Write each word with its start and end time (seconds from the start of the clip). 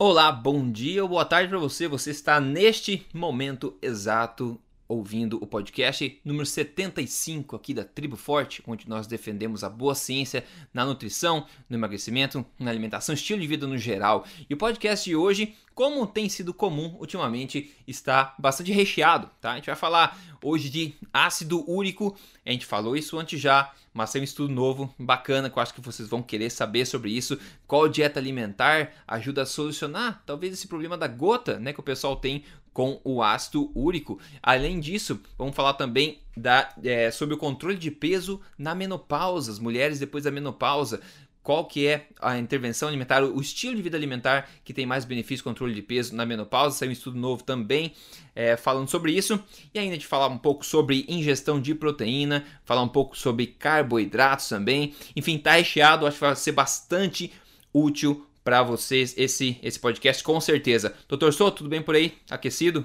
Olá, 0.00 0.30
bom 0.30 0.70
dia 0.70 1.02
ou 1.02 1.08
boa 1.08 1.24
tarde 1.24 1.48
para 1.48 1.58
você. 1.58 1.88
Você 1.88 2.12
está 2.12 2.40
neste 2.40 3.04
momento 3.12 3.76
exato 3.82 4.56
ouvindo 4.88 5.36
o 5.42 5.46
podcast 5.46 6.18
número 6.24 6.46
75 6.46 7.54
aqui 7.54 7.74
da 7.74 7.84
Tribo 7.84 8.16
Forte, 8.16 8.62
onde 8.66 8.88
nós 8.88 9.06
defendemos 9.06 9.62
a 9.62 9.68
boa 9.68 9.94
ciência 9.94 10.44
na 10.72 10.84
nutrição, 10.84 11.46
no 11.68 11.76
emagrecimento, 11.76 12.44
na 12.58 12.70
alimentação, 12.70 13.14
estilo 13.14 13.40
de 13.40 13.46
vida 13.46 13.66
no 13.66 13.76
geral. 13.76 14.24
E 14.48 14.54
o 14.54 14.56
podcast 14.56 15.04
de 15.04 15.14
hoje, 15.14 15.54
como 15.74 16.06
tem 16.06 16.28
sido 16.28 16.54
comum 16.54 16.96
ultimamente, 16.98 17.74
está 17.86 18.34
bastante 18.38 18.72
recheado, 18.72 19.30
tá? 19.40 19.52
A 19.52 19.56
gente 19.56 19.66
vai 19.66 19.76
falar 19.76 20.18
hoje 20.42 20.70
de 20.70 20.94
ácido 21.12 21.70
úrico. 21.70 22.16
A 22.44 22.50
gente 22.50 22.64
falou 22.64 22.96
isso 22.96 23.18
antes 23.18 23.40
já, 23.40 23.72
mas 23.92 24.10
tem 24.10 24.22
um 24.22 24.24
estudo 24.24 24.52
novo, 24.52 24.92
bacana, 24.98 25.50
que 25.50 25.58
eu 25.58 25.62
acho 25.62 25.74
que 25.74 25.80
vocês 25.80 26.08
vão 26.08 26.22
querer 26.22 26.50
saber 26.50 26.86
sobre 26.86 27.10
isso. 27.10 27.38
Qual 27.66 27.88
dieta 27.88 28.18
alimentar 28.18 28.92
ajuda 29.06 29.42
a 29.42 29.46
solucionar 29.46 30.22
talvez 30.24 30.52
esse 30.52 30.66
problema 30.66 30.96
da 30.96 31.06
gota, 31.06 31.58
né, 31.58 31.72
que 31.72 31.80
o 31.80 31.82
pessoal 31.82 32.16
tem 32.16 32.44
com 32.78 33.00
o 33.02 33.20
ácido 33.20 33.72
úrico. 33.74 34.20
Além 34.40 34.78
disso, 34.78 35.20
vamos 35.36 35.56
falar 35.56 35.74
também 35.74 36.20
da, 36.36 36.72
é, 36.84 37.10
sobre 37.10 37.34
o 37.34 37.36
controle 37.36 37.76
de 37.76 37.90
peso 37.90 38.40
na 38.56 38.72
menopausa, 38.72 39.50
as 39.50 39.58
mulheres 39.58 39.98
depois 39.98 40.22
da 40.22 40.30
menopausa. 40.30 41.00
Qual 41.42 41.64
que 41.64 41.88
é 41.88 42.06
a 42.22 42.38
intervenção 42.38 42.88
alimentar, 42.88 43.24
o 43.24 43.40
estilo 43.40 43.74
de 43.74 43.82
vida 43.82 43.96
alimentar 43.96 44.48
que 44.64 44.72
tem 44.72 44.86
mais 44.86 45.04
benefício 45.04 45.42
controle 45.42 45.74
de 45.74 45.82
peso 45.82 46.14
na 46.14 46.24
menopausa? 46.24 46.78
Saiu 46.78 46.90
um 46.90 46.92
estudo 46.92 47.18
novo 47.18 47.42
também 47.42 47.94
é, 48.32 48.56
falando 48.56 48.88
sobre 48.88 49.10
isso. 49.10 49.42
E 49.74 49.78
ainda 49.80 49.98
de 49.98 50.06
falar 50.06 50.28
um 50.28 50.38
pouco 50.38 50.64
sobre 50.64 51.04
ingestão 51.08 51.60
de 51.60 51.74
proteína, 51.74 52.44
falar 52.64 52.82
um 52.82 52.88
pouco 52.88 53.18
sobre 53.18 53.48
carboidratos 53.48 54.48
também. 54.48 54.94
Enfim, 55.16 55.36
tá 55.36 55.54
recheado, 55.54 56.06
acho 56.06 56.16
que 56.16 56.24
vai 56.24 56.36
ser 56.36 56.52
bastante 56.52 57.32
útil 57.74 58.27
para 58.48 58.62
vocês 58.62 59.14
esse, 59.18 59.58
esse 59.62 59.78
podcast, 59.78 60.24
com 60.24 60.40
certeza. 60.40 60.94
Doutor 61.06 61.34
Souto, 61.34 61.58
tudo 61.58 61.68
bem 61.68 61.82
por 61.82 61.94
aí? 61.94 62.14
Aquecido? 62.30 62.82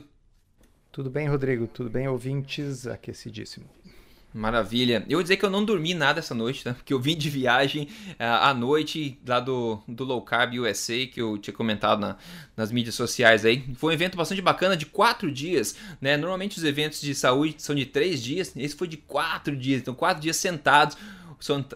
Tudo 0.91 1.09
bem, 1.09 1.29
Rodrigo? 1.29 1.67
Tudo 1.67 1.89
bem, 1.89 2.05
ouvintes? 2.05 2.85
Aquecidíssimo. 2.85 3.65
Maravilha. 4.33 5.05
Eu 5.07 5.19
vou 5.19 5.23
dizer 5.23 5.37
que 5.37 5.45
eu 5.45 5.49
não 5.49 5.63
dormi 5.63 5.93
nada 5.93 6.19
essa 6.19 6.35
noite, 6.35 6.67
né? 6.67 6.73
Porque 6.73 6.93
eu 6.93 6.99
vim 6.99 7.15
de 7.15 7.29
viagem 7.29 7.87
uh, 8.19 8.41
à 8.41 8.53
noite 8.53 9.17
lá 9.25 9.39
do, 9.39 9.79
do 9.87 10.03
Low 10.03 10.21
Carb 10.21 10.53
USA, 10.55 11.07
que 11.07 11.21
eu 11.21 11.37
tinha 11.37 11.53
comentado 11.53 12.01
na, 12.01 12.17
nas 12.57 12.69
mídias 12.69 12.95
sociais 12.95 13.45
aí. 13.45 13.63
Foi 13.75 13.91
um 13.91 13.93
evento 13.93 14.17
bastante 14.17 14.41
bacana 14.41 14.75
de 14.75 14.85
quatro 14.85 15.31
dias, 15.31 15.77
né? 16.01 16.17
Normalmente 16.17 16.57
os 16.57 16.65
eventos 16.65 16.99
de 16.99 17.15
saúde 17.15 17.55
são 17.59 17.73
de 17.73 17.85
três 17.85 18.21
dias, 18.21 18.51
esse 18.57 18.75
foi 18.75 18.89
de 18.89 18.97
quatro 18.97 19.55
dias, 19.55 19.79
então 19.79 19.95
quatro 19.95 20.21
dias 20.21 20.35
sentados 20.35 20.97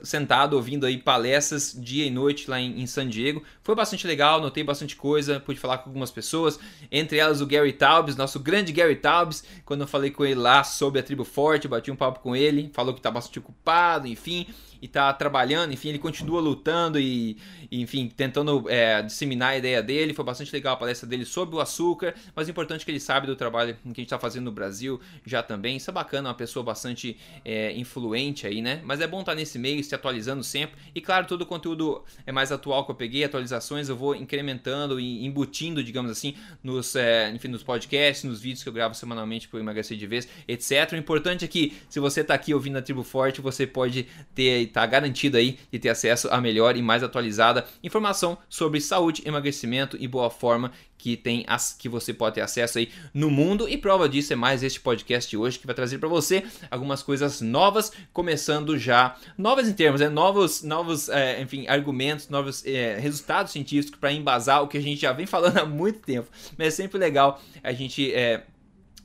sentado 0.02 0.56
ouvindo 0.56 0.86
aí 0.86 0.98
palestras 0.98 1.76
dia 1.78 2.06
e 2.06 2.10
noite 2.10 2.50
lá 2.50 2.60
em, 2.60 2.82
em, 2.82 2.88
San 2.88 3.08
Diego. 3.08 3.44
Foi 3.62 3.76
bastante 3.76 4.08
legal, 4.08 4.40
notei 4.40 4.64
bastante 4.64 4.96
coisa, 4.96 5.42
pude 5.42 5.60
falar 5.60 5.80
com 5.80 5.90
algumas 5.90 6.10
pessoas, 6.10 6.58
entre 6.90 7.18
elas 7.18 7.42
o 7.42 7.46
Gary 7.46 7.73
Taubes, 7.73 8.16
nosso 8.16 8.40
grande 8.40 8.72
Gary 8.72 8.95
Taubes, 8.95 9.44
quando 9.66 9.82
eu 9.82 9.88
falei 9.88 10.10
com 10.10 10.23
ele 10.23 10.36
lá 10.36 10.64
sobre 10.64 11.02
a 11.02 11.04
tribo 11.04 11.26
forte, 11.26 11.68
bati 11.68 11.92
um 11.92 11.95
papo 11.98 12.22
com 12.22 12.34
ele, 12.34 12.72
falou 12.73 12.94
que 12.94 13.02
tá 13.02 13.12
bastante 13.12 13.40
ocupado, 13.40 14.08
enfim, 14.08 14.48
e 14.88 14.90
tá 14.90 15.12
trabalhando, 15.12 15.74
enfim, 15.74 15.90
ele 15.90 16.00
continua 16.00 16.40
lutando 16.40 16.98
e, 16.98 17.38
enfim, 17.70 18.08
tentando 18.08 18.70
é, 18.70 19.02
disseminar 19.02 19.50
a 19.50 19.58
ideia 19.58 19.84
dele. 19.84 20.14
Foi 20.14 20.24
bastante 20.24 20.52
legal 20.54 20.76
a 20.76 20.78
palestra 20.78 21.08
dele 21.08 21.26
sobre 21.26 21.56
o 21.56 21.60
açúcar, 21.60 22.16
mas 22.34 22.48
o 22.48 22.52
importante 22.52 22.84
é 22.84 22.86
que 22.86 22.92
ele 22.92 23.00
sabe 23.00 23.28
do 23.28 23.36
trabalho 23.36 23.74
que 23.74 23.80
a 23.84 23.90
gente 23.90 24.04
está 24.04 24.18
fazendo 24.18 24.46
no 24.46 24.52
Brasil 24.52 25.00
já 25.26 25.44
também. 25.44 25.76
Isso 25.76 25.90
é 25.90 25.94
bacana, 25.94 26.30
uma 26.30 26.36
pessoa 26.36 26.64
bastante 26.64 27.18
é, 27.44 27.74
influente 27.78 28.48
aí, 28.48 28.62
né? 28.62 28.80
Mas 28.86 29.02
é 29.02 29.08
bom 29.08 29.20
estar 29.20 29.34
tá 29.34 29.36
nesse 29.36 29.60
meio, 29.60 29.84
se 29.84 29.94
atualizando 29.94 30.42
sempre. 30.42 30.80
E 30.96 31.02
claro, 31.02 31.28
todo 31.28 31.42
o 31.42 31.46
conteúdo 31.46 32.02
é 32.26 32.32
mais 32.32 32.50
atual 32.50 32.86
que 32.86 32.92
eu 32.92 32.96
peguei, 32.96 33.26
atualizações 33.26 33.90
eu 33.90 33.96
vou 33.98 34.16
incrementando 34.16 35.02
e 35.02 35.26
embutindo, 35.26 35.84
digamos 35.84 36.10
assim, 36.10 36.34
nos, 36.64 36.96
é, 36.96 37.30
enfim, 37.32 37.50
nos 37.50 37.64
podcasts, 37.64 38.24
nos 38.24 38.40
vídeos 38.40 38.64
que 38.64 38.70
eu 38.70 38.74
gravo 38.74 38.96
semanalmente 38.96 39.50
para 39.50 39.60
emagrecer 39.60 39.98
de 39.98 40.08
vez, 40.08 40.30
etc. 40.48 40.94
O 40.94 40.96
importante 40.96 41.44
é 41.44 41.48
que 41.48 41.76
se 41.90 42.00
você 42.00 42.22
está 42.22 42.34
aqui 42.34 42.54
ouvindo 42.54 42.78
a 42.78 42.82
Tribo 42.82 43.04
Forte, 43.04 43.42
você 43.42 43.67
pode 43.67 44.08
ter 44.34 44.67
tá 44.77 44.86
garantido 44.86 45.38
aí 45.38 45.58
de 45.71 45.80
ter 45.80 45.89
acesso 45.89 46.30
à 46.30 46.39
melhor 46.39 46.77
e 46.77 46.83
mais 46.83 47.02
atualizada 47.02 47.65
informação 47.82 48.38
sobre 48.48 48.80
saúde, 48.80 49.23
emagrecimento 49.26 49.98
e 49.99 50.08
boa 50.08 50.30
forma 50.30 50.71
que 50.99 51.17
tem 51.17 51.43
as 51.48 51.73
que 51.73 51.89
você 51.89 52.14
pode 52.14 52.36
ter 52.36 52.42
acesso 52.42 52.77
aí 52.77 52.92
no 53.11 53.32
mundo 53.32 53.67
e 53.67 53.76
prova 53.76 54.08
disso 54.08 54.33
é 54.33 54.36
mais 54.36 54.61
este 54.61 54.80
podcast 54.80 55.27
de 55.27 55.36
hoje 55.36 55.58
que 55.58 55.66
vai 55.66 55.73
trazer 55.73 55.98
para 55.98 56.08
você 56.08 56.43
algumas 56.70 57.02
coisas 57.02 57.42
novas, 57.42 57.92
começando 58.14 58.77
já 58.77 59.16
novas 59.36 59.67
em 59.67 59.73
termos, 59.73 59.99
né? 59.99 60.10
novos, 60.10 60.61
novos, 60.61 61.10
é, 61.10 61.42
enfim, 61.42 61.66
argumentos, 61.67 62.30
novos 62.30 62.64
é, 62.64 62.99
resultados 62.99 63.52
científicos 63.52 63.99
para 63.99 64.11
embasar 64.11 64.61
o 64.61 64.67
que 64.67 64.77
a 64.77 64.82
gente 64.82 65.02
já 65.02 65.11
vem 65.11 65.26
falando 65.27 65.58
há 65.58 65.66
muito 65.66 66.02
tempo. 66.02 66.30
Mas 66.55 66.67
é 66.67 66.71
sempre 66.71 66.99
legal 66.99 67.42
a 67.64 67.73
gente 67.73 68.14
é, 68.14 68.43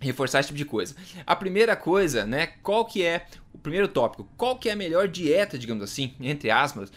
reforçar 0.03 0.41
esse 0.41 0.49
tipo 0.49 0.59
de 0.59 0.65
coisa. 0.65 0.95
A 1.27 1.35
primeira 1.35 1.77
coisa, 1.77 2.27
né? 2.27 2.49
Qual 2.63 2.85
que 2.85 3.03
é 3.03 3.27
o 3.53 3.59
primeiro 3.59 3.89
tópico? 3.89 4.29
Qual 4.37 4.59
que 4.59 4.69
é 4.69 4.73
a 4.73 4.77
melhor 4.77 5.09
dieta, 5.09 5.59
digamos 5.59 5.83
assim, 5.83 6.15
entre 6.21 6.51
aspas, 6.51 6.93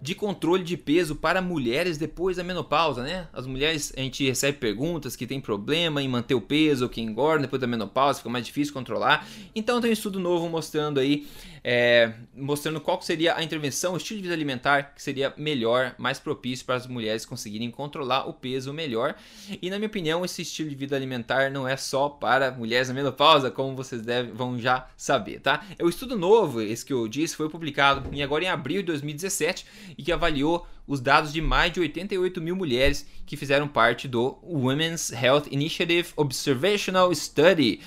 de 0.00 0.14
controle 0.14 0.62
de 0.62 0.76
peso 0.76 1.16
para 1.16 1.42
mulheres 1.42 1.98
depois 1.98 2.36
da 2.36 2.44
menopausa, 2.44 3.02
né? 3.02 3.26
As 3.32 3.46
mulheres, 3.46 3.92
a 3.96 4.00
gente 4.00 4.24
recebe 4.24 4.58
perguntas 4.58 5.16
que 5.16 5.26
tem 5.26 5.40
problema 5.40 6.00
em 6.00 6.08
manter 6.08 6.34
o 6.34 6.40
peso, 6.40 6.88
que 6.88 7.00
engorda 7.00 7.42
depois 7.42 7.60
da 7.60 7.66
menopausa, 7.66 8.18
fica 8.18 8.30
mais 8.30 8.46
difícil 8.46 8.72
controlar. 8.72 9.26
Então 9.54 9.80
tem 9.80 9.90
um 9.90 9.92
estudo 9.92 10.20
novo 10.20 10.48
mostrando 10.48 11.00
aí 11.00 11.26
é, 11.62 12.12
mostrando 12.34 12.80
qual 12.80 13.00
seria 13.02 13.36
a 13.36 13.42
intervenção, 13.42 13.94
o 13.94 13.96
estilo 13.96 14.18
de 14.18 14.22
vida 14.22 14.34
alimentar 14.34 14.94
que 14.94 15.02
seria 15.02 15.32
melhor, 15.36 15.94
mais 15.98 16.18
propício 16.18 16.64
para 16.64 16.76
as 16.76 16.86
mulheres 16.86 17.24
conseguirem 17.24 17.70
controlar 17.70 18.28
o 18.28 18.32
peso 18.32 18.72
melhor. 18.72 19.14
E 19.60 19.70
na 19.70 19.76
minha 19.78 19.88
opinião, 19.88 20.24
esse 20.24 20.42
estilo 20.42 20.68
de 20.68 20.76
vida 20.76 20.96
alimentar 20.96 21.50
não 21.50 21.66
é 21.66 21.76
só 21.76 22.08
para 22.08 22.50
mulheres 22.50 22.88
na 22.88 22.94
menopausa, 22.94 23.50
como 23.50 23.76
vocês 23.76 24.02
devem, 24.02 24.32
vão 24.32 24.58
já 24.58 24.88
saber, 24.96 25.40
tá? 25.40 25.64
É 25.78 25.84
o 25.84 25.88
estudo 25.88 26.16
novo, 26.16 26.60
esse 26.60 26.84
que 26.84 26.92
eu 26.92 27.06
disse, 27.08 27.36
foi 27.36 27.48
publicado 27.48 28.14
em, 28.14 28.22
agora 28.22 28.44
em 28.44 28.48
abril 28.48 28.82
de 28.82 28.86
2017 28.86 29.66
e 29.96 30.02
que 30.02 30.12
avaliou 30.12 30.66
os 30.86 31.00
dados 31.00 31.32
de 31.32 31.42
mais 31.42 31.70
de 31.70 31.80
88 31.80 32.40
mil 32.40 32.56
mulheres 32.56 33.06
que 33.26 33.36
fizeram 33.36 33.68
parte 33.68 34.08
do 34.08 34.38
Women's 34.42 35.12
Health 35.12 35.44
Initiative 35.50 36.08
Observational 36.16 37.14
Study 37.14 37.80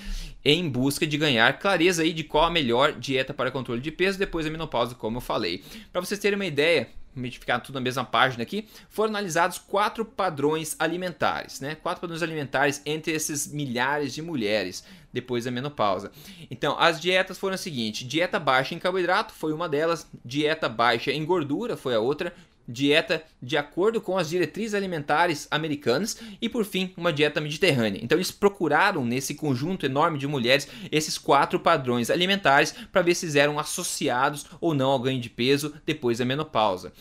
em 0.44 0.70
busca 0.70 1.06
de 1.06 1.18
ganhar 1.18 1.60
clareza 1.60 2.04
aí 2.04 2.14
de 2.14 2.24
qual 2.24 2.46
a 2.46 2.50
melhor 2.50 2.94
dieta 2.94 3.34
para 3.34 3.52
controle 3.52 3.82
de 3.82 3.92
peso 3.92 4.18
depois 4.18 4.46
da 4.46 4.52
menopausa, 4.52 4.96
como 4.96 5.18
eu 5.18 5.22
falei. 5.22 5.64
Para 5.92 6.02
vocês 6.02 6.20
terem 6.20 6.36
uma 6.36 6.46
ideia, 6.46 6.90
ficar 7.32 7.60
tudo 7.60 7.76
na 7.76 7.82
mesma 7.82 8.04
página 8.04 8.44
aqui, 8.44 8.68
foram 8.90 9.10
analisados 9.10 9.58
quatro 9.58 10.06
padrões 10.06 10.76
alimentares, 10.80 11.60
né? 11.60 11.76
Quatro 11.76 12.02
padrões 12.02 12.24
alimentares 12.24 12.82
entre 12.86 13.12
esses 13.12 13.48
milhares 13.48 14.14
de 14.14 14.22
mulheres 14.22 14.84
depois 15.12 15.44
da 15.44 15.52
menopausa. 15.52 16.12
Então, 16.50 16.80
as 16.80 17.02
dietas 17.02 17.38
foram 17.38 17.56
as 17.56 17.62
seguintes: 17.62 18.08
dieta 18.08 18.40
baixa 18.40 18.74
em 18.74 18.80
carboidrato 18.80 19.34
foi 19.34 19.54
uma 19.54 19.68
delas, 19.68 20.10
dieta 20.24 20.70
baixa 20.70 21.12
em 21.12 21.26
gordura 21.26 21.76
foi 21.76 21.96
a 21.96 22.00
outra, 22.00 22.34
dieta 22.72 23.24
de 23.42 23.58
acordo 23.58 24.00
com 24.00 24.18
as 24.18 24.30
diretrizes 24.30 24.74
alimentares 24.74 25.48
americanas 25.52 26.18
e 26.42 26.48
por 26.48 26.66
fim 26.66 26.94
uma 26.96 27.14
dieta 27.14 27.42
mediterrânea. 27.42 28.00
Então 28.02 28.18
eles 28.18 28.32
procuraram 28.32 29.06
nesse 29.06 29.36
conjunto 29.36 29.86
enorme 29.86 30.18
de 30.18 30.28
mulheres 30.28 30.68
esses 30.92 31.18
quatro 31.18 31.60
padrões 31.60 32.10
alimentares 32.10 32.74
para 32.92 33.02
ver 33.02 33.16
se 33.16 33.26
eles 33.26 33.36
eram 33.36 33.60
associados 33.60 34.46
ou 34.60 34.74
não 34.74 34.92
ao 34.92 35.00
ganho 35.00 35.20
de 35.20 35.30
peso 35.30 35.74
depois 35.86 36.20
da 36.20 36.26
menopausa. 36.26 36.94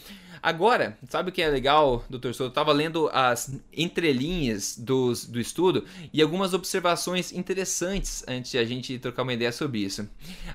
Agora, 0.43 0.97
sabe 1.09 1.29
o 1.29 1.33
que 1.33 1.43
é 1.43 1.49
legal, 1.49 2.03
doutor 2.09 2.33
Souto? 2.35 2.45
Eu 2.45 2.49
estava 2.49 2.73
lendo 2.73 3.11
as 3.13 3.55
entrelinhas 3.77 4.77
dos, 4.79 5.27
do 5.27 5.39
estudo 5.39 5.85
e 6.13 6.23
algumas 6.23 6.55
observações 6.55 7.31
interessantes 7.31 8.25
antes 8.27 8.51
de 8.51 8.59
a 8.59 8.65
gente 8.65 8.99
trocar 8.99 9.23
uma 9.23 9.35
ideia 9.35 9.53
sobre 9.53 9.81
isso. 9.81 10.09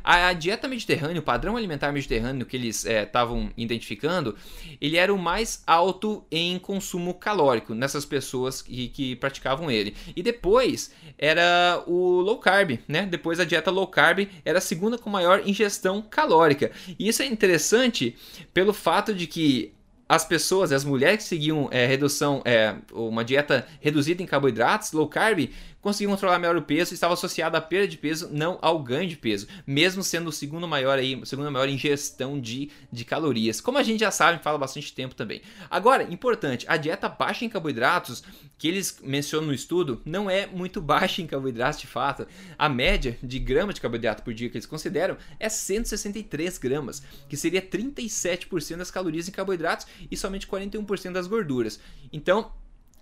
A, 0.04 0.30
a 0.30 0.34
dieta 0.34 0.68
mediterrânea, 0.68 1.20
o 1.20 1.24
padrão 1.24 1.56
alimentar 1.56 1.92
mediterrâneo 1.92 2.48
que 2.48 2.58
eles 2.58 2.84
estavam 2.84 3.46
é, 3.46 3.54
identificando, 3.58 4.36
ele 4.82 4.98
era 4.98 5.14
o 5.14 5.20
mais 5.20 5.62
alto 5.68 6.26
em 6.32 6.58
consumo 6.58 7.14
calórico 7.14 7.76
nessas 7.76 8.06
pessoas 8.06 8.64
que, 8.64 8.88
que 8.90 9.16
praticavam 9.18 9.70
ele. 9.70 9.96
E 10.16 10.24
depois 10.24 10.92
era 11.16 11.84
o 11.86 12.22
low 12.22 12.40
carb, 12.40 12.80
né? 12.88 13.06
Depois 13.06 13.40
a 13.40 13.46
dieta 13.46 13.70
low 13.70 13.86
carb 13.86 14.28
era 14.44 14.58
a 14.58 14.62
segunda 14.62 14.98
com 14.98 15.12
maior 15.12 15.48
ingestão 15.48 16.02
calórica. 16.02 16.72
E 16.98 17.08
isso 17.08 17.22
é 17.22 17.28
interessante 17.28 18.16
pelo 18.52 18.74
fato 18.74 19.14
de 19.14 19.28
que 19.28 19.75
as 20.08 20.24
pessoas, 20.24 20.72
as 20.72 20.84
mulheres 20.84 21.24
que 21.24 21.30
seguiam 21.30 21.68
é, 21.72 21.86
redução, 21.86 22.42
é, 22.46 22.76
uma 22.94 23.26
dieta 23.26 23.66
reduzida 23.82 24.22
em 24.22 24.26
carboidratos, 24.26 24.92
low 24.92 25.08
carb, 25.08 25.50
conseguiu 25.86 26.10
controlar 26.10 26.40
melhor 26.40 26.58
o 26.58 26.64
peso 26.64 26.94
e 26.94 26.96
estava 26.96 27.14
associado 27.14 27.56
à 27.56 27.62
perda 27.62 27.88
de 27.88 27.96
peso, 27.96 28.28
não 28.32 28.58
ao 28.60 28.82
ganho 28.82 29.08
de 29.08 29.16
peso, 29.16 29.46
mesmo 29.68 30.02
sendo 30.02 30.30
o 30.30 30.32
segundo 30.32 30.68
maior 30.68 30.98
aí, 30.98 31.24
segunda 31.28 31.52
maior 31.52 31.70
ingestão 31.70 32.42
de, 32.42 32.72
de 32.92 33.06
calorias. 33.06 33.62
Como 33.62 33.78
a 33.78 33.84
gente 33.84 34.00
já 34.00 34.10
sabe, 34.10 34.42
fala 34.42 34.58
bastante 34.58 34.92
tempo 34.92 35.14
também. 35.14 35.44
Agora, 35.70 36.02
importante, 36.12 36.66
a 36.68 36.76
dieta 36.76 37.08
baixa 37.08 37.46
em 37.46 37.50
carboidratos 37.50 38.24
que 38.58 38.68
eles 38.68 38.98
mencionam 39.04 39.50
no 39.50 39.54
estudo 39.54 40.02
não 40.04 40.28
é 40.28 40.48
muito 40.48 40.82
baixa 40.82 41.22
em 41.22 41.28
carboidratos 41.28 41.80
de 41.80 41.86
fato. 41.86 42.26
A 42.58 42.68
média 42.68 43.16
de 43.22 43.38
gramas 43.38 43.76
de 43.76 43.82
carboidrato 43.82 44.24
por 44.24 44.34
dia 44.34 44.50
que 44.50 44.58
eles 44.58 44.66
consideram 44.66 45.18
é 45.40 45.48
163 45.50 46.58
gramas, 46.58 47.04
que 47.30 47.38
seria 47.38 47.62
37% 47.62 48.78
das 48.78 48.90
calorias 48.90 49.28
em 49.28 49.32
carboidratos 49.32 49.86
e 50.10 50.18
somente 50.18 50.48
41% 50.48 51.12
das 51.12 51.28
gorduras. 51.28 51.80
Então, 52.12 52.52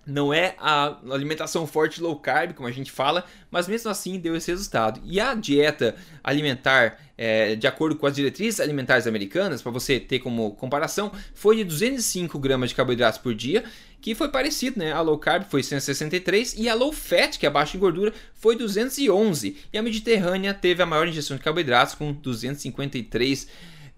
não 0.06 0.34
é 0.34 0.56
a 0.60 0.98
alimentação 1.10 1.66
forte 1.66 2.02
low 2.02 2.16
carb, 2.18 2.54
como 2.54 2.68
a 2.68 2.72
gente 2.72 2.92
fala, 2.92 3.26
mas 3.50 3.68
mesmo 3.68 3.90
assim 3.90 4.20
deu 4.20 4.36
esse 4.36 4.52
resultado. 4.52 5.02
E 5.04 5.20
a 5.20 5.34
dieta 5.34 5.96
alimentar, 6.24 7.00
é, 7.18 7.56
de 7.56 7.66
acordo 7.68 7.96
com 7.96 8.06
as 8.06 8.16
diretrizes 8.16 8.60
alimentares 8.60 9.08
americanas, 9.08 9.62
para 9.62 9.72
você 9.72 10.00
ter 10.00 10.20
como 10.20 10.52
comparação, 10.56 11.12
foi 11.34 11.58
de 11.58 11.64
205 11.64 12.38
gramas 12.38 12.70
de 12.70 12.76
carboidratos 12.76 13.20
por 13.20 13.34
dia, 13.34 13.64
que 14.02 14.14
foi 14.14 14.28
parecido, 14.28 14.80
né? 14.80 14.92
A 14.92 15.00
low 15.00 15.18
carb 15.18 15.46
foi 15.50 15.64
163 15.64 16.56
e 16.58 16.68
a 16.68 16.76
low 16.76 16.92
fat, 16.92 17.40
que 17.40 17.46
é 17.46 17.50
baixa 17.50 17.78
em 17.78 17.80
gordura, 17.80 18.14
foi 18.34 18.58
211. 18.58 19.56
E 19.72 19.78
a 19.78 19.82
mediterrânea 19.82 20.54
teve 20.54 20.84
a 20.84 20.86
maior 20.86 21.08
ingestão 21.08 21.38
de 21.38 21.44
carboidratos 21.44 21.96
com 21.96 22.12
253 22.12 23.48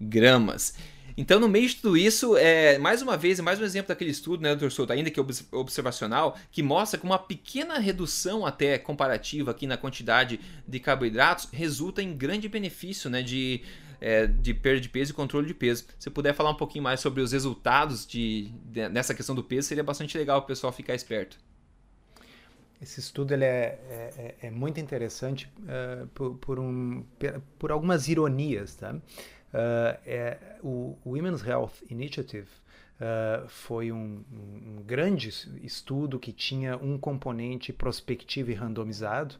gramas. 0.00 0.74
Então, 1.16 1.40
no 1.40 1.48
meio 1.48 1.66
de 1.66 1.76
tudo 1.76 1.96
isso, 1.96 2.36
é, 2.36 2.76
mais 2.76 3.00
uma 3.00 3.16
vez, 3.16 3.38
é 3.38 3.42
mais 3.42 3.58
um 3.58 3.64
exemplo 3.64 3.88
daquele 3.88 4.10
estudo, 4.10 4.42
né, 4.42 4.54
Dr. 4.54 4.68
Souto, 4.68 4.92
ainda 4.92 5.10
que 5.10 5.18
observacional, 5.50 6.36
que 6.52 6.62
mostra 6.62 7.00
que 7.00 7.06
uma 7.06 7.18
pequena 7.18 7.78
redução 7.78 8.44
até 8.44 8.76
comparativa 8.76 9.50
aqui 9.50 9.66
na 9.66 9.78
quantidade 9.78 10.38
de 10.68 10.78
carboidratos 10.78 11.48
resulta 11.50 12.02
em 12.02 12.14
grande 12.14 12.50
benefício 12.50 13.08
né, 13.08 13.22
de, 13.22 13.62
é, 13.98 14.26
de 14.26 14.52
perda 14.52 14.80
de 14.80 14.90
peso 14.90 15.12
e 15.12 15.14
controle 15.14 15.46
de 15.46 15.54
peso. 15.54 15.86
Se 15.98 16.10
puder 16.10 16.34
falar 16.34 16.50
um 16.50 16.56
pouquinho 16.56 16.84
mais 16.84 17.00
sobre 17.00 17.22
os 17.22 17.32
resultados 17.32 18.06
de, 18.06 18.52
de, 18.66 18.86
nessa 18.90 19.14
questão 19.14 19.34
do 19.34 19.42
peso, 19.42 19.68
seria 19.68 19.84
bastante 19.84 20.18
legal 20.18 20.40
o 20.40 20.42
pessoal 20.42 20.70
ficar 20.70 20.94
esperto. 20.94 21.38
Esse 22.80 23.00
estudo 23.00 23.32
ele 23.32 23.44
é, 23.44 23.80
é, 23.88 24.34
é, 24.42 24.46
é 24.48 24.50
muito 24.50 24.78
interessante 24.78 25.50
uh, 25.60 26.06
por, 26.08 26.34
por, 26.34 26.58
um, 26.58 27.02
por 27.58 27.72
algumas 27.72 28.06
ironias. 28.06 28.74
Tá? 28.74 28.94
Uh, 29.54 29.96
é, 30.04 30.38
o 30.62 30.98
Women's 31.06 31.46
Health 31.46 31.72
Initiative 31.88 32.48
uh, 33.00 33.48
foi 33.48 33.92
um, 33.92 34.22
um, 34.32 34.82
grande 34.84 35.28
estudo 35.62 36.18
que 36.18 36.32
tinha 36.32 36.76
um 36.76 36.98
componente 36.98 37.72
prospectivo 37.72 38.50
e 38.50 38.54
randomizado, 38.54 39.36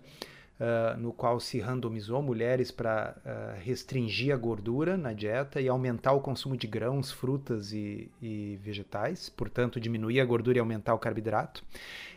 uh, 0.61 0.99
no 0.99 1.13
qual 1.13 1.41
se 1.41 1.59
randomizou 1.59 2.23
mulheres 2.23 2.71
para 2.71 3.17
restringir 3.63 4.33
a 4.33 4.37
gordura 4.37 4.97
na 4.97 5.13
dieta 5.13 5.61
e 5.61 5.69
aumentar 5.69 6.13
o 6.13 6.21
consumo 6.21 6.57
de 6.57 6.67
grãos, 6.67 7.11
frutas 7.11 7.73
e, 7.73 8.11
e 8.23 8.59
vegetais, 8.63 9.29
portanto, 9.29 9.81
diminuir 9.81 10.21
a 10.21 10.25
gordura 10.25 10.59
e 10.59 10.61
aumentar 10.61 10.95
o 10.95 10.99
carboidrato. 10.99 11.65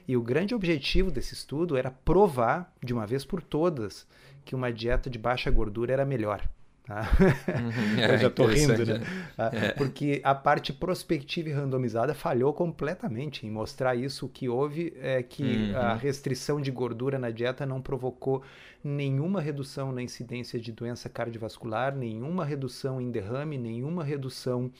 E 0.07 0.15
o 0.15 0.21
grande 0.21 0.55
objetivo 0.55 1.11
desse 1.11 1.33
estudo 1.33 1.75
era 1.75 1.91
provar, 1.91 2.73
de 2.83 2.93
uma 2.93 3.05
vez 3.05 3.25
por 3.25 3.41
todas, 3.41 4.07
que 4.45 4.55
uma 4.55 4.71
dieta 4.71 5.09
de 5.09 5.19
baixa 5.19 5.51
gordura 5.51 5.91
era 5.91 6.05
melhor. 6.05 6.47
Uhum, 6.89 7.99
é, 8.01 8.13
Eu 8.13 8.17
já 8.17 8.27
estou 8.27 8.47
rindo, 8.47 8.85
né? 8.85 9.01
Ah, 9.37 9.51
é. 9.53 9.71
Porque 9.73 10.19
a 10.23 10.33
parte 10.33 10.73
prospectiva 10.73 11.49
e 11.49 11.51
randomizada 11.51 12.13
falhou 12.13 12.53
completamente 12.53 13.45
em 13.45 13.51
mostrar 13.51 13.95
isso. 13.95 14.25
O 14.25 14.29
que 14.29 14.49
houve 14.49 14.93
é 14.99 15.21
que 15.21 15.43
uhum. 15.43 15.77
a 15.77 15.93
restrição 15.93 16.59
de 16.59 16.71
gordura 16.71 17.19
na 17.19 17.29
dieta 17.29 17.65
não 17.65 17.81
provocou 17.81 18.43
nenhuma 18.83 19.41
redução 19.41 19.91
na 19.91 20.01
incidência 20.01 20.59
de 20.59 20.71
doença 20.71 21.09
cardiovascular, 21.09 21.95
nenhuma 21.95 22.45
redução 22.45 22.99
em 22.99 23.11
derrame, 23.11 23.57
nenhuma 23.57 24.03
redução 24.03 24.71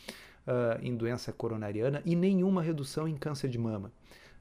uh, 0.48 0.80
em 0.82 0.96
doença 0.96 1.32
coronariana 1.32 2.02
e 2.06 2.16
nenhuma 2.16 2.62
redução 2.62 3.08
em 3.08 3.16
câncer 3.16 3.50
de 3.50 3.58
mama. 3.58 3.92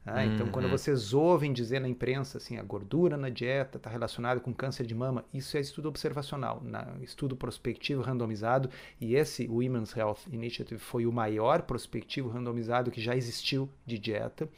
Ah, 0.04 0.24
então, 0.24 0.46
uhum. 0.46 0.52
quando 0.52 0.68
vocês 0.68 1.12
ouvem 1.12 1.52
dizer 1.52 1.80
na 1.80 1.88
imprensa 1.88 2.38
assim, 2.38 2.56
a 2.56 2.62
gordura 2.62 3.16
na 3.16 3.28
dieta 3.28 3.76
está 3.76 3.90
relacionada 3.90 4.40
com 4.40 4.54
câncer 4.54 4.86
de 4.86 4.94
mama, 4.94 5.24
isso 5.34 5.56
é 5.56 5.60
estudo 5.60 5.88
observacional, 5.88 6.62
na, 6.64 6.96
estudo 7.02 7.36
prospectivo 7.36 8.00
randomizado, 8.00 8.70
e 9.00 9.14
esse 9.14 9.46
Women's 9.46 9.94
Health 9.94 10.20
Initiative 10.32 10.80
foi 10.80 11.04
o 11.04 11.12
maior 11.12 11.62
prospectivo 11.62 12.30
randomizado 12.30 12.90
que 12.90 13.00
já 13.00 13.14
existiu 13.14 13.68
de 13.84 13.98
dieta. 13.98 14.48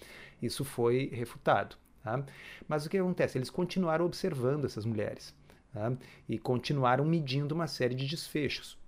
Isso 0.40 0.64
foi 0.64 1.10
refutado. 1.12 1.76
Tá? 2.02 2.24
Mas 2.66 2.86
o 2.86 2.90
que 2.90 2.96
acontece? 2.96 3.36
Eles 3.36 3.50
continuaram 3.50 4.06
observando 4.06 4.64
essas 4.64 4.84
mulheres 4.86 5.34
tá? 5.72 5.92
e 6.28 6.38
continuaram 6.38 7.04
medindo 7.04 7.54
uma 7.54 7.66
série 7.66 7.94
de 7.94 8.06
desfechos. 8.06 8.79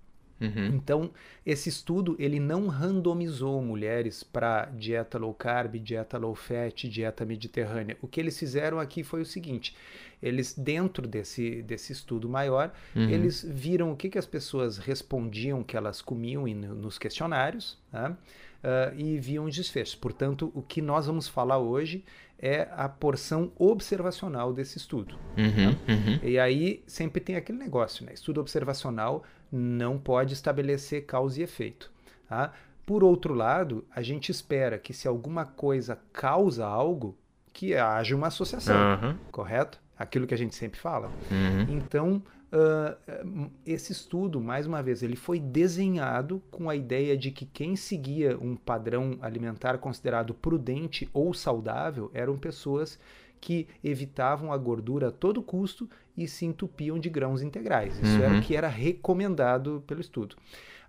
Uhum. 0.43 0.75
Então, 0.75 1.11
esse 1.45 1.69
estudo 1.69 2.15
ele 2.19 2.39
não 2.39 2.67
randomizou 2.67 3.61
mulheres 3.61 4.23
para 4.23 4.65
dieta 4.65 5.17
low 5.17 5.33
carb, 5.33 5.75
dieta 5.75 6.17
low 6.17 6.35
fat, 6.35 6.87
dieta 6.89 7.25
mediterrânea. 7.25 7.97
O 8.01 8.07
que 8.07 8.19
eles 8.19 8.37
fizeram 8.37 8.79
aqui 8.79 9.03
foi 9.03 9.21
o 9.21 9.25
seguinte: 9.25 9.75
eles 10.21 10.53
dentro 10.53 11.07
desse, 11.07 11.61
desse 11.61 11.93
estudo 11.93 12.27
maior, 12.27 12.73
uhum. 12.95 13.09
eles 13.09 13.45
viram 13.47 13.91
o 13.91 13.95
que, 13.95 14.09
que 14.09 14.17
as 14.17 14.25
pessoas 14.25 14.77
respondiam 14.77 15.63
que 15.63 15.77
elas 15.77 16.01
comiam 16.01 16.45
nos 16.45 16.97
questionários 16.97 17.77
tá? 17.91 18.11
uh, 18.11 18.97
e 18.99 19.17
viam 19.19 19.45
os 19.45 19.55
desfechos. 19.55 19.95
Portanto, 19.95 20.51
o 20.53 20.61
que 20.61 20.81
nós 20.81 21.05
vamos 21.05 21.27
falar 21.27 21.57
hoje 21.57 22.03
é 22.39 22.67
a 22.71 22.89
porção 22.89 23.51
observacional 23.57 24.53
desse 24.53 24.77
estudo. 24.77 25.15
Uhum, 25.37 25.73
tá? 25.73 25.93
uhum. 25.93 26.19
E 26.23 26.37
aí 26.37 26.83
sempre 26.85 27.21
tem 27.21 27.35
aquele 27.35 27.57
negócio, 27.57 28.05
né? 28.05 28.13
Estudo 28.13 28.41
observacional 28.41 29.23
não 29.55 29.99
pode 29.99 30.33
estabelecer 30.33 31.05
causa 31.05 31.39
e 31.39 31.43
efeito. 31.43 31.91
Tá? 32.27 32.51
Por 32.85 33.03
outro 33.03 33.35
lado, 33.35 33.85
a 33.95 34.01
gente 34.01 34.31
espera 34.31 34.79
que 34.79 34.93
se 34.93 35.07
alguma 35.07 35.45
coisa 35.45 35.99
causa 36.11 36.65
algo, 36.65 37.15
que 37.53 37.75
haja 37.75 38.15
uma 38.15 38.27
associação, 38.27 38.75
uhum. 38.75 39.17
correto? 39.31 39.79
Aquilo 39.95 40.25
que 40.25 40.33
a 40.33 40.37
gente 40.37 40.55
sempre 40.55 40.79
fala. 40.79 41.07
Uhum. 41.29 41.61
Então, 41.69 42.23
uh, 42.51 43.51
esse 43.63 43.91
estudo, 43.91 44.41
mais 44.41 44.65
uma 44.65 44.81
vez, 44.81 45.03
ele 45.03 45.15
foi 45.15 45.39
desenhado 45.39 46.41
com 46.49 46.67
a 46.67 46.75
ideia 46.75 47.15
de 47.15 47.29
que 47.29 47.45
quem 47.45 47.75
seguia 47.75 48.35
um 48.39 48.55
padrão 48.55 49.19
alimentar 49.21 49.77
considerado 49.77 50.33
prudente 50.33 51.07
ou 51.13 51.31
saudável 51.31 52.09
eram 52.11 52.37
pessoas 52.39 52.99
que 53.39 53.67
evitavam 53.83 54.51
a 54.51 54.57
gordura 54.57 55.09
a 55.09 55.11
todo 55.11 55.43
custo 55.43 55.87
e 56.17 56.27
se 56.27 56.45
entupiam 56.45 56.99
de 56.99 57.09
grãos 57.09 57.41
integrais. 57.41 57.97
Isso 57.99 58.17
uhum. 58.17 58.23
era 58.23 58.37
o 58.37 58.41
que 58.41 58.55
era 58.55 58.67
recomendado 58.67 59.83
pelo 59.87 60.01
estudo. 60.01 60.35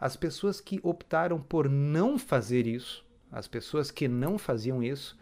As 0.00 0.16
pessoas 0.16 0.60
que 0.60 0.80
optaram 0.82 1.40
por 1.40 1.68
não 1.68 2.18
fazer 2.18 2.66
isso, 2.66 3.04
as 3.32 3.48
pessoas 3.48 3.90
que 3.90 4.06
não 4.06 4.38
faziam 4.38 4.82
isso, 4.82 5.18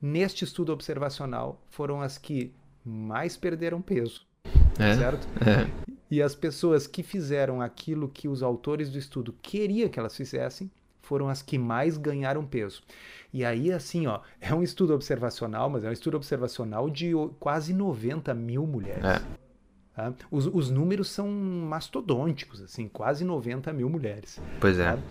neste 0.00 0.44
estudo 0.44 0.72
observacional 0.72 1.62
foram 1.68 2.00
as 2.00 2.18
que 2.18 2.52
mais 2.84 3.36
perderam 3.36 3.80
peso. 3.80 4.26
É, 4.78 4.96
certo? 4.96 5.28
É. 5.46 5.70
E 6.10 6.20
as 6.20 6.34
pessoas 6.34 6.86
que 6.86 7.02
fizeram 7.02 7.60
aquilo 7.60 8.08
que 8.08 8.26
os 8.26 8.42
autores 8.42 8.90
do 8.90 8.98
estudo 8.98 9.34
queriam 9.40 9.88
que 9.88 9.98
elas 9.98 10.16
fizessem 10.16 10.70
foram 11.10 11.28
as 11.28 11.42
que 11.42 11.58
mais 11.58 11.96
ganharam 11.96 12.46
peso. 12.46 12.84
E 13.32 13.44
aí, 13.44 13.72
assim, 13.72 14.06
ó, 14.06 14.20
é 14.40 14.54
um 14.54 14.62
estudo 14.62 14.94
observacional, 14.94 15.68
mas 15.68 15.82
é 15.82 15.88
um 15.88 15.92
estudo 15.92 16.16
observacional 16.16 16.88
de 16.88 17.10
quase 17.40 17.74
90 17.74 18.32
mil 18.32 18.64
mulheres. 18.64 19.04
É. 19.04 19.20
Tá? 19.92 20.14
Os, 20.30 20.46
os, 20.46 20.70
números 20.70 21.10
são 21.10 21.28
mastodônticos, 21.28 22.62
assim, 22.62 22.86
quase 22.86 23.24
90 23.24 23.72
mil 23.72 23.90
mulheres. 23.90 24.40
Pois 24.60 24.78
é. 24.78 24.92
Tá? 24.92 25.02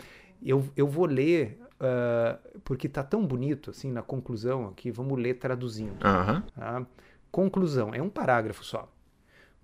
Eu, 0.42 0.66
eu 0.74 0.88
vou 0.88 1.06
ler, 1.06 1.60
uh, 1.82 2.60
porque 2.62 2.88
tá 2.88 3.04
tão 3.04 3.28
bonito, 3.28 3.72
assim, 3.72 3.92
na 3.92 4.02
conclusão 4.02 4.70
aqui, 4.70 4.90
vamos 4.92 5.20
ler 5.20 5.34
traduzindo. 5.34 5.98
Uhum. 6.02 6.42
Tá? 6.56 6.86
Conclusão, 7.30 7.94
é 7.94 8.02
um 8.02 8.10
parágrafo 8.10 8.64
só. 8.64 8.90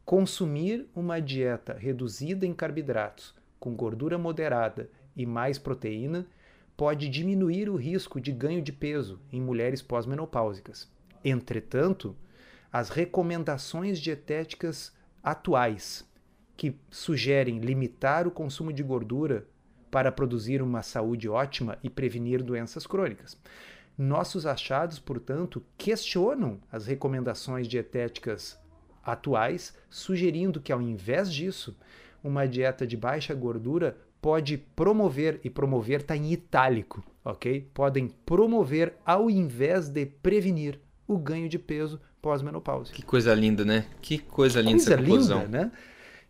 Consumir 0.03 0.85
uma 0.93 1.21
dieta 1.21 1.73
reduzida 1.79 2.45
em 2.45 2.53
carboidratos, 2.53 3.33
com 3.57 3.73
gordura 3.73 4.17
moderada 4.17 4.89
e 5.15 5.25
mais 5.25 5.57
proteína 5.57 6.27
pode 6.75 7.07
diminuir 7.07 7.69
o 7.69 7.75
risco 7.75 8.19
de 8.19 8.31
ganho 8.31 8.61
de 8.61 8.71
peso 8.71 9.19
em 9.31 9.41
mulheres 9.41 9.81
pós-menopáusicas. 9.81 10.89
Entretanto, 11.23 12.15
as 12.71 12.89
recomendações 12.89 13.99
dietéticas 13.99 14.93
atuais, 15.23 16.05
que 16.57 16.75
sugerem 16.89 17.59
limitar 17.59 18.27
o 18.27 18.31
consumo 18.31 18.71
de 18.71 18.83
gordura 18.83 19.47
para 19.89 20.11
produzir 20.11 20.61
uma 20.61 20.81
saúde 20.81 21.29
ótima 21.29 21.77
e 21.81 21.89
prevenir 21.89 22.43
doenças 22.43 22.85
crônicas. 22.85 23.37
Nossos 23.97 24.45
achados, 24.45 24.99
portanto, 24.99 25.63
questionam 25.77 26.59
as 26.69 26.85
recomendações 26.85 27.67
dietéticas 27.67 28.59
atuais, 29.01 29.73
sugerindo 29.89 30.59
que, 30.59 30.73
ao 30.73 30.81
invés 30.81 31.31
disso, 31.31 31.77
uma 32.21 32.45
dieta 32.45 32.85
de 32.85 32.97
baixa 32.97 33.33
gordura 33.33 33.97
pode 34.25 34.57
promover, 34.57 35.39
e 35.43 35.51
promover 35.51 35.99
está 35.99 36.17
em 36.17 36.31
itálico, 36.31 37.03
ok? 37.23 37.69
Podem 37.75 38.07
promover 38.25 38.95
ao 39.05 39.29
invés 39.29 39.87
de 39.87 40.03
prevenir 40.03 40.79
o 41.07 41.15
ganho 41.15 41.47
de 41.47 41.59
peso 41.59 42.01
pós-menopausa. 42.23 42.91
Que 42.91 43.03
coisa 43.03 43.35
linda, 43.35 43.63
né? 43.63 43.85
Que 44.01 44.17
coisa 44.17 44.61
linda 44.61 44.77
coisa 44.77 44.93
essa 44.93 44.97
conclusão. 44.97 45.43
Linda, 45.43 45.65
né? 45.65 45.71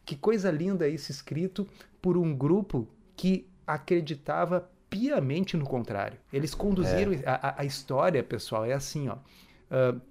Que 0.03 0.17
coisa 0.17 0.51
linda 0.51 0.89
isso 0.89 1.09
escrito 1.09 1.65
por 2.01 2.17
um 2.17 2.35
grupo 2.35 2.85
que 3.15 3.47
acreditava 3.65 4.69
piamente 4.89 5.55
no 5.55 5.63
contrário. 5.63 6.19
Eles 6.33 6.53
conduziram 6.53 7.13
é. 7.13 7.23
a, 7.25 7.61
a, 7.61 7.63
história, 7.63 8.21
pessoal, 8.21 8.65
é 8.65 8.73
assim, 8.73 9.07
ó. 9.07 9.15
Uh, 9.71 10.01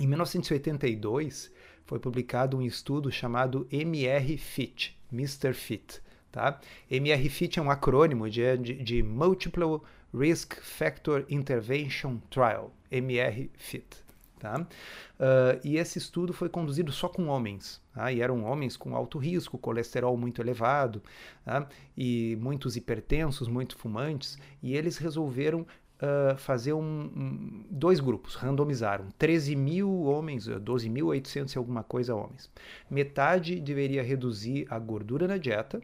em 0.00 0.06
1982 0.06 1.52
foi 1.84 1.98
publicado 1.98 2.56
um 2.56 2.62
estudo 2.62 3.12
chamado 3.12 3.68
MR 3.70 4.38
Fit, 4.38 4.98
Mr. 5.12 5.52
Fit. 5.52 6.00
Tá? 6.30 6.60
MRFIT 6.90 7.58
é 7.58 7.62
um 7.62 7.70
acrônimo 7.70 8.28
de, 8.28 8.56
de, 8.58 8.74
de 8.74 9.02
Multiple 9.02 9.80
Risk 10.14 10.60
Factor 10.60 11.24
Intervention 11.28 12.18
Trial. 12.30 12.72
MR 12.90 13.50
Fit. 13.54 14.08
Tá? 14.38 14.60
Uh, 14.60 15.58
e 15.64 15.76
esse 15.78 15.98
estudo 15.98 16.32
foi 16.32 16.48
conduzido 16.48 16.92
só 16.92 17.08
com 17.08 17.26
homens, 17.26 17.82
tá? 17.92 18.12
e 18.12 18.20
eram 18.20 18.44
homens 18.44 18.76
com 18.76 18.94
alto 18.94 19.18
risco, 19.18 19.58
colesterol 19.58 20.16
muito 20.16 20.40
elevado, 20.40 21.02
tá? 21.44 21.68
e 21.96 22.38
muitos 22.40 22.76
hipertensos, 22.76 23.48
muito 23.48 23.76
fumantes, 23.76 24.38
e 24.62 24.76
eles 24.76 24.96
resolveram 24.96 25.62
uh, 25.62 26.36
fazer 26.38 26.72
um, 26.72 26.80
um, 26.80 27.64
dois 27.68 27.98
grupos, 27.98 28.36
randomizaram 28.36 29.08
13 29.18 29.56
mil 29.56 30.02
homens, 30.04 30.46
12.800 30.46 31.54
e 31.54 31.58
alguma 31.58 31.82
coisa 31.82 32.14
homens. 32.14 32.48
Metade 32.88 33.60
deveria 33.60 34.04
reduzir 34.04 34.66
a 34.70 34.78
gordura 34.78 35.26
na 35.26 35.36
dieta, 35.36 35.80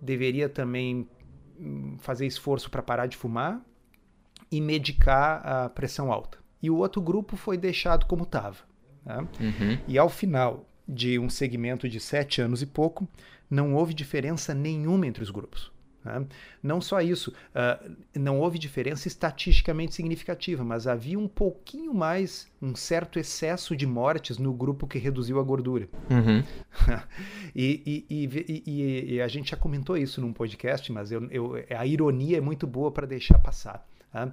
deveria 0.00 0.48
também 0.48 1.08
hum, 1.58 1.96
fazer 2.00 2.26
esforço 2.26 2.70
para 2.70 2.82
parar 2.82 3.06
de 3.06 3.16
fumar 3.16 3.60
e 4.50 4.60
medicar 4.60 5.46
a 5.46 5.68
pressão 5.68 6.12
alta 6.12 6.40
e 6.62 6.70
o 6.70 6.76
outro 6.76 7.00
grupo 7.00 7.36
foi 7.36 7.56
deixado 7.56 8.06
como 8.06 8.24
estava. 8.24 8.58
Né? 9.04 9.26
Uhum. 9.40 9.78
E 9.88 9.98
ao 9.98 10.08
final 10.08 10.66
de 10.86 11.18
um 11.18 11.28
segmento 11.28 11.88
de 11.88 12.00
sete 12.00 12.40
anos 12.40 12.62
e 12.62 12.66
pouco, 12.66 13.08
não 13.48 13.74
houve 13.74 13.94
diferença 13.94 14.54
nenhuma 14.54 15.06
entre 15.06 15.22
os 15.22 15.30
grupos. 15.30 15.72
Né? 16.04 16.26
Não 16.62 16.80
só 16.80 17.00
isso, 17.00 17.30
uh, 17.30 17.96
não 18.14 18.40
houve 18.40 18.58
diferença 18.58 19.08
estatisticamente 19.08 19.94
significativa, 19.94 20.64
mas 20.64 20.86
havia 20.86 21.18
um 21.18 21.28
pouquinho 21.28 21.92
mais, 21.92 22.48
um 22.60 22.74
certo 22.74 23.18
excesso 23.18 23.76
de 23.76 23.86
mortes 23.86 24.38
no 24.38 24.52
grupo 24.52 24.86
que 24.86 24.98
reduziu 24.98 25.38
a 25.38 25.42
gordura. 25.42 25.88
Uhum. 26.10 26.42
e, 27.54 28.04
e, 28.08 28.24
e, 28.66 29.14
e, 29.14 29.20
a 29.20 29.28
gente 29.28 29.50
já 29.50 29.56
comentou 29.56 29.96
isso 29.96 30.20
num 30.20 30.32
podcast, 30.32 30.90
mas 30.92 31.12
eu, 31.12 31.28
eu, 31.30 31.54
a 31.76 31.86
ironia 31.86 32.38
é 32.38 32.40
muito 32.40 32.66
boa 32.66 32.90
para 32.90 33.06
deixar 33.06 33.38
passar. 33.38 33.86
Tá? 34.12 34.30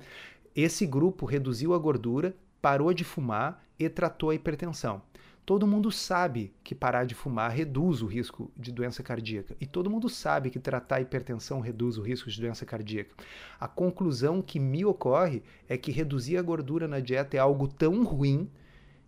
Esse 0.55 0.85
grupo 0.85 1.25
reduziu 1.25 1.73
a 1.73 1.77
gordura, 1.77 2.35
parou 2.61 2.93
de 2.93 3.03
fumar 3.03 3.63
e 3.77 3.87
tratou 3.87 4.31
a 4.31 4.35
hipertensão. 4.35 5.01
Todo 5.47 5.65
mundo 5.65 5.89
sabe 5.89 6.53
que 6.61 6.75
parar 6.75 7.05
de 7.05 7.15
fumar 7.15 7.49
reduz 7.51 8.01
o 8.01 8.05
risco 8.05 8.51
de 8.57 8.69
doença 8.69 9.01
cardíaca. 9.01 9.55
E 9.61 9.65
todo 9.65 9.89
mundo 9.89 10.09
sabe 10.09 10.49
que 10.49 10.59
tratar 10.59 10.97
a 10.97 11.01
hipertensão 11.01 11.61
reduz 11.61 11.97
o 11.97 12.01
risco 12.01 12.29
de 12.29 12.41
doença 12.41 12.65
cardíaca. 12.65 13.11
A 13.57 13.65
conclusão 13.65 14.41
que 14.41 14.59
me 14.59 14.83
ocorre 14.83 15.41
é 15.69 15.77
que 15.77 15.89
reduzir 15.89 16.35
a 16.35 16.41
gordura 16.41 16.85
na 16.85 16.99
dieta 16.99 17.37
é 17.37 17.39
algo 17.39 17.65
tão 17.65 18.03
ruim 18.03 18.51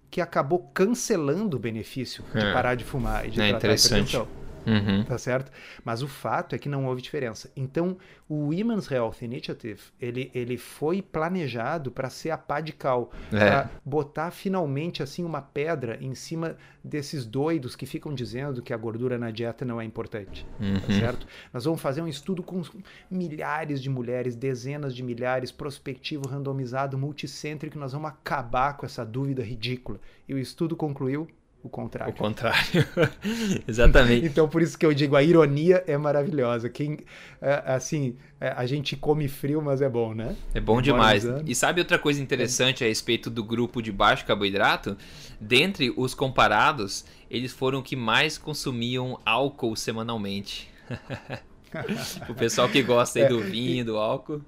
que 0.10 0.22
acabou 0.22 0.60
cancelando 0.74 1.58
o 1.58 1.60
benefício 1.60 2.24
de 2.34 2.46
é. 2.46 2.54
parar 2.54 2.76
de 2.76 2.86
fumar 2.86 3.28
e 3.28 3.32
de 3.32 3.42
é 3.42 3.50
tratar 3.50 3.72
a 3.72 3.76
hipertensão. 3.76 4.26
Uhum. 4.70 5.04
Tá 5.04 5.18
certo? 5.18 5.52
Mas 5.84 6.02
o 6.02 6.08
fato 6.08 6.56
é 6.56 6.58
que 6.58 6.70
não 6.70 6.86
houve 6.86 7.02
diferença. 7.02 7.52
Então, 7.56 7.98
o 8.28 8.50
Women's 8.50 8.90
Health 8.90 9.16
Initiative, 9.22 9.82
ele, 10.00 10.30
ele 10.34 10.58
foi 10.58 11.02
planejado 11.02 11.92
para 11.92 12.10
ser 12.10 12.30
a 12.30 12.38
pá 12.38 12.62
de 12.62 12.74
cal, 12.74 13.12
é. 13.32 13.38
para 13.38 13.70
botar 13.84 14.32
finalmente 14.32 15.02
assim 15.02 15.24
uma 15.24 15.42
pedra 15.42 15.98
em 16.00 16.14
cima 16.14 16.56
desses 16.84 17.26
doidos 17.26 17.76
que 17.76 17.86
ficam 17.86 18.14
dizendo 18.14 18.62
que 18.62 18.74
a 18.74 18.78
gordura 18.78 19.18
na 19.18 19.32
dieta 19.32 19.66
não 19.66 19.82
é 19.82 19.86
importante, 19.86 20.46
tá 20.46 20.66
uhum. 20.66 20.80
tá 20.80 20.94
certo? 20.94 21.28
Nós 21.54 21.66
vamos 21.66 21.82
fazer 21.82 22.02
um 22.02 22.08
estudo 22.08 22.44
com 22.44 22.62
milhares 23.10 23.82
de 23.82 23.90
mulheres, 23.90 24.36
dezenas 24.36 24.96
de 24.96 25.04
milhares, 25.04 25.52
prospectivo, 25.52 26.28
randomizado, 26.28 26.98
multicêntrico, 26.98 27.78
nós 27.78 27.94
vamos 27.94 28.10
acabar 28.10 28.78
com 28.78 28.86
essa 28.86 29.06
dúvida 29.06 29.44
ridícula. 29.44 30.00
E 30.28 30.34
o 30.34 30.38
estudo 30.38 30.76
concluiu 30.76 31.28
o 31.62 31.68
contrário. 31.68 32.14
O 32.14 32.16
contrário. 32.16 32.88
Exatamente. 33.68 34.26
então, 34.26 34.48
por 34.48 34.62
isso 34.62 34.78
que 34.78 34.86
eu 34.86 34.94
digo, 34.94 35.16
a 35.16 35.22
ironia 35.22 35.84
é 35.86 35.98
maravilhosa. 35.98 36.70
Quem, 36.70 37.00
é, 37.42 37.64
assim, 37.66 38.16
é, 38.40 38.54
a 38.56 38.66
gente 38.66 38.96
come 38.96 39.28
frio, 39.28 39.62
mas 39.62 39.82
é 39.82 39.90
bom, 39.90 40.14
né? 40.14 40.38
É 40.54 40.62
bom 40.62 40.82
demais. 40.82 41.26
E 41.46 41.54
sabe 41.54 41.82
outra 41.82 42.00
coisa 42.00 42.22
interessante 42.22 42.84
a 42.84 42.88
respeito 42.88 43.30
do 43.30 43.44
grupo 43.44 43.82
de 43.82 43.92
baixo 43.92 44.26
carboidrato? 44.26 44.98
Dentre 45.40 45.94
os 45.98 46.14
comparados, 46.14 47.04
eles 47.30 47.52
foram 47.52 47.82
que 47.82 47.96
mais 47.96 48.38
consumiam 48.38 49.20
álcool 49.26 49.76
semanalmente. 49.76 50.70
o 52.30 52.34
pessoal 52.34 52.70
que 52.70 52.82
gosta 52.82 53.20
aí 53.20 53.28
do 53.28 53.42
vinho, 53.42 53.84
do 53.84 53.98
álcool. 53.98 54.42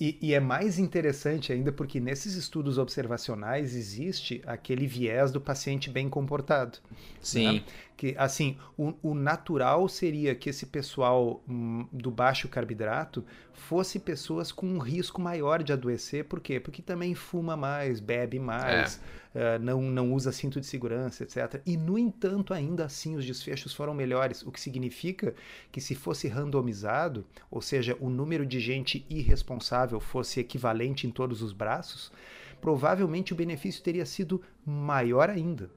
E, 0.00 0.18
e, 0.20 0.34
é 0.34 0.40
mais 0.40 0.78
interessante 0.78 1.52
ainda 1.52 1.70
porque 1.70 2.00
nesses 2.00 2.34
estudos 2.34 2.78
observacionais 2.78 3.76
existe 3.76 4.42
aquele 4.46 4.86
viés 4.86 5.30
do 5.30 5.40
paciente 5.40 5.90
bem 5.90 6.08
comportado. 6.08 6.78
Né? 6.90 6.96
Sim. 7.20 7.52
Né? 7.52 7.64
Que, 7.96 8.14
assim, 8.18 8.56
o, 8.76 8.94
o, 9.02 9.14
natural 9.14 9.88
seria 9.88 10.34
que 10.34 10.50
esse 10.50 10.66
pessoal 10.66 11.40
hum, 11.48 11.86
do 11.92 12.10
baixo 12.10 12.48
carboidrato 12.48 13.24
fosse 13.52 14.00
pessoas 14.00 14.50
com 14.50 14.66
um 14.66 14.78
risco 14.78 15.20
maior 15.20 15.62
de 15.62 15.72
adoecer. 15.72 16.24
Por 16.24 16.40
quê? 16.40 16.58
Porque 16.58 16.82
também 16.82 17.14
fuma 17.14 17.56
mais, 17.56 18.00
bebe 18.00 18.40
mais. 18.40 19.00
É 19.18 19.21
não, 19.60 19.80
não 19.80 20.12
usa 20.12 20.30
cinto 20.30 20.60
de 20.60 20.66
segurança, 20.66 21.22
etc. 21.22 21.60
E, 21.64 21.76
no 21.76 21.98
entanto, 21.98 22.52
ainda 22.52 22.84
assim 22.84 23.16
os 23.16 23.24
desfechos 23.24 23.72
foram 23.72 23.94
melhores, 23.94 24.42
o 24.42 24.52
que 24.52 24.60
significa 24.60 25.34
que 25.70 25.80
se 25.80 25.94
fosse 25.94 26.28
randomizado, 26.28 27.26
ou 27.50 27.62
seja, 27.62 27.96
o 28.00 28.10
número 28.10 28.44
de 28.44 28.60
gente 28.60 29.06
irresponsável 29.08 30.00
fosse 30.00 30.40
equivalente 30.40 31.06
em 31.06 31.10
todos 31.10 31.42
os 31.42 31.52
braços, 31.52 32.12
provavelmente 32.60 33.32
o 33.32 33.36
benefício 33.36 33.82
teria 33.82 34.06
sido 34.06 34.42
maior 34.64 35.30
ainda. 35.30 35.70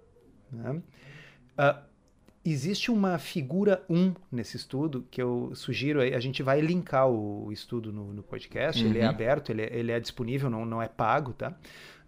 Né? 0.51 0.81
Uh, 1.57 1.85
existe 2.45 2.91
uma 2.91 3.17
figura 3.17 3.83
1 3.89 4.13
nesse 4.31 4.55
estudo 4.55 5.07
que 5.09 5.19
eu 5.19 5.51
sugiro, 5.55 5.99
a 5.99 6.19
gente 6.19 6.43
vai 6.43 6.61
linkar 6.61 7.09
o, 7.09 7.51
estudo 7.51 7.91
no, 7.91 8.13
no 8.13 8.21
podcast, 8.21 8.83
uhum. 8.83 8.89
ele 8.89 8.99
é 8.99 9.03
uhum. 9.03 9.09
aberto, 9.09 9.49
ele 9.51 9.63
é, 9.63 9.75
ele 9.75 9.91
é 9.91 9.99
disponível, 9.99 10.49
não, 10.49 10.63
não 10.63 10.81
é 10.81 10.87
pago, 10.87 11.33
tá? 11.33 11.57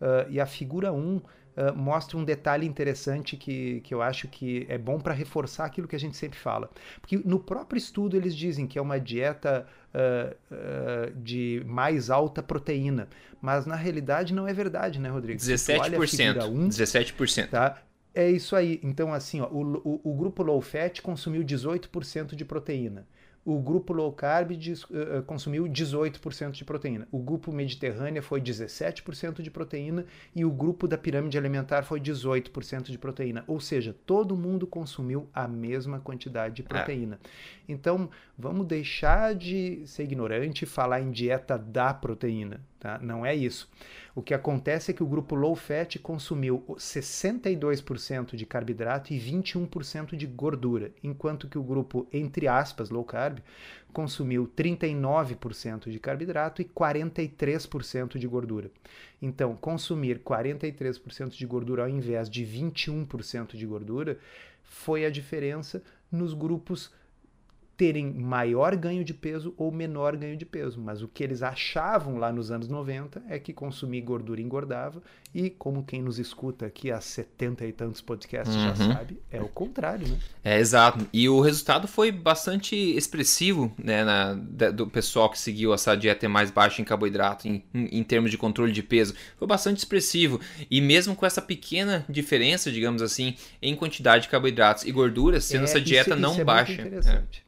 Uh, 0.02 0.30
e 0.30 0.40
a 0.40 0.46
figura 0.46 0.92
1 0.92 1.22
Uh, 1.58 1.76
mostra 1.76 2.16
um 2.16 2.24
detalhe 2.24 2.68
interessante 2.68 3.36
que, 3.36 3.82
que 3.82 3.92
eu 3.92 4.00
acho 4.00 4.28
que 4.28 4.68
é 4.70 4.78
bom 4.78 5.00
para 5.00 5.12
reforçar 5.12 5.66
aquilo 5.66 5.88
que 5.88 5.96
a 5.96 6.00
gente 6.00 6.16
sempre 6.16 6.38
fala. 6.38 6.70
Porque 7.02 7.18
no 7.26 7.40
próprio 7.40 7.80
estudo 7.80 8.16
eles 8.16 8.36
dizem 8.36 8.68
que 8.68 8.78
é 8.78 8.82
uma 8.82 9.00
dieta 9.00 9.66
uh, 9.92 10.36
uh, 10.54 11.20
de 11.20 11.64
mais 11.66 12.12
alta 12.12 12.44
proteína, 12.44 13.10
mas 13.42 13.66
na 13.66 13.76
realidade 13.76 14.36
não 14.36 14.48
é 14.48 14.54
verdade, 14.54 15.00
né, 15.00 15.10
Rodrigo? 15.10 15.40
17%. 15.40 16.46
1, 16.46 16.70
17%. 16.70 17.50
Tá? 17.50 17.82
É 18.14 18.30
isso 18.30 18.56
aí. 18.56 18.80
Então, 18.84 19.12
assim, 19.12 19.42
ó, 19.42 19.48
o, 19.48 19.82
o, 19.84 20.12
o 20.12 20.14
grupo 20.16 20.44
low 20.44 20.62
fat 20.62 21.02
consumiu 21.02 21.44
18% 21.44 22.36
de 22.36 22.46
proteína 22.46 23.08
o 23.48 23.62
grupo 23.62 23.94
low 23.94 24.12
carb 24.12 24.52
diz, 24.58 24.84
uh, 24.84 25.24
consumiu 25.26 25.64
18% 25.64 26.52
de 26.52 26.66
proteína. 26.66 27.08
O 27.10 27.18
grupo 27.18 27.50
mediterrânea 27.50 28.22
foi 28.22 28.42
17% 28.42 29.42
de 29.42 29.50
proteína 29.50 30.06
e 30.36 30.44
o 30.44 30.52
grupo 30.52 30.86
da 30.86 30.98
pirâmide 30.98 31.38
alimentar 31.38 31.84
foi 31.84 32.02
18% 32.02 32.92
de 32.92 32.98
proteína. 32.98 33.46
Ou 33.48 33.62
seja, 33.62 33.96
todo 34.06 34.36
mundo 34.36 34.68
consumiu 34.68 35.30
a 35.34 35.48
mesma 35.48 35.98
quantidade 35.98 36.56
de 36.56 36.62
é. 36.64 36.66
proteína. 36.66 37.22
É. 37.24 37.72
Então, 37.72 38.10
vamos 38.38 38.68
deixar 38.68 39.34
de 39.34 39.82
ser 39.86 40.04
ignorante 40.04 40.64
e 40.64 40.68
falar 40.68 41.00
em 41.00 41.10
dieta 41.10 41.58
da 41.58 41.94
proteína. 41.94 42.60
Tá? 42.78 43.00
Não 43.02 43.26
é 43.26 43.34
isso. 43.34 43.70
O 44.18 44.22
que 44.24 44.34
acontece 44.34 44.90
é 44.90 44.94
que 44.96 45.04
o 45.04 45.08
grupo 45.08 45.36
low 45.36 45.56
fat 45.56 46.00
consumiu 46.00 46.64
62% 46.76 48.36
de 48.36 48.48
carboidrato 48.48 49.14
e 49.14 49.20
21% 49.20 50.16
de 50.16 50.26
gordura, 50.26 50.92
enquanto 51.04 51.48
que 51.48 51.56
o 51.56 51.62
grupo, 51.62 52.08
entre 52.12 52.48
aspas, 52.48 52.90
low 52.90 53.06
carb, 53.06 53.38
consumiu 53.94 54.48
39% 54.58 55.92
de 55.92 56.00
carboidrato 56.00 56.64
e 56.64 56.66
43% 56.66 58.18
de 58.18 58.28
gordura. 58.28 58.72
Então, 59.22 59.56
consumir 59.56 60.18
43% 60.24 61.38
de 61.38 61.46
gordura 61.46 61.84
ao 61.84 61.90
invés 61.90 62.28
de 62.28 62.44
21% 62.44 63.56
de 63.56 63.68
gordura 63.68 64.18
foi 64.64 65.06
a 65.06 65.12
diferença 65.12 65.84
nos 66.12 66.34
grupos 66.34 66.92
terem 67.78 68.12
maior 68.12 68.76
ganho 68.76 69.04
de 69.04 69.14
peso 69.14 69.54
ou 69.56 69.72
menor 69.72 70.18
ganho 70.18 70.36
de 70.36 70.46
peso. 70.46 70.82
Mas 70.82 71.04
o 71.04 71.08
que 71.08 71.24
eles 71.24 71.44
achavam 71.44 72.18
lá 72.18 72.34
nos 72.34 72.50
anos 72.50 72.68
90 72.68 73.22
é 73.30 73.38
que 73.38 73.54
consumir 73.54 74.02
gordura 74.02 74.42
engordava, 74.42 75.02
e 75.34 75.52
como 75.52 75.84
quem 75.84 76.02
nos 76.02 76.18
escuta 76.18 76.66
aqui 76.66 76.92
há 76.92 77.00
70 77.00 77.66
e 77.66 77.72
tantos 77.72 78.02
podcasts 78.02 78.56
uhum. 78.56 78.62
já 78.64 78.76
sabe, 78.76 79.22
é 79.32 79.40
o 79.40 79.48
contrário, 79.48 80.08
né? 80.08 80.18
É, 80.44 80.60
exato. 80.60 81.06
E 81.14 81.30
o 81.30 81.40
resultado 81.40 81.88
foi 81.88 82.12
bastante 82.12 82.76
expressivo, 82.76 83.72
né, 83.78 84.04
na, 84.04 84.34
do 84.34 84.88
pessoal 84.88 85.30
que 85.30 85.38
seguiu 85.38 85.74
essa 85.74 85.96
dieta 85.96 86.28
mais 86.28 86.50
baixa 86.50 86.82
em 86.82 86.86
carboidrato, 86.86 87.48
em, 87.48 87.64
em, 87.74 88.00
em 88.00 88.04
termos 88.04 88.32
de 88.32 88.38
controle 88.38 88.72
de 88.72 88.82
peso. 88.82 89.14
Foi 89.38 89.48
bastante 89.48 89.78
expressivo. 89.78 90.42
E 90.72 90.82
mesmo 90.82 91.16
com 91.16 91.26
essa 91.26 91.42
pequena 91.42 92.04
diferença, 92.10 92.72
digamos 92.72 93.04
assim, 93.04 93.36
em 93.62 93.76
quantidade 93.76 94.24
de 94.24 94.30
carboidratos 94.30 94.86
e 94.86 94.92
gorduras, 94.92 95.46
sendo 95.46 95.62
é, 95.62 95.64
essa 95.66 95.80
dieta 95.80 96.12
isso, 96.12 96.20
não 96.20 96.32
isso 96.32 96.42
é 96.42 96.44
baixa. 96.44 96.74
Muito 96.74 96.88
interessante. 96.88 97.44
É. 97.44 97.47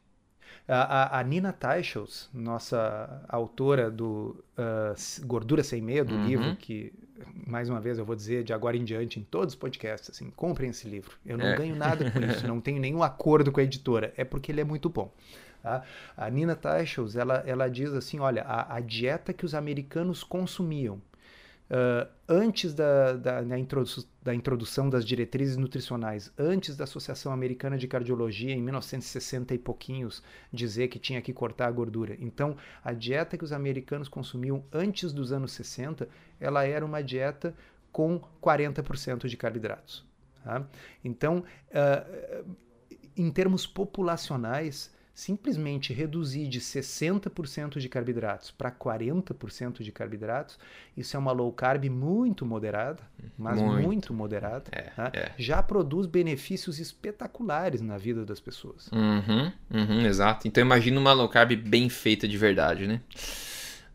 A, 0.72 1.18
a, 1.18 1.24
Nina 1.24 1.52
Teichels, 1.52 2.30
nossa 2.32 3.24
autora 3.28 3.90
do 3.90 4.36
uh, 4.56 5.26
Gordura 5.26 5.64
Sem 5.64 5.82
Medo, 5.82 6.14
uhum. 6.14 6.26
livro 6.26 6.54
que, 6.54 6.92
mais 7.44 7.68
uma 7.68 7.80
vez, 7.80 7.98
eu 7.98 8.04
vou 8.04 8.14
dizer 8.14 8.44
de 8.44 8.52
agora 8.52 8.76
em 8.76 8.84
diante 8.84 9.18
em 9.18 9.24
todos 9.24 9.54
os 9.54 9.58
podcasts, 9.58 10.10
assim, 10.10 10.30
comprem 10.30 10.70
esse 10.70 10.88
livro. 10.88 11.16
Eu 11.26 11.36
não 11.36 11.46
é. 11.46 11.56
ganho 11.56 11.74
nada 11.74 12.08
com 12.08 12.20
isso, 12.20 12.46
não 12.46 12.60
tenho 12.60 12.80
nenhum 12.80 13.02
acordo 13.02 13.50
com 13.50 13.58
a 13.58 13.64
editora, 13.64 14.14
é 14.16 14.24
porque 14.24 14.52
ele 14.52 14.60
é 14.60 14.64
muito 14.64 14.88
bom. 14.88 15.12
Tá? 15.60 15.82
A 16.16 16.30
Nina 16.30 16.54
Teichels, 16.54 17.16
ela, 17.16 17.42
ela 17.44 17.68
diz 17.68 17.92
assim, 17.92 18.20
olha, 18.20 18.42
a, 18.42 18.76
a 18.76 18.80
dieta 18.80 19.32
que 19.32 19.44
os 19.44 19.54
americanos 19.54 20.22
consumiam 20.22 21.00
Uh, 21.70 22.10
antes 22.28 22.74
da, 22.74 23.12
da, 23.12 23.42
da, 23.42 23.56
introdu 23.56 24.04
da, 24.20 24.34
introdução 24.34 24.90
das 24.90 25.04
diretrizes 25.04 25.56
nutricionais, 25.56 26.32
antes 26.36 26.76
da 26.76 26.82
Associação 26.82 27.32
Americana 27.32 27.78
de 27.78 27.86
Cardiologia, 27.86 28.52
em 28.52 28.60
1960 28.60 29.54
e 29.54 29.58
pouquinhos, 29.58 30.20
dizer 30.52 30.88
que 30.88 30.98
tinha 30.98 31.22
que 31.22 31.32
cortar 31.32 31.68
a 31.68 31.70
gordura. 31.70 32.16
Então, 32.18 32.56
a 32.82 32.92
dieta 32.92 33.38
que 33.38 33.44
os 33.44 33.52
americanos 33.52 34.08
consumiam 34.08 34.64
antes 34.72 35.12
dos 35.12 35.30
anos 35.30 35.52
60, 35.52 36.08
ela 36.40 36.64
era 36.64 36.84
uma 36.84 37.04
dieta 37.04 37.54
com 37.92 38.20
40% 38.42 39.28
de 39.28 39.36
carboidratos. 39.36 40.04
Tá? 40.42 40.66
Então, 41.04 41.44
uh, 41.68 42.56
em 43.16 43.30
termos 43.30 43.64
populacionais, 43.64 44.92
simplesmente 45.14 45.92
reduzir 45.92 46.48
de 46.48 46.60
60% 46.60 47.78
de 47.78 47.88
carboidratos 47.88 48.50
para 48.50 48.70
40% 48.70 49.82
de 49.82 49.92
carboidratos, 49.92 50.58
isso 50.96 51.16
é 51.16 51.18
uma 51.18 51.32
low 51.32 51.52
carb 51.52 51.84
muito 51.90 52.46
moderada, 52.46 53.02
mas 53.36 53.60
muito, 53.60 53.82
muito 53.82 54.14
moderada. 54.14 54.64
É, 54.72 54.82
tá? 54.82 55.10
é. 55.14 55.32
Já 55.36 55.62
produz 55.62 56.06
benefícios 56.06 56.78
espetaculares 56.78 57.80
na 57.80 57.98
vida 57.98 58.24
das 58.24 58.40
pessoas. 58.40 58.88
Uhum, 58.92 59.52
uhum, 59.70 60.06
exato. 60.06 60.48
Então 60.48 60.62
imagina 60.62 60.98
uma 60.98 61.12
low 61.12 61.28
carb 61.28 61.52
bem 61.56 61.88
feita 61.88 62.26
de 62.26 62.38
verdade, 62.38 62.86
né? 62.86 63.00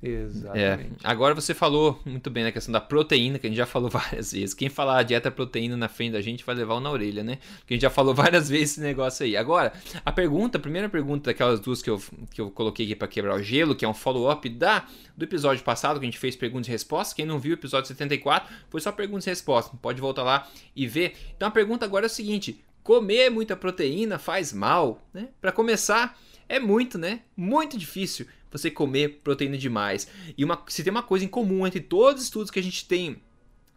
Exatamente. 0.08 1.04
É. 1.04 1.08
Agora 1.08 1.34
você 1.34 1.54
falou 1.54 2.00
muito 2.06 2.30
bem 2.30 2.44
na 2.44 2.52
questão 2.52 2.72
da 2.72 2.80
proteína, 2.80 3.40
que 3.40 3.48
a 3.48 3.50
gente 3.50 3.58
já 3.58 3.66
falou 3.66 3.90
várias 3.92 4.32
vezes. 4.32 4.54
Quem 4.54 4.70
falar 4.70 5.02
dieta 5.04 5.32
proteína 5.32 5.76
na 5.76 5.88
frente 5.88 6.14
da 6.14 6.22
gente 6.22 6.46
vai 6.46 6.56
levar 6.56 6.76
um 6.76 6.80
na 6.80 6.92
orelha, 6.92 7.24
né? 7.24 7.40
Porque 7.60 7.74
a 7.74 7.76
gente 7.76 7.82
já 7.82 7.90
falou 7.90 8.14
várias 8.16 8.50
vezes 8.50 8.72
esse 8.72 8.82
negócio 8.82 9.26
aí. 9.26 9.36
Agora, 9.36 9.74
a 10.06 10.12
pergunta, 10.12 10.58
a 10.58 10.62
primeira 10.62 10.88
pergunta 10.88 11.32
daquelas 11.32 11.60
duas 11.60 11.82
que 11.82 11.90
eu, 11.90 12.02
que 12.32 12.40
eu 12.40 12.52
coloquei 12.52 12.86
aqui 12.86 12.96
para 12.96 13.08
quebrar 13.08 13.36
o 13.36 13.42
gelo, 13.42 13.76
que 13.76 13.84
é 13.84 13.88
um 13.88 13.94
follow-up 13.94 14.48
da 14.50 14.86
do 15.18 15.24
episódio 15.24 15.64
passado, 15.64 16.00
que 16.00 16.06
a 16.06 16.10
gente 16.10 16.20
fez 16.20 16.36
perguntas 16.36 16.68
e 16.68 16.72
respostas. 16.72 17.14
Quem 17.14 17.26
não 17.26 17.40
viu 17.40 17.52
o 17.52 17.54
episódio 17.54 17.88
74, 17.88 18.54
foi 18.70 18.82
só 18.82 18.92
perguntas 18.92 19.26
e 19.26 19.30
respostas. 19.30 19.80
Pode 19.82 20.02
voltar 20.02 20.24
lá 20.24 20.48
e 20.76 20.86
ver. 20.86 21.16
Então 21.36 21.48
a 21.48 21.52
pergunta 21.52 21.86
agora 21.86 22.06
é 22.06 22.08
o 22.08 22.10
seguinte: 22.10 22.64
comer 22.84 23.30
muita 23.30 23.56
proteína 23.56 24.20
faz 24.20 24.52
mal, 24.52 25.08
né? 25.14 25.30
Para 25.40 25.52
começar, 25.52 26.20
é 26.48 26.60
muito, 26.60 26.98
né? 26.98 27.22
Muito 27.36 27.78
difícil 27.78 28.28
você 28.58 28.72
comer 28.72 29.22
proteína 29.24 29.58
demais. 29.58 30.08
E 30.38 30.44
uma, 30.44 30.62
se 30.68 30.84
tem 30.84 30.92
uma 30.92 31.04
coisa 31.04 31.26
em 31.26 31.28
comum 31.28 31.66
entre 31.66 31.80
todos 31.80 32.22
os 32.22 32.28
estudos 32.28 32.52
que 32.52 32.60
a 32.60 32.64
gente 32.64 32.86
tem 32.86 33.22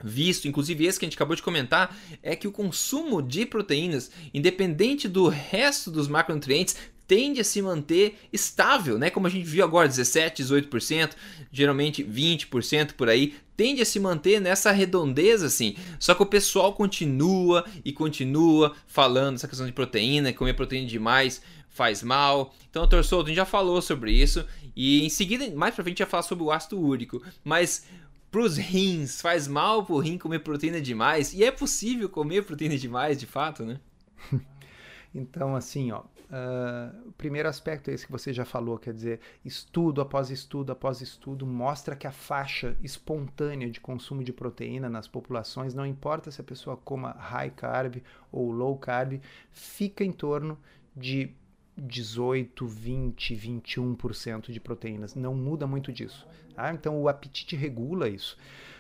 visto, 0.03 0.47
inclusive 0.47 0.85
esse 0.87 0.99
que 0.99 1.05
a 1.05 1.09
gente 1.09 1.17
acabou 1.17 1.35
de 1.35 1.43
comentar, 1.43 1.97
é 2.23 2.37
que 2.37 2.47
o 2.47 2.53
consumo 2.53 3.21
de 3.21 3.45
proteínas, 3.45 4.11
independente 4.33 5.09
do 5.09 5.29
resto 5.29 5.91
dos 5.91 6.09
macronutrientes, 6.09 6.77
tende 7.09 7.41
a 7.41 7.45
se 7.45 7.63
manter 7.63 8.19
estável, 8.31 8.99
né? 8.99 9.09
Como 9.09 9.27
a 9.27 9.31
gente 9.31 9.47
viu 9.47 9.65
agora, 9.65 9.89
17, 9.89 10.43
18%, 10.45 11.13
geralmente 11.51 12.05
20% 12.05 12.93
por 12.93 13.09
aí, 13.09 13.35
tende 13.57 13.81
a 13.81 13.85
se 13.85 13.99
manter 13.99 14.41
nessa 14.41 14.71
redondeza 14.71 15.47
assim. 15.47 15.75
Só 15.99 16.15
que 16.15 16.23
o 16.23 16.27
pessoal 16.27 16.75
continua 16.75 17.65
e 17.83 17.93
continua 17.93 18.77
falando 18.87 19.37
essa 19.37 19.49
questão 19.49 19.67
de 19.67 19.73
proteína, 19.73 20.35
comer 20.35 20.53
proteína 20.53 20.87
demais 20.87 21.41
faz 21.71 22.03
mal. 22.03 22.55
Então, 22.69 22.83
doutor 22.83 23.05
Souto, 23.05 23.27
a 23.27 23.29
gente 23.29 23.37
já 23.37 23.45
falou 23.45 23.81
sobre 23.81 24.13
isso 24.13 24.45
e 24.81 25.05
em 25.05 25.09
seguida, 25.09 25.51
mais 25.57 25.75
pra 25.75 25.83
frente, 25.83 26.01
a 26.01 26.05
gente 26.05 26.07
vai 26.07 26.11
falar 26.11 26.23
sobre 26.23 26.45
o 26.45 26.53
ácido 26.53 26.79
úrico. 26.79 27.21
Mas 27.43 27.85
pros 28.31 28.57
rins, 28.57 29.21
faz 29.21 29.49
mal 29.49 29.85
pro 29.85 29.99
rim 29.99 30.17
comer 30.17 30.39
proteína 30.39 30.81
demais? 30.81 31.35
E 31.35 31.43
é 31.43 31.51
possível 31.51 32.09
comer 32.09 32.45
proteína 32.45 32.79
demais, 32.79 33.19
de 33.19 33.27
fato, 33.27 33.65
né? 33.65 33.81
Então, 35.15 35.57
assim, 35.57 35.91
ó, 35.91 36.01
uh, 36.01 37.09
o 37.09 37.13
primeiro 37.13 37.49
aspecto 37.49 37.91
é 37.91 37.95
esse 37.95 38.05
que 38.05 38.13
você 38.13 38.31
já 38.31 38.45
falou, 38.45 38.79
quer 38.79 38.93
dizer, 38.93 39.21
estudo 39.43 40.03
após 40.03 40.31
estudo 40.31 40.71
após 40.71 41.01
estudo 41.01 41.47
mostra 41.47 41.97
que 41.97 42.07
a 42.07 42.13
faixa 42.13 42.77
espontânea 42.83 43.71
de 43.71 43.81
consumo 43.81 44.23
de 44.23 44.35
proteína 44.35 44.87
nas 44.91 45.09
populações, 45.09 45.73
não 45.73 45.87
importa 45.87 46.31
se 46.31 46.43
a 46.43 46.45
pessoa 46.45 46.77
coma 46.77 47.13
high 47.19 47.51
carb 47.51 48.03
ou 48.31 48.53
low 48.53 48.77
carb, 48.77 49.19
fica 49.51 50.05
em 50.05 50.13
torno 50.13 50.59
de 50.95 51.35
18, 51.79 52.67
20, 52.67 53.37
21% 53.37 54.51
de 54.51 54.61
proteínas. 54.61 55.15
Não 55.15 55.35
muda 55.35 55.67
muito 55.67 55.93
disso. 55.93 56.27
Tá? 56.55 56.73
Então 56.73 57.01
o 57.01 57.09
apetite 57.09 57.57
regula 57.57 58.09
isso. 58.09 58.37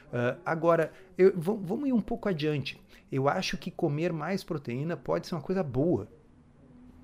Uh, 0.08 0.40
agora, 0.44 0.92
eu, 1.16 1.32
vamos 1.36 1.88
ir 1.88 1.92
um 1.92 2.00
pouco 2.00 2.28
adiante. 2.28 2.80
Eu 3.10 3.28
acho 3.28 3.56
que 3.56 3.70
comer 3.70 4.12
mais 4.12 4.42
proteína 4.42 4.96
pode 4.96 5.26
ser 5.26 5.34
uma 5.34 5.42
coisa 5.42 5.62
boa. 5.62 6.08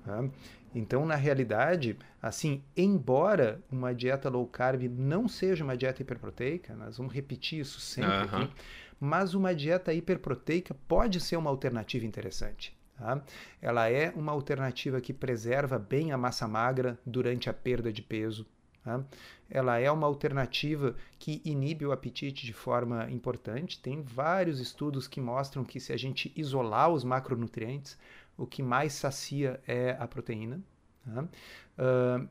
Tá? 0.03 0.27
Então, 0.73 1.05
na 1.05 1.15
realidade, 1.15 1.97
assim, 2.21 2.61
embora 2.75 3.61
uma 3.71 3.95
dieta 3.95 4.29
low 4.29 4.45
carb 4.45 4.83
não 4.89 5.25
seja 5.25 5.63
uma 5.63 5.77
dieta 5.77 6.01
hiperproteica, 6.01 6.75
nós 6.75 6.97
vamos 6.97 7.13
repetir 7.13 7.61
isso 7.61 7.79
sempre 7.79 8.11
uhum. 8.11 8.23
aqui, 8.23 8.53
mas 8.99 9.33
uma 9.33 9.55
dieta 9.55 9.93
hiperproteica 9.93 10.75
pode 10.85 11.21
ser 11.21 11.37
uma 11.37 11.49
alternativa 11.49 12.05
interessante. 12.05 12.74
Tá? 12.97 13.21
Ela 13.61 13.89
é 13.89 14.11
uma 14.15 14.31
alternativa 14.31 15.01
que 15.01 15.13
preserva 15.13 15.77
bem 15.77 16.11
a 16.11 16.17
massa 16.17 16.47
magra 16.47 16.97
durante 17.05 17.49
a 17.49 17.53
perda 17.53 17.91
de 17.91 18.01
peso. 18.01 18.45
Tá? 18.83 19.03
Ela 19.49 19.79
é 19.79 19.91
uma 19.91 20.07
alternativa 20.07 20.95
que 21.19 21.41
inibe 21.43 21.85
o 21.85 21.91
apetite 21.91 22.45
de 22.45 22.53
forma 22.53 23.09
importante. 23.11 23.81
Tem 23.81 24.01
vários 24.01 24.59
estudos 24.59 25.07
que 25.07 25.19
mostram 25.19 25.65
que 25.65 25.79
se 25.79 25.91
a 25.91 25.97
gente 25.97 26.31
isolar 26.35 26.89
os 26.89 27.03
macronutrientes, 27.03 27.97
o 28.37 28.45
que 28.45 28.63
mais 28.63 28.93
sacia 28.93 29.59
é 29.67 29.97
a 29.99 30.07
proteína. 30.07 30.61
Tá? 31.03 31.23
Uh, 31.23 32.29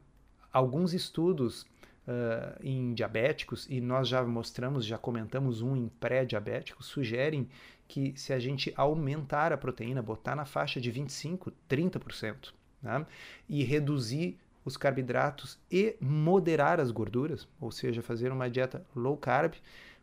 alguns 0.52 0.94
estudos 0.94 1.66
Uh, 2.06 2.60
em 2.62 2.92
diabéticos, 2.92 3.66
e 3.70 3.80
nós 3.80 4.08
já 4.08 4.22
mostramos, 4.22 4.84
já 4.84 4.98
comentamos 4.98 5.62
um 5.62 5.74
em 5.74 5.88
pré-diabéticos, 5.88 6.84
sugerem 6.84 7.48
que 7.86 8.14
se 8.16 8.32
a 8.32 8.38
gente 8.38 8.72
aumentar 8.76 9.52
a 9.52 9.56
proteína, 9.56 10.02
botar 10.02 10.34
na 10.34 10.44
faixa 10.44 10.80
de 10.80 10.92
25%, 10.92 11.52
30%, 11.68 12.52
né? 12.82 13.06
e 13.48 13.62
reduzir 13.62 14.38
os 14.64 14.76
carboidratos 14.76 15.58
e 15.70 15.96
moderar 16.00 16.80
as 16.80 16.90
gorduras, 16.90 17.46
ou 17.60 17.70
seja, 17.70 18.02
fazer 18.02 18.32
uma 18.32 18.48
dieta 18.48 18.84
low 18.96 19.16
carb, 19.16 19.54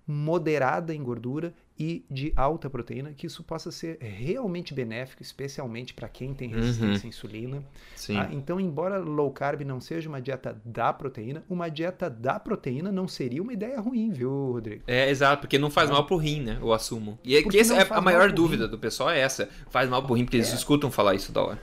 moderada 0.06 0.94
em 0.94 1.04
gordura 1.04 1.54
e 1.82 2.06
de 2.12 2.32
alta 2.36 2.70
proteína, 2.70 3.12
que 3.12 3.26
isso 3.26 3.44
possa 3.44 3.72
ser 3.72 3.98
realmente 4.00 4.72
benéfico, 4.72 5.24
especialmente 5.24 5.96
para 5.96 6.08
quem 6.08 6.32
tem 6.32 6.52
resistência 6.52 7.02
uhum. 7.02 7.06
à 7.06 7.08
insulina. 7.08 7.64
Ah, 8.10 8.30
então, 8.32 8.60
embora 8.60 9.00
low 9.00 9.32
carb 9.32 9.62
não 9.62 9.82
seja 9.82 10.08
uma 10.08 10.22
dieta 10.22 10.62
da 10.64 10.94
proteína, 10.94 11.44
uma 11.50 11.70
dieta 11.70 12.08
da 12.08 12.40
proteína 12.40 12.92
não 12.92 13.08
seria 13.08 13.42
uma 13.42 13.52
ideia 13.52 13.80
ruim, 13.80 14.12
viu, 14.12 14.52
Rodrigo? 14.52 14.84
É, 14.86 15.10
exato, 15.10 15.42
porque 15.42 15.58
não 15.58 15.72
faz 15.72 15.90
ah. 15.90 15.94
mal 15.94 16.06
pro 16.06 16.18
rim, 16.18 16.42
né? 16.42 16.60
Eu 16.62 16.72
assumo. 16.72 17.18
E 17.24 17.36
é 17.36 17.42
que 17.42 17.58
essa 17.58 17.74
é 17.74 17.88
a 17.90 18.00
maior 18.00 18.32
dúvida 18.32 18.66
rim. 18.66 18.70
do 18.70 18.78
pessoal 18.78 19.10
é 19.10 19.20
essa. 19.20 19.50
Faz 19.72 19.90
mal 19.90 20.04
pro 20.04 20.14
rim, 20.14 20.24
porque 20.24 20.38
é. 20.38 20.42
eles 20.42 20.54
escutam 20.54 20.92
falar 20.92 21.16
isso 21.16 21.32
da 21.32 21.42
hora. 21.42 21.60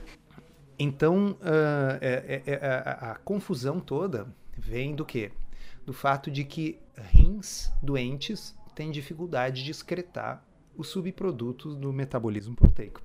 Então, 0.77 1.37
uh, 1.39 1.97
é, 2.01 2.59
a, 2.61 3.11
a 3.11 3.15
confusão 3.15 3.79
toda 3.79 4.27
vem 4.57 4.93
do 4.93 5.05
quê? 5.05 5.31
Do 5.85 5.93
fato 5.93 6.29
de 6.29 6.43
que 6.43 6.77
rins 7.13 7.71
doentes 7.81 8.53
têm 8.79 8.91
dificuldade 8.91 9.61
de 9.61 9.71
excretar 9.71 10.41
os 10.77 10.87
subprodutos 10.87 11.75
do 11.75 11.91
metabolismo 11.91 12.55
proteico. 12.55 13.01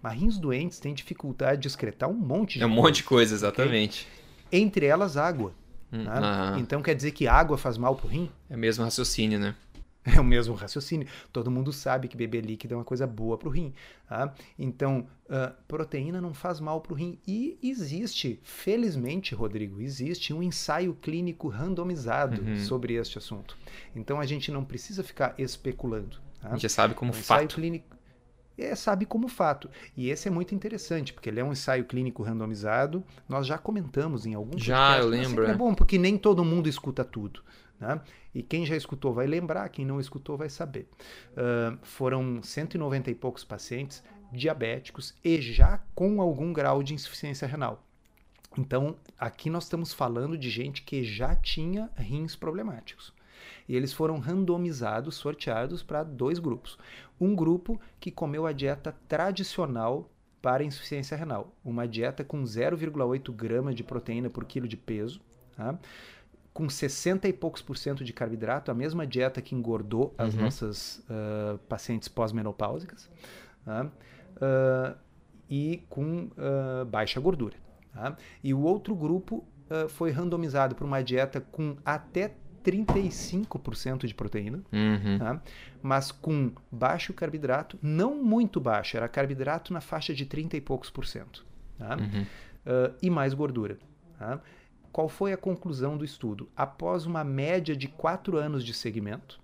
Mas 0.00 0.18
rins 0.18 0.38
doentes 0.38 0.80
têm 0.80 0.94
dificuldade 0.94 1.60
de 1.60 1.68
excretar 1.68 2.08
um 2.08 2.14
monte 2.14 2.56
de 2.56 2.64
É 2.64 2.66
um 2.66 2.70
monte 2.70 2.96
de 2.96 3.02
coisa, 3.04 3.34
exatamente. 3.34 4.08
Okay? 4.46 4.60
Entre 4.60 4.86
elas, 4.86 5.18
água. 5.18 5.52
Hum, 5.92 6.04
né? 6.04 6.56
Então 6.58 6.80
quer 6.80 6.94
dizer 6.94 7.10
que 7.10 7.26
água 7.26 7.58
faz 7.58 7.76
mal 7.76 7.94
pro 7.94 8.08
rim? 8.08 8.30
É 8.48 8.56
o 8.56 8.58
mesmo 8.58 8.82
raciocínio, 8.84 9.38
né? 9.38 9.54
É 10.16 10.20
o 10.20 10.24
mesmo 10.24 10.54
raciocínio. 10.54 11.06
Todo 11.32 11.50
mundo 11.50 11.72
sabe 11.72 12.08
que 12.08 12.16
beber 12.16 12.44
líquido 12.44 12.74
é 12.74 12.76
uma 12.76 12.84
coisa 12.84 13.06
boa 13.06 13.36
para 13.36 13.48
o 13.48 13.50
rim. 13.50 13.74
Tá? 14.08 14.32
Então, 14.58 15.06
uh, 15.26 15.54
proteína 15.66 16.20
não 16.20 16.32
faz 16.32 16.60
mal 16.60 16.80
para 16.80 16.92
o 16.92 16.96
rim. 16.96 17.18
E 17.26 17.58
existe, 17.62 18.40
felizmente, 18.42 19.34
Rodrigo, 19.34 19.80
existe 19.82 20.32
um 20.32 20.42
ensaio 20.42 20.94
clínico 20.94 21.48
randomizado 21.48 22.42
uhum. 22.42 22.56
sobre 22.56 22.94
este 22.94 23.18
assunto. 23.18 23.56
Então, 23.94 24.18
a 24.18 24.24
gente 24.24 24.50
não 24.50 24.64
precisa 24.64 25.04
ficar 25.04 25.34
especulando. 25.36 26.16
Tá? 26.40 26.48
A 26.48 26.52
gente 26.52 26.62
já 26.62 26.68
sabe 26.70 26.94
como 26.94 27.10
um 27.10 27.14
fato. 27.14 27.24
Ensaio 27.24 27.48
clínico 27.48 27.98
é, 28.58 28.74
sabe 28.74 29.06
como 29.06 29.28
fato. 29.28 29.70
E 29.96 30.10
esse 30.10 30.26
é 30.26 30.30
muito 30.30 30.52
interessante, 30.54 31.12
porque 31.12 31.28
ele 31.28 31.38
é 31.38 31.44
um 31.44 31.52
ensaio 31.52 31.84
clínico 31.84 32.24
randomizado. 32.24 33.04
Nós 33.28 33.46
já 33.46 33.56
comentamos 33.56 34.26
em 34.26 34.34
alguns 34.34 34.62
Já, 34.62 34.98
eu 34.98 35.06
lembro. 35.06 35.46
É. 35.46 35.52
é 35.52 35.54
bom, 35.54 35.72
porque 35.72 35.96
nem 35.96 36.18
todo 36.18 36.44
mundo 36.44 36.68
escuta 36.68 37.04
tudo. 37.04 37.40
Né? 37.80 38.00
E 38.34 38.42
quem 38.42 38.66
já 38.66 38.76
escutou 38.76 39.12
vai 39.12 39.26
lembrar, 39.26 39.68
quem 39.68 39.84
não 39.84 40.00
escutou 40.00 40.36
vai 40.36 40.48
saber. 40.48 40.88
Uh, 41.32 41.78
foram 41.82 42.42
190 42.42 43.10
e 43.10 43.14
poucos 43.14 43.44
pacientes 43.44 44.02
diabéticos 44.32 45.14
e 45.24 45.40
já 45.40 45.80
com 45.94 46.20
algum 46.20 46.52
grau 46.52 46.82
de 46.82 46.94
insuficiência 46.94 47.46
renal. 47.48 47.84
Então, 48.56 48.96
aqui 49.18 49.50
nós 49.50 49.64
estamos 49.64 49.92
falando 49.92 50.36
de 50.36 50.50
gente 50.50 50.82
que 50.82 51.04
já 51.04 51.34
tinha 51.36 51.90
rins 51.96 52.34
problemáticos. 52.34 53.12
E 53.68 53.76
eles 53.76 53.92
foram 53.92 54.18
randomizados, 54.18 55.14
sorteados 55.14 55.82
para 55.82 56.02
dois 56.02 56.38
grupos. 56.38 56.78
Um 57.20 57.36
grupo 57.36 57.80
que 58.00 58.10
comeu 58.10 58.46
a 58.46 58.52
dieta 58.52 58.96
tradicional 59.06 60.10
para 60.40 60.64
insuficiência 60.64 61.16
renal, 61.16 61.52
uma 61.64 61.86
dieta 61.86 62.24
com 62.24 62.42
0,8 62.42 63.32
gramas 63.32 63.74
de 63.74 63.82
proteína 63.82 64.30
por 64.30 64.44
quilo 64.44 64.68
de 64.68 64.76
peso, 64.76 65.20
tá? 65.56 65.78
Com 66.58 66.68
60 66.68 67.28
e 67.28 67.32
poucos 67.32 67.62
por 67.62 67.76
cento 67.76 68.02
de 68.02 68.12
carboidrato, 68.12 68.68
a 68.72 68.74
mesma 68.74 69.06
dieta 69.06 69.40
que 69.40 69.54
engordou 69.54 70.12
as 70.18 70.34
Uhum. 70.34 70.40
nossas 70.40 70.98
uh, 71.08 71.56
pacientes 71.68 72.08
pós-menopáusicas, 72.08 73.08
tá? 73.64 73.84
Uh, 73.84 74.98
e 75.48 75.84
com 75.88 76.24
uh, 76.36 76.84
baixa 76.84 77.20
gordura. 77.20 77.54
tá? 77.94 78.16
E 78.42 78.52
o 78.52 78.60
outro 78.62 78.92
grupo 78.96 79.46
foi 79.90 80.10
randomizado 80.10 80.74
para 80.74 80.84
uma 80.86 81.00
dieta 81.02 81.40
com 81.40 81.76
até 81.84 82.34
35% 82.64 84.06
de 84.06 84.14
proteína, 84.14 84.62
Uhum. 84.72 85.18
tá? 85.18 85.40
mas 85.82 86.10
com 86.10 86.50
baixo 86.72 87.12
carboidrato, 87.12 87.78
não 87.82 88.20
muito 88.22 88.58
baixo, 88.60 88.96
era 88.96 89.06
carboidrato 89.08 89.72
na 89.72 89.80
faixa 89.80 90.12
de 90.14 90.26
30 90.26 90.56
e 90.56 90.60
poucos 90.60 90.90
por 90.90 91.06
cento. 91.06 91.46
tá? 91.78 91.96
Uhum. 91.96 92.22
Uh, 92.22 92.94
e 93.00 93.08
mais 93.10 93.32
gordura. 93.34 93.78
tá? 94.18 94.40
Qual 94.92 95.08
foi 95.08 95.32
a 95.32 95.36
conclusão 95.36 95.96
do 95.96 96.04
estudo? 96.04 96.48
Após 96.56 97.06
uma 97.06 97.22
média 97.24 97.76
de 97.76 97.88
4 97.88 98.36
anos 98.36 98.64
de 98.64 98.72
segmento, 98.74 99.38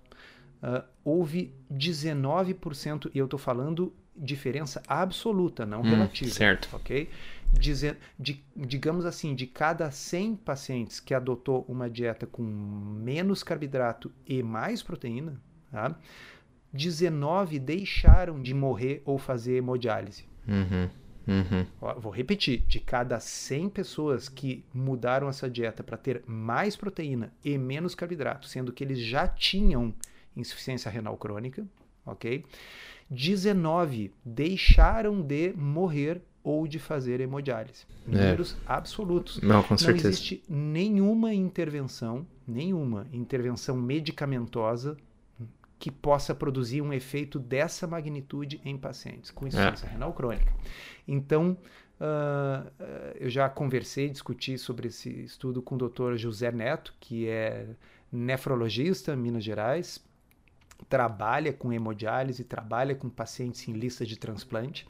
uh, 0.63 0.83
houve 1.05 1.53
19%, 1.73 3.11
e 3.15 3.19
eu 3.19 3.25
estou 3.27 3.39
falando 3.39 3.93
diferença 4.17 4.83
absoluta, 4.89 5.67
não 5.67 5.81
Hum, 5.81 5.91
relativa. 5.91 6.31
certo. 6.31 6.69
Ok? 6.73 7.09
De- 7.53 8.43
digamos 8.57 9.05
assim, 9.07 9.35
de 9.35 9.47
cada 9.47 9.91
100 9.91 10.35
pacientes 10.37 10.99
que 11.01 11.15
adotou 11.15 11.65
uma 11.69 11.89
dieta 11.91 12.27
com 12.27 12.43
menos 12.43 13.43
carboidrato 13.45 14.11
e 14.27 14.43
mais 14.43 14.83
proteína, 14.83 15.41
tá? 15.71 15.97
19 16.73 17.59
deixaram 17.61 18.41
de 18.43 18.53
morrer 18.55 19.03
ou 19.05 19.19
fazer 19.19 19.57
hemodiálise. 19.57 20.25
Uhum. 20.49 20.89
Uhum. 21.27 21.67
Vou 22.01 22.13
repetir: 22.13 22.63
de 22.67 22.79
cada 22.81 23.19
100 23.19 23.69
pessoas 23.71 24.29
que 24.29 24.65
mudaram 24.73 25.29
essa 25.29 25.49
dieta 25.49 25.83
para 25.83 25.97
ter 25.97 26.23
mais 26.27 26.77
proteína 26.77 27.33
e 27.45 27.57
menos 27.57 27.95
carboidrato, 27.95 28.47
sendo 28.47 28.73
que 28.73 28.85
eles 28.85 28.99
já 28.99 29.27
tinham 29.27 29.95
insuficiência 30.37 30.91
renal 30.91 31.17
crônica, 31.17 31.67
ok? 32.05 32.45
19 33.11 34.13
deixaram 34.25 35.21
de 35.21 35.53
morrer 35.55 36.21
ou 36.43 36.67
de 36.67 36.79
fazer 36.79 37.21
hemodiálise. 37.21 37.87
Números 38.07 38.57
absolutos. 38.67 39.41
Não, 39.41 39.63
com 39.63 39.75
Não 39.75 39.79
certeza. 39.79 40.09
existe 40.09 40.43
nenhuma 40.49 41.33
intervenção, 41.33 42.27
nenhuma 42.47 43.07
intervenção 43.13 43.77
medicamentosa 43.77 44.97
que 45.79 45.91
possa 45.91 46.35
produzir 46.35 46.81
um 46.81 46.93
efeito 46.93 47.39
dessa 47.39 47.87
magnitude 47.87 48.61
em 48.65 48.77
pacientes 48.77 49.31
com 49.31 49.47
insuficiência 49.47 49.89
renal 49.89 50.13
crônica. 50.13 50.53
Então, 51.07 51.57
ah, 52.01 52.67
eu 53.19 53.31
já 53.31 53.49
conversei, 53.49 54.09
discuti 54.09 54.59
sobre 54.59 54.89
esse 54.89 55.11
estudo 55.25 55.63
com 55.63 55.77
o 55.77 55.89
Dr. 55.89 56.17
José 56.17 56.51
Neto, 56.51 56.95
que 57.01 57.29
é 57.29 57.69
nefrologista 58.11 59.13
em 59.13 59.17
Minas 59.17 59.45
Gerais, 59.45 60.05
trabalha 60.89 61.53
com 61.53 61.73
hemodiálise, 61.73 62.45
trabalha 62.45 62.95
com 62.95 63.09
pacientes 63.09 63.67
em 63.69 63.73
lista 63.73 64.05
de 64.05 64.19
transplante, 64.19 64.87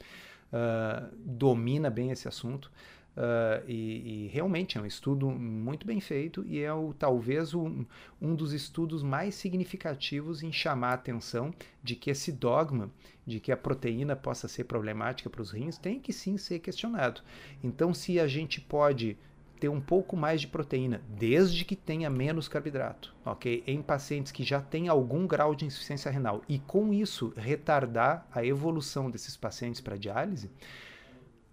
ah, 0.51 1.09
domina 1.17 1.89
bem 1.89 2.11
esse 2.11 2.27
assunto. 2.27 2.71
Ah, 3.17 3.61
e, 3.67 4.25
e 4.25 4.27
realmente 4.27 4.77
é 4.77 4.81
um 4.81 4.85
estudo 4.85 5.29
muito 5.29 5.87
bem 5.87 6.01
feito 6.01 6.43
e 6.45 6.59
é 6.59 6.73
o, 6.73 6.93
talvez 6.93 7.53
um, 7.53 7.85
um 8.21 8.35
dos 8.35 8.51
estudos 8.51 9.01
mais 9.01 9.35
significativos 9.35 10.43
em 10.43 10.51
chamar 10.51 10.89
a 10.89 10.93
atenção 10.95 11.53
de 11.81 11.95
que 11.95 12.09
esse 12.09 12.31
dogma 12.31 12.91
de 13.25 13.39
que 13.39 13.51
a 13.51 13.57
proteína 13.57 14.15
possa 14.15 14.47
ser 14.47 14.65
problemática 14.65 15.29
para 15.29 15.41
os 15.41 15.51
rins 15.51 15.77
tem 15.77 15.99
que 15.99 16.13
sim 16.13 16.37
ser 16.37 16.59
questionado. 16.59 17.21
Então, 17.63 17.93
se 17.93 18.19
a 18.19 18.27
gente 18.27 18.61
pode 18.61 19.17
ter 19.59 19.69
um 19.69 19.79
pouco 19.79 20.17
mais 20.17 20.41
de 20.41 20.47
proteína, 20.47 21.01
desde 21.07 21.63
que 21.63 21.75
tenha 21.75 22.09
menos 22.09 22.47
carboidrato, 22.47 23.15
ok? 23.25 23.63
Em 23.65 23.81
pacientes 23.81 24.31
que 24.31 24.43
já 24.43 24.59
têm 24.59 24.89
algum 24.89 25.25
grau 25.25 25.55
de 25.55 25.65
insuficiência 25.65 26.11
renal 26.11 26.43
e 26.47 26.59
com 26.59 26.93
isso 26.93 27.33
retardar 27.37 28.27
a 28.31 28.45
evolução 28.45 29.09
desses 29.09 29.37
pacientes 29.37 29.79
para 29.79 29.97
diálise, 29.97 30.51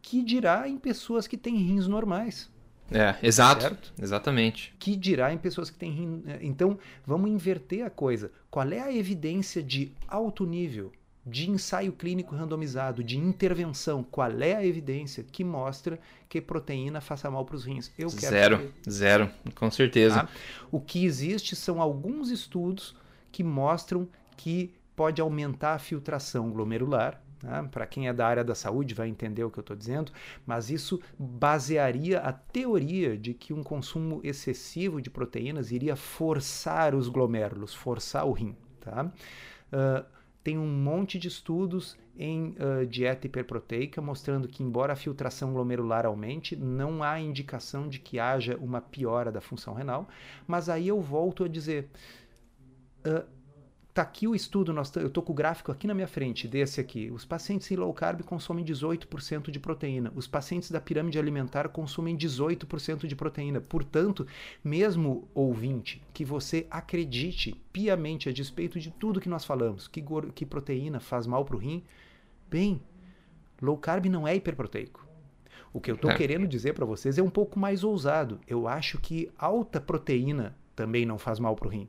que 0.03 0.23
dirá 0.23 0.69
em 0.69 0.77
pessoas 0.77 1.27
que 1.27 1.39
têm 1.39 1.57
rins 1.57 1.87
normais? 1.87 2.51
É, 2.91 3.17
exato. 3.23 3.63
Certo? 3.63 3.93
Exatamente. 4.01 4.75
Que 4.79 4.97
dirá 4.97 5.33
em 5.33 5.39
pessoas 5.39 5.71
que 5.71 5.79
têm 5.79 5.91
rim. 5.93 6.23
Então, 6.43 6.79
vamos 7.07 7.31
inverter 7.31 7.87
a 7.87 7.91
coisa. 7.91 8.31
Qual 8.51 8.69
é 8.71 8.81
a 8.81 8.95
evidência 8.95 9.63
de 9.63 9.93
alto 10.07 10.45
nível, 10.45 10.93
de 11.25 11.49
ensaio 11.49 11.93
clínico 11.93 12.35
randomizado, 12.35 13.03
de 13.03 13.17
intervenção? 13.17 14.03
Qual 14.03 14.31
é 14.43 14.55
a 14.55 14.67
evidência 14.67 15.25
que 15.25 15.43
mostra 15.43 15.99
que 16.29 16.41
proteína 16.41 17.01
faça 17.01 17.31
mal 17.31 17.47
para 17.47 17.57
os 17.57 17.65
rins? 17.65 17.91
Eu 17.97 18.09
quero 18.11 18.31
Zero. 18.31 18.57
saber. 18.57 18.73
Zero. 18.91 19.31
Com 19.55 19.71
certeza. 19.71 20.25
Tá? 20.25 20.29
O 20.71 20.81
que 20.81 21.05
existe 21.05 21.57
são 21.57 21.81
alguns 21.81 22.29
estudos 22.29 22.95
que 23.31 23.43
mostram 23.43 24.07
que 24.37 24.75
pode 24.95 25.21
aumentar 25.23 25.75
a 25.75 25.79
filtração 25.79 26.51
glomerular. 26.51 27.23
Tá? 27.43 27.65
Para 27.65 27.87
quem 27.87 28.07
é 28.07 28.13
da 28.13 28.27
área 28.27 28.45
da 28.45 28.55
saúde 28.55 28.95
vai 28.95 29.09
entender 29.09 29.43
o 29.43 29.51
que 29.51 29.59
eu 29.59 29.63
estou 29.63 29.77
dizendo, 29.77 30.13
mas 30.47 30.71
isso 30.71 31.01
basearia 31.19 32.21
a 32.21 32.33
teoria 32.33 33.19
de 33.19 33.35
que 33.35 33.53
um 33.53 33.65
consumo 33.65 34.21
excessivo 34.23 35.03
de 35.03 35.11
proteínas 35.11 35.73
iria 35.73 35.97
forçar 35.97 36.95
os 36.95 37.09
glomérulos, 37.09 37.75
forçar 37.75 38.25
o 38.27 38.33
rim. 38.33 38.57
Tá? 38.81 39.07
Uh, 39.73 40.05
tem 40.45 40.57
um 40.57 40.69
monte 40.69 41.19
de 41.19 41.27
estudos 41.27 41.99
em 42.17 42.55
uh, 42.59 42.87
dieta 42.87 43.27
hiperproteica 43.27 44.01
mostrando 44.01 44.47
que, 44.47 44.63
embora 44.63 44.93
a 44.93 44.97
filtração 44.97 45.53
glomerular 45.53 46.07
aumente, 46.07 46.55
não 46.55 47.03
há 47.03 47.19
indicação 47.19 47.89
de 47.89 47.99
que 47.99 48.21
haja 48.21 48.57
uma 48.59 48.81
piora 48.81 49.33
da 49.33 49.41
função 49.41 49.75
renal. 49.75 50.09
Mas 50.47 50.69
aí 50.69 50.87
eu 50.87 51.01
volto 51.01 51.43
a 51.43 51.49
dizer. 51.49 51.89
Uh, 53.05 53.42
tá 53.95 54.03
aqui 54.03 54.27
o 54.27 54.35
estudo, 54.35 54.73
nós 54.73 54.95
eu 54.97 55.09
estou 55.09 55.23
com 55.23 55.33
o 55.33 55.37
gráfico 55.37 55.71
aqui 55.71 55.87
na 55.87 55.95
minha 55.95 56.07
frente, 56.07 56.49
desse 56.49 56.81
aqui. 56.81 57.11
Os 57.11 57.25
pacientes 57.25 57.71
em 57.71 57.77
low 57.77 57.93
carb 57.93 58.23
consomem 58.23 58.65
18% 58.65 59.51
de 59.51 59.61
proteína. 59.61 60.11
Os 60.15 60.27
pacientes 60.27 60.71
da 60.71 60.81
pirâmide 60.81 61.19
alimentar 61.19 61.69
consomem 61.69 62.17
18% 62.17 63.07
de 63.07 63.15
proteína. 63.15 63.61
Portanto, 63.61 64.27
mesmo 64.65 65.29
ouvinte, 65.35 66.03
que 66.15 66.25
você 66.25 66.67
acredite 66.71 67.61
piamente 67.73 68.29
a 68.29 68.33
despeito 68.33 68.81
de 68.81 68.91
tudo 68.91 69.21
que 69.21 69.29
nós 69.29 69.45
falamos, 69.45 69.87
que, 69.87 70.03
que 70.35 70.47
proteína 70.47 70.99
faz 70.99 71.27
mal 71.27 71.45
para 71.45 71.57
o 71.57 71.59
rim, 71.59 71.85
bem, 72.49 72.81
low 73.61 73.77
carb 73.77 74.07
não 74.07 74.27
é 74.27 74.35
hiperproteico. 74.35 75.07
O 75.71 75.81
que 75.81 75.91
eu 75.91 75.95
estou 75.95 76.11
é. 76.11 76.17
querendo 76.17 76.47
dizer 76.47 76.75
para 76.75 76.85
vocês 76.85 77.19
é 77.19 77.23
um 77.23 77.31
pouco 77.31 77.59
mais 77.59 77.85
ousado. 77.85 78.41
Eu 78.47 78.67
acho 78.69 78.99
que 78.99 79.31
alta 79.39 79.81
proteína 79.81 80.55
também 80.75 81.05
não 81.05 81.19
faz 81.19 81.39
mal 81.39 81.55
para 81.55 81.69
o 81.69 81.71
rim, 81.71 81.89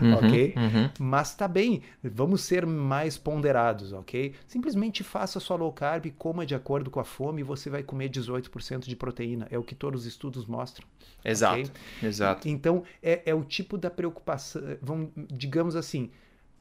uhum, 0.00 0.14
ok? 0.18 0.54
Uhum. 0.56 0.90
Mas 0.98 1.34
tá 1.34 1.48
bem, 1.48 1.82
vamos 2.02 2.42
ser 2.42 2.66
mais 2.66 3.16
ponderados, 3.16 3.92
ok? 3.92 4.34
Simplesmente 4.46 5.02
faça 5.02 5.40
sua 5.40 5.56
low 5.56 5.72
carb, 5.72 6.06
coma 6.18 6.44
de 6.44 6.54
acordo 6.54 6.90
com 6.90 7.00
a 7.00 7.04
fome 7.04 7.40
e 7.40 7.44
você 7.44 7.70
vai 7.70 7.82
comer 7.82 8.10
18% 8.10 8.86
de 8.86 8.96
proteína. 8.96 9.46
É 9.50 9.58
o 9.58 9.62
que 9.62 9.74
todos 9.74 10.02
os 10.02 10.06
estudos 10.06 10.46
mostram. 10.46 10.86
Exato, 11.24 11.60
okay? 11.60 12.08
exato. 12.08 12.48
Então, 12.48 12.82
é, 13.02 13.22
é 13.26 13.34
o 13.34 13.44
tipo 13.44 13.78
da 13.78 13.90
preocupação, 13.90 14.62
vamos, 14.80 15.10
digamos 15.30 15.76
assim, 15.76 16.10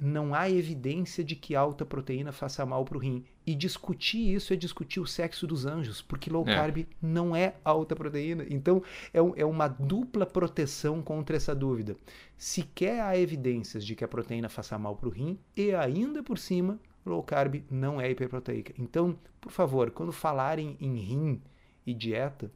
não 0.03 0.33
há 0.33 0.49
evidência 0.49 1.23
de 1.23 1.35
que 1.35 1.55
alta 1.55 1.85
proteína 1.85 2.31
faça 2.31 2.65
mal 2.65 2.83
para 2.83 2.97
o 2.97 2.99
rim. 2.99 3.23
E 3.45 3.53
discutir 3.53 4.33
isso 4.33 4.51
é 4.51 4.55
discutir 4.55 4.99
o 4.99 5.05
sexo 5.05 5.45
dos 5.45 5.63
anjos, 5.65 6.01
porque 6.01 6.27
low 6.29 6.43
É. 6.47 6.55
carb 6.55 6.87
não 6.99 7.35
é 7.35 7.53
alta 7.63 7.95
proteína. 7.95 8.43
Então, 8.49 8.81
é, 9.13 9.21
um- 9.21 9.33
é 9.35 9.45
uma 9.45 9.67
dupla 9.67 10.25
proteção 10.25 11.03
contra 11.03 11.37
essa 11.37 11.53
dúvida. 11.53 11.95
Sequer 12.35 12.99
há 13.01 13.15
evidências 13.15 13.85
de 13.85 13.95
que 13.95 14.03
a 14.03 14.07
proteína 14.07 14.49
faça 14.49 14.75
mal 14.79 14.95
para 14.95 15.07
o 15.07 15.11
rim, 15.11 15.37
e 15.55 15.71
ainda 15.75 16.23
por 16.23 16.39
cima, 16.39 16.79
low 17.05 17.21
carb 17.21 17.63
não 17.69 18.01
é 18.01 18.09
hiperproteica. 18.09 18.73
Então, 18.79 19.15
por 19.39 19.51
favor, 19.51 19.91
quando 19.91 20.11
falarem 20.11 20.75
em 20.81 20.95
rim 20.97 21.41
e 21.85 21.93
dieta, 21.93 22.51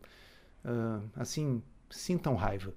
ah, 0.64 1.00
assim, 1.16 1.62
sintam 1.92 2.36
raiva. 2.36 2.74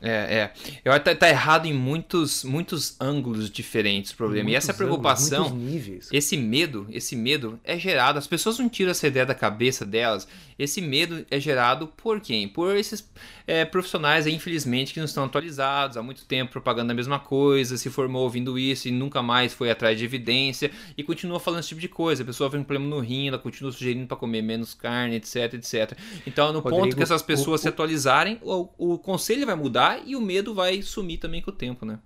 É, 0.00 0.10
é. 0.10 0.52
Eu 0.84 0.92
acho 0.92 1.02
que 1.02 1.14
tá 1.14 1.28
errado 1.28 1.66
em 1.66 1.72
muitos, 1.72 2.44
muitos 2.44 2.96
ângulos 3.00 3.50
diferentes 3.50 4.12
o 4.12 4.16
problema. 4.16 4.50
E 4.50 4.54
essa 4.54 4.74
preocupação. 4.74 5.46
ângulos. 5.46 6.08
Esse 6.12 6.36
medo, 6.36 6.86
esse 6.90 7.16
medo 7.16 7.58
é 7.64 7.78
gerado, 7.78 8.18
as 8.18 8.26
pessoas 8.26 8.58
não 8.58 8.68
tiram 8.68 8.90
essa 8.90 9.06
ideia 9.06 9.24
da 9.24 9.34
cabeça 9.34 9.84
delas. 9.84 10.28
Esse 10.58 10.80
medo 10.80 11.24
é 11.30 11.38
gerado 11.38 11.88
por 11.88 12.20
quem? 12.20 12.48
Por 12.48 12.76
esses 12.76 13.08
é, 13.46 13.64
profissionais, 13.64 14.26
infelizmente, 14.26 14.92
que 14.94 14.98
não 15.00 15.04
estão 15.04 15.24
atualizados, 15.24 15.96
há 15.96 16.02
muito 16.02 16.24
tempo 16.24 16.52
propagando 16.52 16.90
a 16.92 16.94
mesma 16.94 17.18
coisa, 17.18 17.76
se 17.76 17.90
formou 17.90 18.22
ouvindo 18.22 18.58
isso 18.58 18.88
e 18.88 18.90
nunca 18.90 19.22
mais 19.22 19.52
foi 19.52 19.70
atrás 19.70 19.98
de 19.98 20.04
evidência 20.04 20.70
e 20.96 21.02
continua 21.02 21.38
falando 21.38 21.60
esse 21.60 21.68
tipo 21.68 21.80
de 21.80 21.88
coisa. 21.88 22.22
A 22.22 22.26
pessoa 22.26 22.48
tem 22.50 22.60
um 22.60 22.64
problema 22.64 22.88
no 22.88 23.00
rim, 23.00 23.28
ela 23.28 23.38
continua 23.38 23.70
sugerindo 23.70 24.06
para 24.06 24.16
comer 24.16 24.42
menos 24.42 24.72
carne, 24.72 25.16
etc, 25.16 25.54
etc. 25.54 25.98
Então, 26.26 26.52
no 26.52 26.62
ponto 26.62 26.74
Rodrigo, 26.74 26.96
que 26.96 27.02
essas 27.02 27.22
pessoas 27.22 27.60
o- 27.60 27.62
se 27.62 27.68
atualizarem, 27.68 28.38
o, 28.42 28.68
o 28.94 28.98
conselho 28.98 29.44
vai 29.44 29.54
mudar 29.56 30.00
e 30.06 30.16
o 30.16 30.20
medo 30.20 30.54
vai 30.54 30.80
sumir 30.80 31.18
também 31.18 31.42
com 31.42 31.50
o 31.50 31.54
tempo, 31.54 31.84
né? 31.84 31.98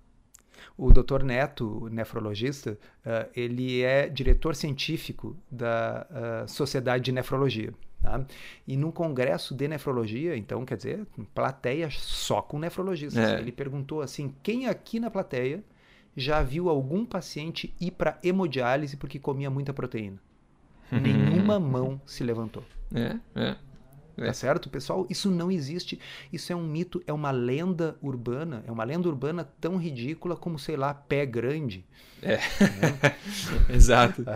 O 0.77 0.91
Dr. 0.91 1.23
Neto, 1.23 1.87
nefrologista, 1.91 2.77
ah, 3.05 3.27
ele 3.35 3.81
é 3.81 4.09
diretor 4.09 4.55
científico 4.55 5.37
da 5.49 6.07
ah, 6.09 6.47
Sociedade 6.47 7.03
de 7.03 7.11
Nefrologia. 7.11 7.73
Tá? 8.01 8.25
E 8.67 8.75
num 8.75 8.91
congresso 8.91 9.53
de 9.53 9.67
nefrologia, 9.67 10.35
então, 10.35 10.65
quer 10.65 10.77
dizer, 10.77 11.05
plateia 11.33 11.89
só 11.91 12.41
com 12.41 12.57
nefrologistas. 12.57 13.23
É. 13.23 13.39
Ele 13.39 13.51
perguntou 13.51 14.01
assim: 14.01 14.33
quem 14.41 14.67
aqui 14.67 14.99
na 14.99 15.11
plateia 15.11 15.63
já 16.15 16.41
viu 16.41 16.69
algum 16.69 17.05
paciente 17.05 17.73
ir 17.79 17.91
para 17.91 18.17
hemodiálise 18.23 18.97
porque 18.97 19.19
comia 19.19 19.49
muita 19.49 19.73
proteína? 19.73 20.17
Nenhuma 20.91 21.59
mão 21.59 22.01
se 22.05 22.23
levantou. 22.23 22.63
É, 22.93 23.17
é. 23.35 23.55
É. 24.17 24.25
Tá 24.25 24.33
certo, 24.33 24.69
pessoal? 24.69 25.05
Isso 25.09 25.29
não 25.29 25.51
existe. 25.51 25.99
Isso 26.31 26.51
é 26.51 26.55
um 26.55 26.63
mito, 26.63 27.01
é 27.05 27.13
uma 27.13 27.31
lenda 27.31 27.97
urbana. 28.01 28.63
É 28.67 28.71
uma 28.71 28.83
lenda 28.83 29.07
urbana 29.07 29.43
tão 29.59 29.77
ridícula 29.77 30.35
como, 30.35 30.59
sei 30.59 30.75
lá, 30.75 30.93
pé 30.93 31.25
grande. 31.25 31.85
É. 32.21 32.39
Exato. 33.73 34.23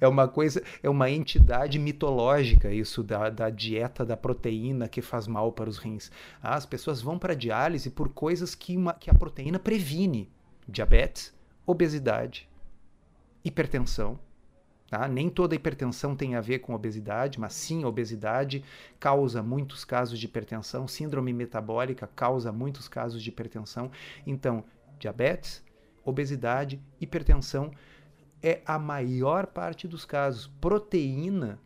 É 0.00 0.06
uma 0.06 0.28
coisa, 0.28 0.62
é 0.82 0.88
uma 0.88 1.10
entidade 1.10 1.78
mitológica 1.78 2.72
isso 2.72 3.02
da, 3.02 3.28
da 3.28 3.50
dieta 3.50 4.04
da 4.04 4.16
proteína 4.16 4.88
que 4.88 5.02
faz 5.02 5.26
mal 5.26 5.52
para 5.52 5.68
os 5.68 5.78
rins. 5.78 6.10
Ah, 6.42 6.54
as 6.54 6.64
pessoas 6.64 7.02
vão 7.02 7.18
para 7.18 7.34
diálise 7.34 7.90
por 7.90 8.08
coisas 8.08 8.54
que, 8.54 8.76
uma, 8.76 8.94
que 8.94 9.10
a 9.10 9.14
proteína 9.14 9.58
previne: 9.58 10.30
diabetes, 10.68 11.34
obesidade, 11.66 12.48
hipertensão 13.44 14.18
Tá? 14.88 15.06
Nem 15.06 15.28
toda 15.28 15.54
hipertensão 15.54 16.16
tem 16.16 16.34
a 16.34 16.40
ver 16.40 16.60
com 16.60 16.72
obesidade, 16.72 17.38
mas 17.38 17.52
sim 17.52 17.84
a 17.84 17.88
obesidade 17.88 18.64
causa 18.98 19.42
muitos 19.42 19.84
casos 19.84 20.18
de 20.18 20.24
hipertensão, 20.24 20.88
síndrome 20.88 21.30
metabólica 21.32 22.08
causa 22.16 22.50
muitos 22.50 22.88
casos 22.88 23.22
de 23.22 23.28
hipertensão. 23.28 23.90
Então, 24.26 24.64
diabetes, 24.98 25.62
obesidade, 26.02 26.80
hipertensão 26.98 27.70
é 28.42 28.62
a 28.64 28.78
maior 28.78 29.46
parte 29.46 29.86
dos 29.86 30.06
casos. 30.06 30.46
Proteína, 30.58 31.58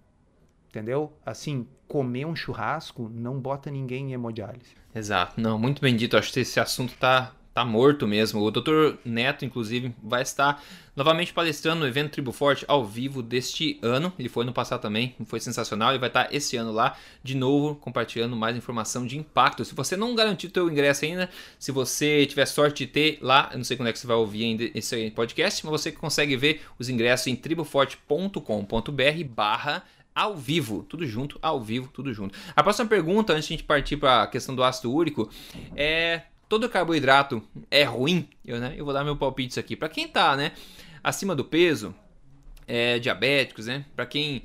entendeu? 0.68 1.12
Assim, 1.24 1.68
comer 1.86 2.24
um 2.24 2.34
churrasco 2.34 3.08
não 3.08 3.38
bota 3.38 3.70
ninguém 3.70 4.10
em 4.10 4.12
hemodiálise. 4.14 4.74
Exato. 4.92 5.40
Não, 5.40 5.56
muito 5.56 5.80
bem 5.80 5.94
dito. 5.94 6.16
Acho 6.16 6.32
que 6.32 6.40
esse 6.40 6.58
assunto 6.58 6.94
tá 6.98 7.32
tá 7.54 7.64
morto 7.64 8.06
mesmo. 8.06 8.42
O 8.42 8.50
Dr. 8.50 8.96
Neto, 9.04 9.44
inclusive, 9.44 9.94
vai 10.02 10.22
estar 10.22 10.62
novamente 10.94 11.32
palestrando 11.32 11.80
no 11.80 11.86
evento 11.86 12.12
Tribo 12.12 12.32
Forte 12.32 12.64
ao 12.68 12.84
vivo 12.84 13.22
deste 13.22 13.78
ano. 13.82 14.12
Ele 14.18 14.28
foi 14.28 14.44
no 14.44 14.52
passado 14.52 14.80
também, 14.80 15.14
foi 15.26 15.40
sensacional. 15.40 15.90
Ele 15.90 15.98
vai 15.98 16.08
estar 16.08 16.32
esse 16.34 16.56
ano 16.56 16.72
lá, 16.72 16.96
de 17.22 17.36
novo, 17.36 17.74
compartilhando 17.76 18.34
mais 18.36 18.56
informação 18.56 19.06
de 19.06 19.18
impacto. 19.18 19.64
Se 19.64 19.74
você 19.74 19.96
não 19.96 20.14
garantiu 20.14 20.50
seu 20.52 20.70
ingresso 20.70 21.04
ainda, 21.04 21.28
se 21.58 21.70
você 21.72 22.26
tiver 22.26 22.46
sorte 22.46 22.86
de 22.86 22.92
ter 22.92 23.18
lá, 23.20 23.48
eu 23.52 23.58
não 23.58 23.64
sei 23.64 23.76
quando 23.76 23.88
é 23.88 23.92
que 23.92 23.98
você 23.98 24.06
vai 24.06 24.16
ouvir 24.16 24.44
ainda 24.44 24.70
esse 24.74 25.10
podcast, 25.10 25.64
mas 25.64 25.70
você 25.82 25.92
consegue 25.92 26.36
ver 26.36 26.62
os 26.78 26.88
ingressos 26.88 27.26
em 27.26 27.36
triboforte.com.br 27.36 29.24
barra 29.28 29.84
ao 30.14 30.36
vivo, 30.36 30.84
tudo 30.88 31.06
junto, 31.06 31.38
ao 31.40 31.60
vivo, 31.60 31.88
tudo 31.92 32.12
junto. 32.12 32.38
A 32.54 32.62
próxima 32.62 32.86
pergunta, 32.86 33.32
antes 33.32 33.48
de 33.48 33.54
a 33.54 33.56
gente 33.56 33.66
partir 33.66 33.96
para 33.96 34.22
a 34.22 34.26
questão 34.26 34.54
do 34.54 34.62
ácido 34.62 34.92
úrico, 34.92 35.30
é 35.74 36.22
todo 36.52 36.68
carboidrato 36.68 37.42
é 37.70 37.82
ruim? 37.82 38.28
Eu, 38.44 38.60
né, 38.60 38.74
eu 38.76 38.84
vou 38.84 38.92
dar 38.92 39.02
meu 39.02 39.16
palpite 39.16 39.58
aqui. 39.58 39.74
Para 39.74 39.88
quem 39.88 40.06
tá, 40.06 40.36
né, 40.36 40.52
acima 41.02 41.34
do 41.34 41.46
peso, 41.46 41.94
é, 42.68 42.98
diabéticos, 42.98 43.68
né, 43.68 43.86
para 43.96 44.04
quem 44.04 44.42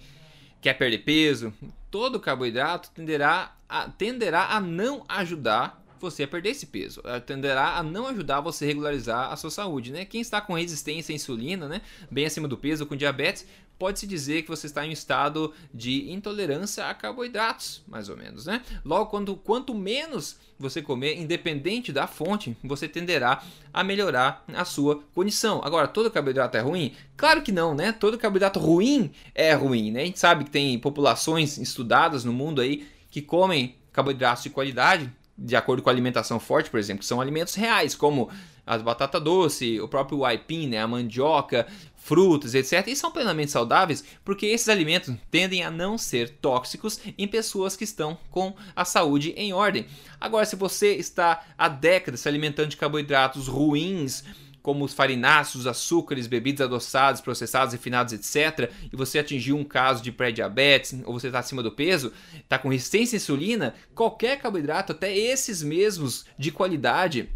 quer 0.62 0.76
perder 0.76 1.00
peso, 1.00 1.54
todo 1.92 2.18
carboidrato 2.18 2.92
tenderá 2.92 3.54
a, 3.68 3.90
tenderá 3.90 4.56
a 4.56 4.62
não 4.62 5.04
ajudar 5.10 5.84
você 6.00 6.24
a 6.24 6.28
perder 6.30 6.52
esse 6.52 6.68
peso, 6.68 7.04
tenderá 7.26 7.76
a 7.76 7.84
não 7.84 8.08
ajudar 8.08 8.40
você 8.40 8.64
a 8.64 8.68
regularizar 8.70 9.30
a 9.30 9.36
sua 9.36 9.50
saúde, 9.50 9.92
né? 9.92 10.06
Quem 10.06 10.22
está 10.22 10.40
com 10.40 10.54
resistência 10.54 11.12
à 11.12 11.16
insulina, 11.16 11.68
né, 11.68 11.82
bem 12.10 12.26
acima 12.26 12.48
do 12.48 12.56
peso, 12.56 12.86
com 12.86 12.96
diabetes, 12.96 13.46
pode-se 13.78 14.08
dizer 14.08 14.44
que 14.44 14.50
você 14.50 14.68
está 14.68 14.86
em 14.86 14.90
um 14.90 14.94
estado 14.94 15.54
de 15.74 16.12
intolerância 16.12 16.86
a 16.86 16.94
carboidratos, 16.94 17.84
mais 17.88 18.10
ou 18.10 18.18
menos, 18.18 18.46
né? 18.46 18.62
Logo, 18.84 19.08
quando, 19.08 19.36
quanto 19.36 19.74
menos 19.74 20.38
você 20.60 20.82
comer, 20.82 21.18
independente 21.18 21.92
da 21.92 22.08
fonte, 22.08 22.58
você 22.64 22.88
tenderá 22.88 23.44
a 23.72 23.84
melhorar 23.84 24.44
a 24.54 24.66
sua 24.66 25.02
condição. 25.14 25.62
Agora, 25.64 25.88
todo 25.88 26.10
carboidrato 26.10 26.58
é 26.58 26.62
ruim? 26.62 26.96
Claro 27.16 27.42
que 27.42 27.52
não, 27.52 27.76
né? 27.76 27.92
Todo 27.92 28.18
carboidrato 28.18 28.60
ruim 28.60 29.12
é 29.36 29.54
ruim, 29.54 29.92
né? 29.92 30.02
A 30.02 30.06
gente 30.06 30.20
sabe 30.20 30.46
que 30.46 30.52
tem 30.52 30.80
populações 30.80 31.58
estudadas 31.58 32.24
no 32.24 32.34
mundo 32.34 32.62
aí 32.62 32.88
que 33.12 33.22
comem 33.22 33.76
carboidratos 33.92 34.44
de 34.44 34.50
qualidade, 34.50 35.12
de 35.38 35.56
acordo 35.56 35.84
com 35.84 35.90
a 35.90 35.94
alimentação 35.94 36.40
forte, 36.40 36.70
por 36.70 36.80
exemplo, 36.80 37.02
que 37.02 37.06
são 37.06 37.22
alimentos 37.22 37.54
reais, 37.54 37.94
como 37.94 38.30
as 38.68 38.82
batata 38.82 39.20
doce, 39.20 39.80
o 39.80 39.88
próprio 39.88 40.26
aipim, 40.26 40.68
né, 40.68 40.80
a 40.80 40.88
mandioca, 40.88 41.66
frutas, 41.96 42.54
etc. 42.54 42.88
E 42.88 42.96
são 42.96 43.12
plenamente 43.12 43.52
saudáveis 43.52 44.04
porque 44.24 44.46
esses 44.46 44.70
alimentos 44.70 45.14
tendem 45.32 45.64
a 45.64 45.72
não 45.72 45.98
ser 45.98 46.30
tóxicos 46.42 47.00
em 47.18 47.28
pessoas 47.28 47.76
que 47.76 47.84
estão 47.84 48.18
com 48.30 48.54
a 48.76 48.86
saúde 48.86 49.32
em 49.32 49.54
ordem. 49.54 49.88
Agora, 50.20 50.46
se 50.46 50.56
você 50.56 50.94
está 50.96 51.46
há 51.58 51.68
décadas 51.68 52.20
se 52.20 52.30
alimentando 52.30 52.70
de 52.70 52.78
carboidratos 52.78 53.48
ruins, 53.48 54.24
como 54.68 54.84
os 54.84 54.94
farináceos, 54.94 55.66
açúcares, 55.66 56.28
bebidas 56.28 56.68
adoçadas, 56.68 57.22
processados, 57.22 57.72
refinados, 57.72 58.12
etc., 58.12 58.70
e 58.92 58.98
você 58.98 59.18
atingiu 59.18 59.56
um 59.56 59.64
caso 59.64 60.04
de 60.04 60.12
pré-diabetes, 60.12 60.94
ou 61.06 61.18
você 61.18 61.28
está 61.28 61.40
acima 61.40 61.64
do 61.64 61.72
peso, 61.72 62.12
está 62.36 62.60
com 62.60 62.68
resistência 62.68 63.16
à 63.16 63.18
insulina, 63.18 63.74
qualquer 63.96 64.38
carboidrato, 64.38 64.92
até 64.92 65.16
esses 65.16 65.64
mesmos 65.64 66.26
de 66.38 66.52
qualidade, 66.52 67.30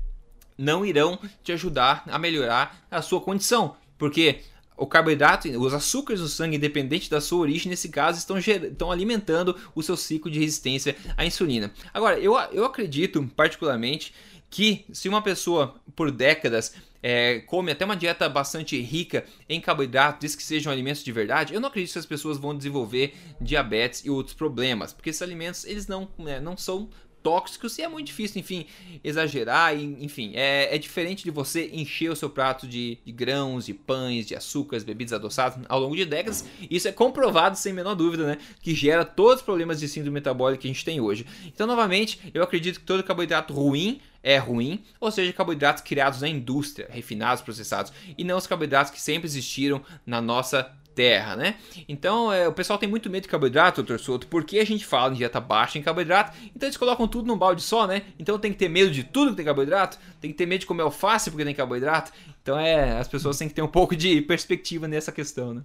não 0.61 0.85
irão 0.85 1.19
te 1.43 1.51
ajudar 1.51 2.03
a 2.07 2.19
melhorar 2.19 2.85
a 2.89 3.01
sua 3.01 3.19
condição. 3.19 3.75
Porque 3.97 4.41
o 4.77 4.87
carboidrato, 4.87 5.47
os 5.59 5.73
açúcares 5.73 6.21
no 6.21 6.27
sangue, 6.27 6.57
independente 6.57 7.09
da 7.09 7.21
sua 7.21 7.39
origem, 7.39 7.69
nesse 7.69 7.89
caso, 7.89 8.17
estão, 8.17 8.37
estão 8.37 8.91
alimentando 8.91 9.55
o 9.75 9.83
seu 9.83 9.95
ciclo 9.97 10.31
de 10.31 10.39
resistência 10.39 10.95
à 11.15 11.25
insulina. 11.25 11.71
Agora, 11.93 12.19
eu, 12.19 12.35
eu 12.51 12.65
acredito 12.65 13.29
particularmente 13.35 14.13
que 14.49 14.85
se 14.91 15.07
uma 15.07 15.21
pessoa 15.21 15.75
por 15.95 16.11
décadas 16.11 16.73
é, 17.01 17.39
come 17.39 17.71
até 17.71 17.85
uma 17.85 17.95
dieta 17.95 18.27
bastante 18.27 18.79
rica 18.79 19.25
em 19.47 19.61
carboidrato, 19.61 20.21
diz 20.21 20.35
que 20.35 20.43
sejam 20.43 20.71
alimentos 20.71 21.03
de 21.03 21.11
verdade, 21.11 21.53
eu 21.53 21.61
não 21.61 21.69
acredito 21.69 21.93
que 21.93 21.99
as 21.99 22.05
pessoas 22.05 22.37
vão 22.37 22.55
desenvolver 22.55 23.15
diabetes 23.39 24.03
e 24.05 24.09
outros 24.09 24.35
problemas, 24.35 24.93
porque 24.93 25.09
esses 25.09 25.21
alimentos 25.21 25.63
eles 25.65 25.87
não, 25.87 26.07
né, 26.17 26.39
não 26.39 26.57
são 26.57 26.89
tóxicos 27.21 27.77
e 27.77 27.81
é 27.81 27.87
muito 27.87 28.07
difícil, 28.07 28.39
enfim, 28.39 28.65
exagerar. 29.03 29.75
Enfim, 29.75 30.31
é, 30.35 30.75
é 30.75 30.77
diferente 30.77 31.23
de 31.23 31.31
você 31.31 31.69
encher 31.73 32.11
o 32.11 32.15
seu 32.15 32.29
prato 32.29 32.67
de, 32.67 32.97
de, 33.05 33.11
grãos, 33.11 33.65
de 33.65 33.73
pães, 33.73 34.27
de 34.27 34.35
açúcares, 34.35 34.83
bebidas 34.83 35.13
adoçadas 35.13 35.59
ao 35.67 35.79
longo 35.79 35.95
de 35.95 36.05
décadas. 36.05 36.45
Isso 36.69 36.87
é 36.87 36.91
comprovado, 36.91 37.57
sem 37.57 37.73
menor 37.73 37.95
dúvida, 37.95 38.25
né? 38.25 38.37
Que 38.61 38.73
gera 38.75 39.05
todos 39.05 39.37
os 39.37 39.41
problemas 39.41 39.79
de 39.79 39.87
síndrome 39.87 40.15
metabólica 40.15 40.61
que 40.61 40.67
a 40.67 40.71
gente 40.71 40.85
tem 40.85 40.99
hoje. 40.99 41.25
Então, 41.45 41.67
novamente, 41.67 42.19
eu 42.33 42.43
acredito 42.43 42.79
que 42.79 42.85
todo 42.85 43.03
carboidrato 43.03 43.53
ruim 43.53 43.99
é 44.23 44.37
ruim, 44.37 44.83
ou 44.99 45.09
seja, 45.11 45.33
carboidratos 45.33 45.81
criados 45.81 46.21
na 46.21 46.27
indústria, 46.27 46.87
refinados, 46.91 47.41
processados, 47.41 47.91
e 48.17 48.23
não 48.23 48.37
os 48.37 48.45
carboidratos 48.45 48.91
que 48.91 49.01
sempre 49.01 49.27
existiram 49.27 49.81
na 50.05 50.21
nossa 50.21 50.71
terra, 50.95 51.35
né? 51.35 51.55
Então, 51.87 52.31
é, 52.31 52.47
o 52.47 52.53
pessoal 52.53 52.77
tem 52.77 52.89
muito 52.89 53.09
medo 53.09 53.23
de 53.23 53.29
carboidrato, 53.29 53.81
doutor 53.81 53.99
Souto, 53.99 54.27
porque 54.27 54.59
a 54.59 54.65
gente 54.65 54.85
fala 54.85 55.13
em 55.13 55.17
dieta 55.17 55.39
baixa 55.39 55.77
em 55.77 55.81
carboidrato, 55.81 56.37
então 56.55 56.67
eles 56.67 56.77
colocam 56.77 57.07
tudo 57.07 57.27
num 57.27 57.37
balde 57.37 57.61
só, 57.61 57.87
né? 57.87 58.03
Então 58.19 58.37
tem 58.37 58.51
que 58.51 58.57
ter 58.57 58.69
medo 58.69 58.91
de 58.91 59.03
tudo 59.03 59.31
que 59.31 59.37
tem 59.37 59.45
carboidrato, 59.45 59.97
tem 60.19 60.31
que 60.31 60.37
ter 60.37 60.45
medo 60.45 60.61
de 60.61 60.65
comer 60.65 60.83
alface 60.83 61.29
porque 61.29 61.45
tem 61.45 61.55
carboidrato. 61.55 62.11
Então, 62.41 62.59
é, 62.59 62.97
as 62.97 63.07
pessoas 63.07 63.37
têm 63.37 63.47
que 63.47 63.53
ter 63.53 63.61
um 63.61 63.67
pouco 63.67 63.95
de 63.95 64.21
perspectiva 64.21 64.87
nessa 64.87 65.11
questão, 65.11 65.53
né? 65.53 65.63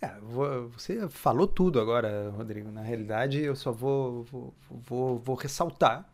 É, 0.00 0.12
você 0.72 1.08
falou 1.08 1.46
tudo 1.48 1.80
agora, 1.80 2.32
Rodrigo. 2.36 2.70
Na 2.70 2.82
realidade, 2.82 3.40
eu 3.40 3.56
só 3.56 3.72
vou, 3.72 4.22
vou, 4.24 4.54
vou, 4.70 5.18
vou 5.18 5.34
ressaltar 5.34 6.08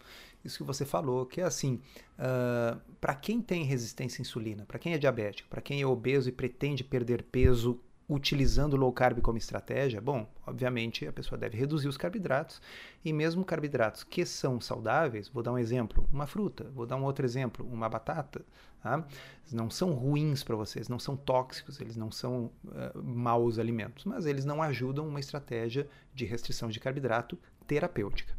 isso 0.44 0.59
que 0.59 0.64
você 0.64 0.85
falou, 0.85 1.24
que 1.26 1.40
é 1.40 1.44
assim, 1.44 1.80
uh, 2.18 2.78
para 3.00 3.14
quem 3.14 3.40
tem 3.40 3.64
resistência 3.64 4.20
à 4.20 4.22
insulina, 4.22 4.64
para 4.66 4.78
quem 4.78 4.92
é 4.92 4.98
diabético, 4.98 5.48
para 5.48 5.62
quem 5.62 5.80
é 5.80 5.87
obeso 5.87 6.28
e 6.28 6.33
pretende 6.33 6.85
perder 6.85 7.22
peso 7.22 7.80
utilizando 8.09 8.76
low 8.76 8.92
carb 8.92 9.20
como 9.20 9.38
estratégia, 9.38 10.00
bom, 10.00 10.30
obviamente 10.46 11.07
a 11.07 11.12
pessoa 11.12 11.38
deve 11.38 11.57
reduzir 11.57 11.88
os 11.88 11.96
carboidratos 11.96 12.61
e 13.04 13.12
mesmo 13.12 13.44
carboidratos 13.44 14.04
que 14.04 14.26
são 14.26 14.61
saudáveis, 14.61 15.28
vou 15.28 15.42
dar 15.42 15.52
um 15.52 15.59
exemplo, 15.59 16.07
uma 16.12 16.26
fruta, 16.26 16.70
vou 16.74 16.87
dar 16.87 16.96
um 16.96 17.04
outro 17.04 17.24
exemplo, 17.24 17.66
uma 17.66 17.88
batata, 17.88 18.44
tá? 18.83 19.07
não 19.52 19.70
são 19.70 19.92
ruins 19.92 20.42
para 20.42 20.54
vocês, 20.54 20.88
não 20.88 20.98
são 20.98 21.16
tóxicos, 21.16 21.80
eles 21.80 21.96
não 21.96 22.11
são 22.11 22.50
uh, 22.66 23.02
maus 23.02 23.59
alimentos, 23.59 24.04
mas 24.04 24.26
eles 24.26 24.44
não 24.44 24.62
ajudam 24.62 25.09
uma 25.09 25.20
estratégia 25.20 25.88
de 26.14 26.26
restrição 26.26 26.68
de 26.68 26.80
carboidrato 26.80 27.38
terapêutica. 27.66 28.35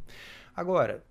Agora, 0.56 1.04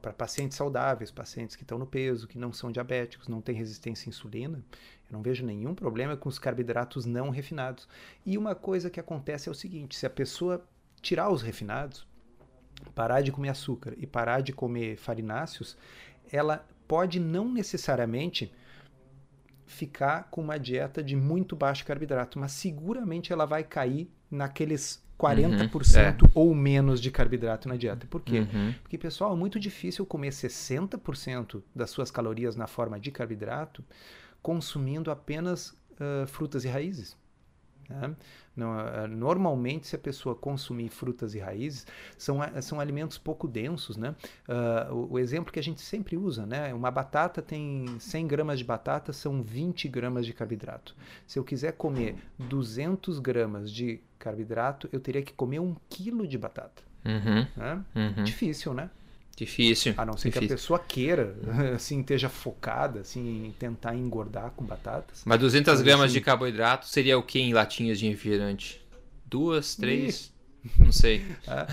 para 0.00 0.12
pacientes 0.12 0.56
saudáveis, 0.56 1.10
pacientes 1.10 1.56
que 1.56 1.62
estão 1.62 1.78
no 1.78 1.86
peso, 1.86 2.28
que 2.28 2.38
não 2.38 2.52
são 2.52 2.70
diabéticos, 2.70 3.26
não 3.26 3.40
têm 3.40 3.54
resistência 3.54 4.08
à 4.08 4.10
insulina, 4.10 4.62
eu 5.08 5.12
não 5.12 5.22
vejo 5.22 5.44
nenhum 5.44 5.74
problema 5.74 6.16
com 6.16 6.28
os 6.28 6.38
carboidratos 6.38 7.06
não 7.06 7.30
refinados. 7.30 7.88
E 8.24 8.36
uma 8.36 8.54
coisa 8.54 8.90
que 8.90 9.00
acontece 9.00 9.48
é 9.48 9.52
o 9.52 9.54
seguinte: 9.54 9.96
se 9.96 10.06
a 10.06 10.10
pessoa 10.10 10.66
tirar 11.00 11.30
os 11.30 11.42
refinados, 11.42 12.06
parar 12.94 13.20
de 13.20 13.32
comer 13.32 13.50
açúcar 13.50 13.94
e 13.96 14.06
parar 14.06 14.40
de 14.40 14.52
comer 14.52 14.96
farináceos, 14.96 15.76
ela 16.30 16.66
pode 16.86 17.18
não 17.18 17.50
necessariamente 17.50 18.52
ficar 19.66 20.28
com 20.30 20.40
uma 20.42 20.58
dieta 20.58 21.02
de 21.02 21.16
muito 21.16 21.56
baixo 21.56 21.84
carboidrato, 21.84 22.38
mas 22.38 22.52
seguramente 22.52 23.32
ela 23.32 23.46
vai 23.46 23.64
cair 23.64 24.10
naqueles 24.30 25.03
40% 25.18 26.22
uhum, 26.22 26.26
é. 26.26 26.30
ou 26.34 26.54
menos 26.54 27.00
de 27.00 27.10
carboidrato 27.10 27.68
na 27.68 27.76
dieta. 27.76 28.06
Por 28.06 28.20
quê? 28.20 28.40
Uhum. 28.40 28.74
Porque, 28.82 28.98
pessoal, 28.98 29.32
é 29.32 29.36
muito 29.36 29.60
difícil 29.60 30.04
comer 30.04 30.30
60% 30.30 31.62
das 31.74 31.90
suas 31.90 32.10
calorias 32.10 32.56
na 32.56 32.66
forma 32.66 32.98
de 32.98 33.10
carboidrato 33.10 33.84
consumindo 34.42 35.10
apenas 35.10 35.70
uh, 35.70 36.26
frutas 36.26 36.66
e 36.66 36.68
raízes. 36.68 37.16
Né? 37.88 38.14
Eh, 38.56 39.06
normalmente, 39.08 39.86
se 39.86 39.96
a 39.96 39.98
pessoa 39.98 40.34
consumir 40.34 40.88
frutas 40.88 41.34
e 41.34 41.38
raízes, 41.38 41.86
são, 42.16 42.38
são 42.62 42.80
alimentos 42.80 43.18
pouco 43.18 43.48
densos. 43.48 43.96
Né? 43.96 44.14
Uh, 44.48 44.94
o, 44.94 45.12
o, 45.14 45.18
exemplo 45.18 45.52
que 45.52 45.58
a 45.58 45.62
gente 45.62 45.80
sempre 45.80 46.16
usa, 46.16 46.46
né? 46.46 46.72
uma 46.72 46.90
batata 46.90 47.42
tem 47.42 47.98
100 47.98 48.26
gramas 48.26 48.58
de 48.58 48.64
batata, 48.64 49.12
são 49.12 49.42
20 49.42 49.88
gramas 49.88 50.24
de 50.24 50.32
carboidrato. 50.32 50.94
Se 51.26 51.38
eu 51.38 51.44
quiser 51.44 51.72
comer 51.72 52.16
200 52.38 53.18
gramas 53.18 53.70
de 53.70 54.00
carboidrato, 54.18 54.88
eu 54.92 55.00
teria 55.00 55.22
que 55.22 55.32
comer 55.32 55.60
um 55.60 55.74
quilo 55.88 56.26
de 56.26 56.38
batata. 56.38 56.82
Uhum. 57.04 57.46
Né? 57.56 57.84
Uhum. 57.94 58.24
Difícil, 58.24 58.72
né? 58.72 58.88
Difícil. 59.36 59.94
A 59.96 60.04
não 60.04 60.16
ser 60.16 60.28
difícil. 60.28 60.48
que 60.48 60.54
a 60.54 60.56
pessoa 60.56 60.78
queira, 60.78 61.36
assim, 61.74 62.00
esteja 62.00 62.28
focada, 62.28 63.00
assim, 63.00 63.46
em 63.46 63.52
tentar 63.52 63.94
engordar 63.94 64.50
com 64.52 64.64
batatas. 64.64 65.22
Mas 65.24 65.40
200 65.40 65.72
então, 65.72 65.84
gramas 65.84 66.06
assim, 66.06 66.14
de 66.14 66.20
carboidrato 66.20 66.86
seria 66.86 67.18
o 67.18 67.22
que 67.22 67.40
em 67.40 67.52
latinhas 67.52 67.98
de 67.98 68.08
refrigerante? 68.08 68.80
Duas, 69.26 69.74
três? 69.74 70.26
E... 70.26 70.34
Não 70.82 70.90
sei. 70.90 71.22
ah, 71.46 71.66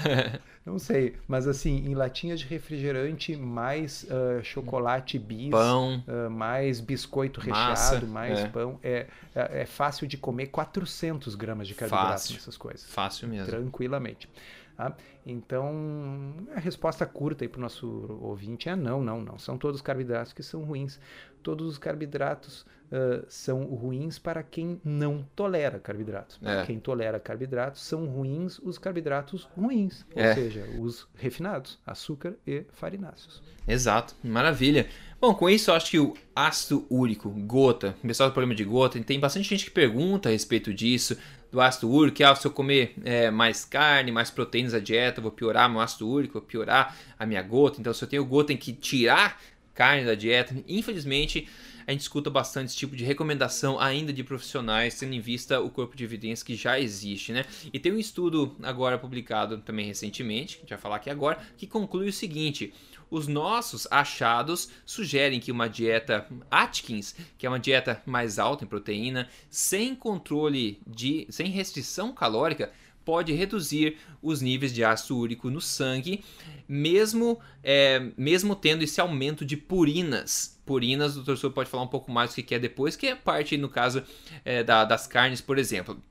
não 0.66 0.78
sei. 0.78 1.16
Mas 1.26 1.48
assim, 1.48 1.78
em 1.78 1.96
latinhas 1.96 2.42
de 2.42 2.46
refrigerante, 2.46 3.36
mais 3.38 4.04
uh, 4.04 4.44
chocolate 4.44 5.18
bis, 5.18 5.50
pão, 5.50 6.04
uh, 6.08 6.30
mais 6.30 6.80
biscoito 6.80 7.40
massa, 7.48 7.96
recheado, 7.96 8.08
mais 8.08 8.40
é. 8.40 8.48
pão. 8.48 8.80
É, 8.84 9.08
é, 9.34 9.62
é, 9.62 9.66
fácil 9.66 10.06
de 10.08 10.18
comer 10.18 10.48
400 10.48 11.36
gramas 11.36 11.68
de 11.68 11.74
carboidrato 11.74 12.12
fácil, 12.12 12.34
nessas 12.34 12.58
coisas. 12.58 12.86
Fácil 12.86 13.30
mesmo. 13.30 13.48
Tranquilamente. 13.48 14.30
Tá? 14.76 14.96
Então, 15.26 16.34
a 16.56 16.60
resposta 16.60 17.06
curta 17.06 17.48
para 17.48 17.60
o 17.60 17.62
nosso 17.62 17.88
ouvinte 18.22 18.70
é 18.70 18.76
não, 18.76 19.04
não, 19.04 19.22
não. 19.22 19.38
São 19.38 19.58
todos 19.58 19.82
carboidratos 19.82 20.34
que 20.34 20.44
são 20.44 20.64
ruins. 20.64 21.00
Todos 21.44 21.68
os 21.68 21.78
carboidratos 21.78 22.66
uh, 22.92 23.26
são 23.28 23.64
ruins 23.64 24.20
para 24.20 24.44
quem 24.44 24.80
não 24.84 25.26
tolera 25.36 25.80
carboidratos. 25.80 26.40
É. 26.44 26.66
Quem 26.66 26.80
tolera 26.80 27.20
carboidratos 27.20 27.82
são 27.82 28.06
ruins 28.06 28.60
os 28.60 28.78
carboidratos 28.78 29.44
ruins, 29.56 30.06
ou 30.16 30.22
é. 30.22 30.36
seja, 30.36 30.66
os 30.80 31.08
refinados, 31.16 31.80
açúcar 31.86 32.36
e 32.46 32.64
farináceos. 32.74 33.42
Exato, 33.68 34.16
maravilha. 34.24 34.88
Bom, 35.20 35.34
com 35.34 35.50
isso 35.50 35.70
eu 35.70 35.76
acho 35.76 35.92
que 35.92 36.00
o 36.00 36.16
ácido 36.36 36.86
úrico, 36.90 37.30
gota, 37.30 37.96
o 38.04 38.08
pessoal 38.08 38.30
do 38.30 38.34
problema 38.34 38.56
de 38.56 38.64
gota, 38.64 39.00
tem 39.04 39.20
bastante 39.20 39.50
gente 39.50 39.66
que 39.66 39.72
pergunta 39.72 40.30
a 40.30 40.32
respeito 40.32 40.74
disso 40.74 41.18
do 41.52 41.60
ácido 41.60 41.90
úrico, 41.90 42.24
ah, 42.24 42.36
se 42.36 42.48
eu 42.48 42.52
comer 42.52 42.96
é, 43.04 43.30
mais 43.30 43.66
carne, 43.66 44.12
mais 44.12 44.32
proteínas 44.32 44.72
da 44.72 44.80
dieta, 44.80 45.20
vou 45.20 45.32
piorar 45.32 45.70
meu 45.70 45.82
ácido 45.82 46.08
úrico, 46.08 46.34
vou 46.34 46.42
piorar 46.42 46.96
a 47.20 47.26
minha 47.26 47.42
gota. 47.42 47.80
Então, 47.80 47.94
se 47.94 48.04
eu 48.04 48.08
tenho 48.08 48.26
gota, 48.26 48.48
tem 48.48 48.58
que 48.58 48.72
tirar 48.72 49.40
carne 49.74 50.06
da 50.06 50.16
dieta. 50.16 50.56
Infelizmente, 50.68 51.48
a 51.86 51.92
gente 51.92 52.02
escuta 52.02 52.30
bastante 52.30 52.68
esse 52.68 52.78
tipo 52.78 52.96
de 52.96 53.04
recomendação 53.04 53.80
ainda 53.80 54.14
de 54.14 54.24
profissionais, 54.24 54.98
tendo 54.98 55.14
em 55.14 55.20
vista 55.20 55.60
o 55.60 55.70
corpo 55.70 55.96
de 55.96 56.04
evidências 56.04 56.44
que 56.44 56.56
já 56.56 56.80
existe, 56.80 57.34
né? 57.34 57.44
E 57.74 57.80
tem 57.80 57.92
um 57.92 57.98
estudo 57.98 58.56
agora 58.64 58.98
publicado 58.98 59.58
também 59.58 59.86
recentemente, 59.86 60.56
que 60.56 60.60
a 60.60 60.62
gente 60.62 60.70
vai 60.70 60.80
falar 60.80 60.96
aqui 60.98 61.10
agora, 61.10 61.40
que 61.58 61.68
conclui 61.68 62.08
o 62.08 62.14
seguinte: 62.14 62.74
os 63.12 63.28
nossos 63.28 63.86
achados 63.92 64.70
sugerem 64.86 65.40
que 65.40 65.52
uma 65.52 65.68
dieta 65.68 66.26
Atkins, 66.50 67.14
que 67.38 67.46
é 67.46 67.50
uma 67.50 67.60
dieta 67.60 68.02
mais 68.06 68.40
alta 68.40 68.64
em 68.64 68.68
proteína, 68.68 69.28
sem 69.50 69.94
controle 69.94 70.82
de, 70.88 71.28
sem 71.30 71.48
restrição 71.50 72.14
calórica, 72.14 72.72
pode 73.04 73.34
reduzir 73.34 73.98
os 74.22 74.42
níveis 74.42 74.74
de 74.74 74.84
ácido 74.84 75.18
úrico 75.18 75.50
no 75.50 75.60
sangue, 75.60 76.24
mesmo, 76.68 77.40
é, 77.64 78.12
mesmo 78.16 78.56
tendo 78.56 78.84
esse 78.84 79.02
aumento 79.02 79.44
de 79.44 79.58
purinas. 79.58 80.60
Purinas, 80.66 81.18
o 81.18 81.24
doutor 81.24 81.52
pode 81.52 81.70
falar 81.70 81.84
um 81.84 81.88
pouco 81.88 82.12
mais 82.12 82.34
do 82.34 82.42
que 82.42 82.56
é 82.56 82.60
depois, 82.60 82.96
que 82.96 83.08
é 83.08 83.16
parte, 83.16 83.58
no 83.58 83.68
caso, 83.68 84.04
é, 84.46 84.64
da, 84.64 84.86
das 84.86 85.08
carnes, 85.08 85.42
por 85.42 85.58
exemplo. 85.58 86.02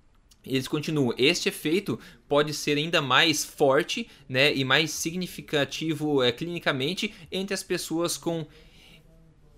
Eles 0.45 0.67
continuam. 0.67 1.15
Este 1.19 1.49
efeito 1.49 1.99
pode 2.29 2.55
ser 2.55 2.77
ainda 2.79 3.03
mais 3.03 3.45
forte 3.45 4.09
né, 4.29 4.55
e 4.55 4.65
mais 4.65 4.91
significativo 4.91 6.23
é, 6.23 6.33
clinicamente 6.33 7.13
entre 7.31 7.53
as 7.53 7.63
pessoas 7.63 8.17
com 8.17 8.47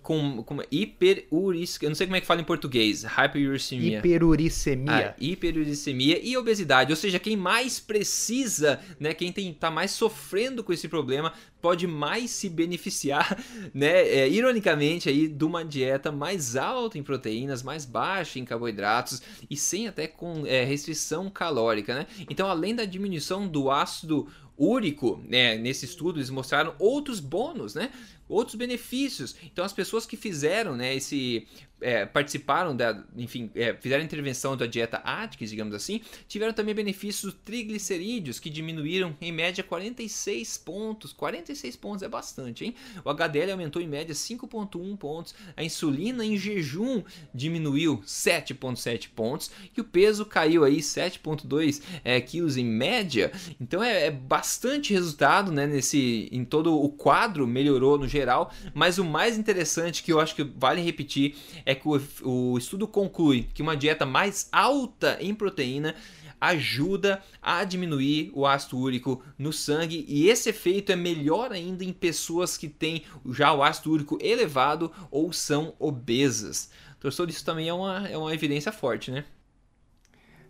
com, 0.03 0.43
com 0.43 0.57
hiperuricemia, 0.69 1.85
eu 1.85 1.89
não 1.89 1.95
sei 1.95 2.05
como 2.05 2.17
é 2.17 2.21
que 2.21 2.27
fala 2.27 2.41
em 2.41 2.43
português, 2.43 3.03
hyperuricemia. 3.03 3.99
Hiperuricemia. 3.99 5.09
Ah, 5.09 5.15
hiperuricemia 5.17 6.19
e 6.21 6.35
obesidade, 6.35 6.91
ou 6.91 6.95
seja, 6.97 7.17
quem 7.17 7.37
mais 7.37 7.79
precisa, 7.79 8.81
né, 8.99 9.13
quem 9.13 9.31
tem, 9.31 9.53
tá 9.53 9.71
mais 9.71 9.91
sofrendo 9.91 10.61
com 10.61 10.73
esse 10.73 10.89
problema, 10.89 11.31
pode 11.61 11.87
mais 11.87 12.31
se 12.31 12.49
beneficiar, 12.49 13.41
né, 13.73 14.05
é, 14.05 14.29
ironicamente 14.29 15.07
aí, 15.07 15.29
de 15.29 15.45
uma 15.45 15.63
dieta 15.63 16.11
mais 16.11 16.57
alta 16.57 16.97
em 16.97 17.03
proteínas, 17.03 17.63
mais 17.63 17.85
baixa 17.85 18.37
em 18.37 18.43
carboidratos 18.43 19.21
e 19.49 19.55
sem 19.55 19.87
até 19.87 20.05
com 20.05 20.45
é, 20.45 20.65
restrição 20.65 21.29
calórica, 21.29 21.95
né? 21.95 22.07
Então, 22.29 22.49
além 22.49 22.75
da 22.75 22.83
diminuição 22.83 23.47
do 23.47 23.71
ácido 23.71 24.27
úrico, 24.63 25.23
né, 25.27 25.57
nesse 25.57 25.85
estudo 25.85 26.19
eles 26.19 26.29
mostraram 26.29 26.73
outros 26.79 27.19
bônus, 27.19 27.75
né? 27.75 27.91
Outros 28.27 28.55
benefícios. 28.55 29.35
Então 29.43 29.63
as 29.63 29.73
pessoas 29.73 30.05
que 30.05 30.17
fizeram, 30.17 30.75
né, 30.75 30.95
esse 30.95 31.47
é, 31.83 32.05
participaram 32.05 32.75
da, 32.75 33.03
enfim, 33.15 33.51
é, 33.53 33.73
fizeram 33.73 34.03
intervenção 34.03 34.55
da 34.55 34.65
dieta 34.65 34.97
Atkins, 34.97 35.49
digamos 35.49 35.75
assim, 35.75 36.01
tiveram 36.27 36.53
também 36.53 36.73
benefícios 36.73 37.35
triglicerídeos 37.43 38.39
que 38.39 38.49
diminuíram 38.49 39.15
em 39.21 39.31
média 39.31 39.63
46 39.63 40.57
pontos. 40.59 41.11
46 41.11 41.75
pontos 41.75 42.03
é 42.03 42.07
bastante, 42.07 42.65
hein? 42.65 42.75
O 43.03 43.09
HDL 43.09 43.51
aumentou 43.51 43.81
em 43.81 43.87
média 43.87 44.15
5.1 44.15 44.97
pontos, 44.97 45.35
a 45.55 45.63
insulina 45.63 46.25
em 46.25 46.37
jejum 46.37 47.03
diminuiu 47.33 48.01
7.7 48.05 49.09
pontos 49.13 49.51
e 49.75 49.81
o 49.81 49.83
peso 49.83 50.25
caiu 50.25 50.63
aí 50.63 50.77
7.2 50.77 51.81
é, 52.03 52.19
quilos 52.21 52.55
em 52.55 52.65
média. 52.65 53.31
Então 53.59 53.83
é, 53.83 54.07
é 54.07 54.11
bastante 54.11 54.93
resultado, 54.93 55.51
né? 55.51 55.67
Nesse, 55.67 56.29
em 56.31 56.45
todo 56.45 56.73
o 56.81 56.89
quadro 56.89 57.45
melhorou 57.45 57.97
no 57.97 58.07
geral, 58.07 58.53
mas 58.73 58.97
o 58.97 59.03
mais 59.03 59.37
interessante 59.37 60.01
que 60.01 60.11
eu 60.11 60.19
acho 60.19 60.35
que 60.35 60.43
vale 60.43 60.81
repetir 60.81 61.35
é 61.65 61.72
é 61.73 61.75
que 61.75 61.87
o, 61.87 62.01
o 62.23 62.57
estudo 62.57 62.87
conclui 62.87 63.49
que 63.53 63.61
uma 63.61 63.75
dieta 63.75 64.05
mais 64.05 64.47
alta 64.51 65.17
em 65.19 65.33
proteína 65.35 65.95
ajuda 66.39 67.23
a 67.41 67.63
diminuir 67.63 68.29
o 68.33 68.45
ácido 68.45 68.77
úrico 68.77 69.23
no 69.37 69.53
sangue 69.53 70.05
e 70.09 70.27
esse 70.27 70.49
efeito 70.49 70.91
é 70.91 70.95
melhor 70.95 71.53
ainda 71.53 71.85
em 71.85 71.93
pessoas 71.93 72.57
que 72.57 72.67
têm 72.67 73.03
já 73.29 73.53
o 73.53 73.63
ácido 73.63 73.91
úrico 73.91 74.17
elevado 74.21 74.91
ou 75.09 75.31
são 75.31 75.73
obesas. 75.79 76.69
Professor, 76.99 77.29
isso 77.29 77.45
também 77.45 77.69
é 77.69 77.73
uma, 77.73 78.07
é 78.07 78.17
uma 78.17 78.33
evidência 78.33 78.71
forte, 78.71 79.09
né? 79.09 79.23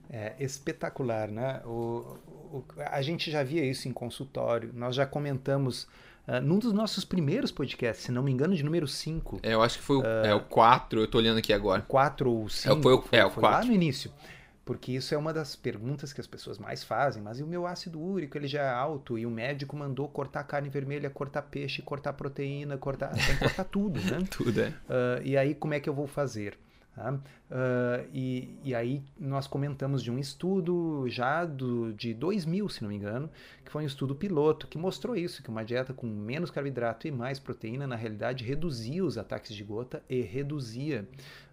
É 0.10 0.36
espetacular, 0.40 1.28
né? 1.30 1.62
O, 1.66 2.18
o, 2.52 2.66
a 2.78 3.02
gente 3.02 3.30
já 3.30 3.44
via 3.44 3.64
isso 3.64 3.88
em 3.88 3.92
consultório, 3.92 4.72
nós 4.74 4.96
já 4.96 5.06
comentamos 5.06 5.88
Uh, 6.28 6.40
num 6.42 6.58
dos 6.58 6.72
nossos 6.72 7.04
primeiros 7.04 7.52
podcasts, 7.52 8.06
se 8.06 8.12
não 8.12 8.24
me 8.24 8.32
engano, 8.32 8.56
de 8.56 8.64
número 8.64 8.88
5. 8.88 9.40
É, 9.44 9.54
eu 9.54 9.62
acho 9.62 9.78
que 9.78 9.84
foi 9.84 9.98
o, 9.98 10.02
uh, 10.02 10.26
é, 10.26 10.34
o 10.34 10.40
4, 10.40 11.02
eu 11.02 11.08
tô 11.08 11.18
olhando 11.18 11.38
aqui 11.38 11.52
agora. 11.52 11.82
4 11.82 12.32
ou 12.32 12.48
5. 12.48 12.78
É, 12.78 12.82
foi, 12.82 12.94
o, 12.94 13.02
foi, 13.02 13.20
é, 13.20 13.26
o 13.26 13.30
foi 13.30 13.44
lá 13.44 13.64
no 13.64 13.74
início. 13.74 14.12
Porque 14.66 14.94
isso 14.94 15.14
é 15.14 15.18
uma 15.18 15.34
das 15.34 15.58
perguntas 15.58 16.14
que 16.14 16.22
as 16.22 16.28
pessoas 16.28 16.58
mais 16.58 16.82
fazem. 16.82 17.22
Mas 17.22 17.40
e 17.40 17.44
o 17.44 17.48
meu 17.48 17.68
ácido 17.68 18.00
úrico, 18.00 18.38
ele 18.38 18.48
já 18.48 18.62
é 18.62 18.70
alto, 18.70 19.18
e 19.18 19.26
o 19.26 19.30
médico 19.30 19.76
mandou 19.76 20.08
cortar 20.08 20.46
carne 20.46 20.70
vermelha, 20.70 21.10
cortar 21.10 21.42
peixe, 21.42 21.82
cortar 21.82 22.14
proteína, 22.14 22.78
cortar... 22.78 23.10
Tem 23.10 23.36
que 23.36 23.40
cortar 23.40 23.66
tudo, 23.66 24.00
né? 24.00 24.20
tudo, 24.32 24.62
é. 24.62 24.70
Uh, 24.70 25.22
e 25.26 25.36
aí, 25.36 25.54
como 25.54 25.74
é 25.74 25.82
que 25.82 25.90
eu 25.90 25.94
vou 25.94 26.08
fazer? 26.08 26.58
Tá? 26.96 27.12
Uh, 27.12 28.08
e, 28.14 28.56
e 28.64 28.76
aí 28.76 29.02
nós 29.20 29.48
comentamos 29.48 30.04
de 30.04 30.12
um 30.12 30.20
estudo 30.20 31.06
já 31.08 31.44
do, 31.44 31.92
de 31.94 32.14
2000, 32.14 32.70
se 32.70 32.84
não 32.84 32.90
me 32.90 32.96
engano, 32.96 33.30
que 33.66 33.72
foi 33.72 33.84
um 33.84 33.88
estudo 33.88 34.14
piloto 34.14 34.68
que 34.68 34.78
mostrou 34.78 35.16
isso, 35.16 35.42
que 35.42 35.50
uma 35.50 35.66
dieta 35.66 35.92
com 35.92 36.06
menos 36.06 36.52
carboidrato 36.52 37.08
e 37.08 37.12
mais 37.12 37.40
proteína, 37.40 37.88
na 37.88 37.96
realidade, 37.96 38.44
reduzia 38.44 39.04
os 39.04 39.18
ataques 39.18 39.56
de 39.56 39.64
gota 39.64 40.04
e 40.08 40.22
reduzia 40.22 41.08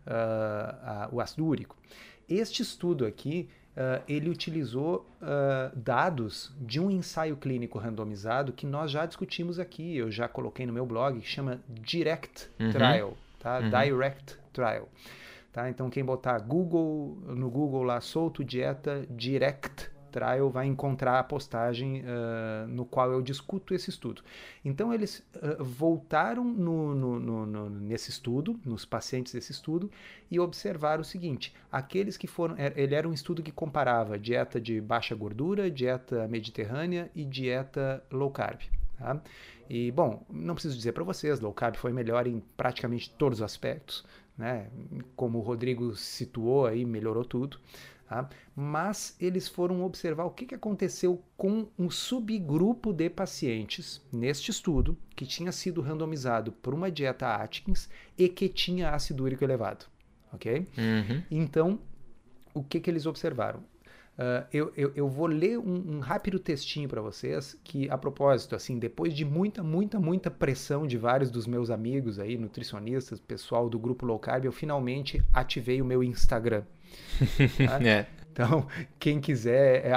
uh, 0.06 0.10
a, 0.10 1.08
o 1.10 1.20
ácido 1.22 1.46
úrico. 1.46 1.74
Este 2.28 2.60
estudo 2.60 3.06
aqui, 3.06 3.48
uh, 3.72 4.02
ele 4.06 4.28
utilizou 4.28 5.06
dados 5.74 6.52
de 6.60 6.78
um 6.78 6.90
ensaio 6.90 7.36
clínico 7.36 7.78
randomizado 7.78 8.52
que 8.52 8.66
nós 8.66 8.90
já 8.90 9.06
discutimos 9.06 9.58
aqui, 9.58 9.96
eu 9.96 10.10
já 10.10 10.28
coloquei 10.28 10.66
no 10.66 10.72
meu 10.72 10.84
blog, 10.84 11.18
que 11.18 11.26
chama 11.26 11.60
Direct 11.68 12.48
uhum. 12.60 12.70
Trial, 12.70 13.16
tá? 13.38 13.58
Uhum. 13.58 13.70
Direct 13.70 14.38
Trial. 14.52 14.88
Tá? 15.52 15.68
Então 15.68 15.90
quem 15.90 16.04
botar 16.04 16.38
Google 16.38 17.18
no 17.26 17.50
Google 17.50 17.82
lá 17.82 18.00
solto 18.00 18.44
dieta 18.44 19.04
direct 19.10 19.90
Trial 20.10 20.50
vai 20.50 20.66
encontrar 20.66 21.18
a 21.18 21.24
postagem 21.24 22.02
uh, 22.02 22.66
no 22.68 22.84
qual 22.84 23.10
eu 23.12 23.22
discuto 23.22 23.72
esse 23.72 23.90
estudo. 23.90 24.22
Então, 24.64 24.92
eles 24.92 25.24
uh, 25.36 25.62
voltaram 25.62 26.44
no, 26.44 26.94
no, 26.94 27.46
no, 27.46 27.70
nesse 27.70 28.10
estudo, 28.10 28.60
nos 28.64 28.84
pacientes 28.84 29.32
desse 29.32 29.52
estudo, 29.52 29.90
e 30.30 30.38
observaram 30.38 31.00
o 31.00 31.04
seguinte: 31.04 31.54
aqueles 31.70 32.16
que 32.16 32.26
foram. 32.26 32.56
É, 32.58 32.72
ele 32.76 32.94
era 32.94 33.08
um 33.08 33.12
estudo 33.12 33.42
que 33.42 33.52
comparava 33.52 34.18
dieta 34.18 34.60
de 34.60 34.80
baixa 34.80 35.14
gordura, 35.14 35.70
dieta 35.70 36.26
mediterrânea 36.28 37.10
e 37.14 37.24
dieta 37.24 38.02
low 38.10 38.30
carb. 38.30 38.60
Tá? 38.98 39.20
E, 39.68 39.90
bom, 39.92 40.24
não 40.28 40.54
preciso 40.54 40.76
dizer 40.76 40.92
para 40.92 41.04
vocês, 41.04 41.40
low 41.40 41.52
carb 41.52 41.76
foi 41.76 41.92
melhor 41.92 42.26
em 42.26 42.42
praticamente 42.56 43.08
todos 43.10 43.38
os 43.38 43.42
aspectos. 43.42 44.04
Né? 44.40 44.70
Como 45.14 45.38
o 45.38 45.42
Rodrigo 45.42 45.94
situou 45.94 46.64
aí, 46.64 46.82
melhorou 46.86 47.26
tudo. 47.26 47.60
Tá? 48.08 48.26
Mas 48.56 49.14
eles 49.20 49.46
foram 49.46 49.84
observar 49.84 50.24
o 50.24 50.30
que, 50.30 50.46
que 50.46 50.54
aconteceu 50.54 51.22
com 51.36 51.68
um 51.78 51.90
subgrupo 51.90 52.90
de 52.90 53.10
pacientes 53.10 54.02
neste 54.10 54.50
estudo 54.50 54.96
que 55.14 55.26
tinha 55.26 55.52
sido 55.52 55.82
randomizado 55.82 56.52
por 56.52 56.72
uma 56.72 56.90
dieta 56.90 57.34
Atkins 57.34 57.90
e 58.16 58.30
que 58.30 58.48
tinha 58.48 58.90
ácido 58.90 59.24
úrico 59.24 59.44
elevado. 59.44 59.84
Ok? 60.32 60.66
Uhum. 60.78 61.22
Então, 61.30 61.78
o 62.54 62.64
que, 62.64 62.80
que 62.80 62.90
eles 62.90 63.04
observaram? 63.04 63.62
Uh, 64.18 64.46
eu, 64.52 64.72
eu, 64.76 64.92
eu, 64.94 65.08
vou 65.08 65.26
ler 65.26 65.58
um, 65.58 65.96
um 65.96 66.00
rápido 66.00 66.38
textinho 66.38 66.88
para 66.88 67.00
vocês, 67.00 67.58
que 67.64 67.88
a 67.88 67.96
propósito, 67.96 68.54
assim, 68.54 68.78
depois 68.78 69.14
de 69.14 69.24
muita, 69.24 69.62
muita, 69.62 69.98
muita 69.98 70.30
pressão 70.30 70.86
de 70.86 70.98
vários 70.98 71.30
dos 71.30 71.46
meus 71.46 71.70
amigos 71.70 72.18
aí, 72.18 72.36
nutricionistas, 72.36 73.18
pessoal 73.18 73.68
do 73.70 73.78
grupo 73.78 74.04
Low 74.04 74.18
Carb, 74.18 74.44
eu 74.44 74.52
finalmente 74.52 75.24
ativei 75.32 75.80
o 75.80 75.84
meu 75.84 76.02
Instagram. 76.02 76.64
Tá? 77.66 77.82
é. 77.82 78.06
Então, 78.32 78.66
quem 78.98 79.20
quiser 79.20 79.84
é 79.84 79.92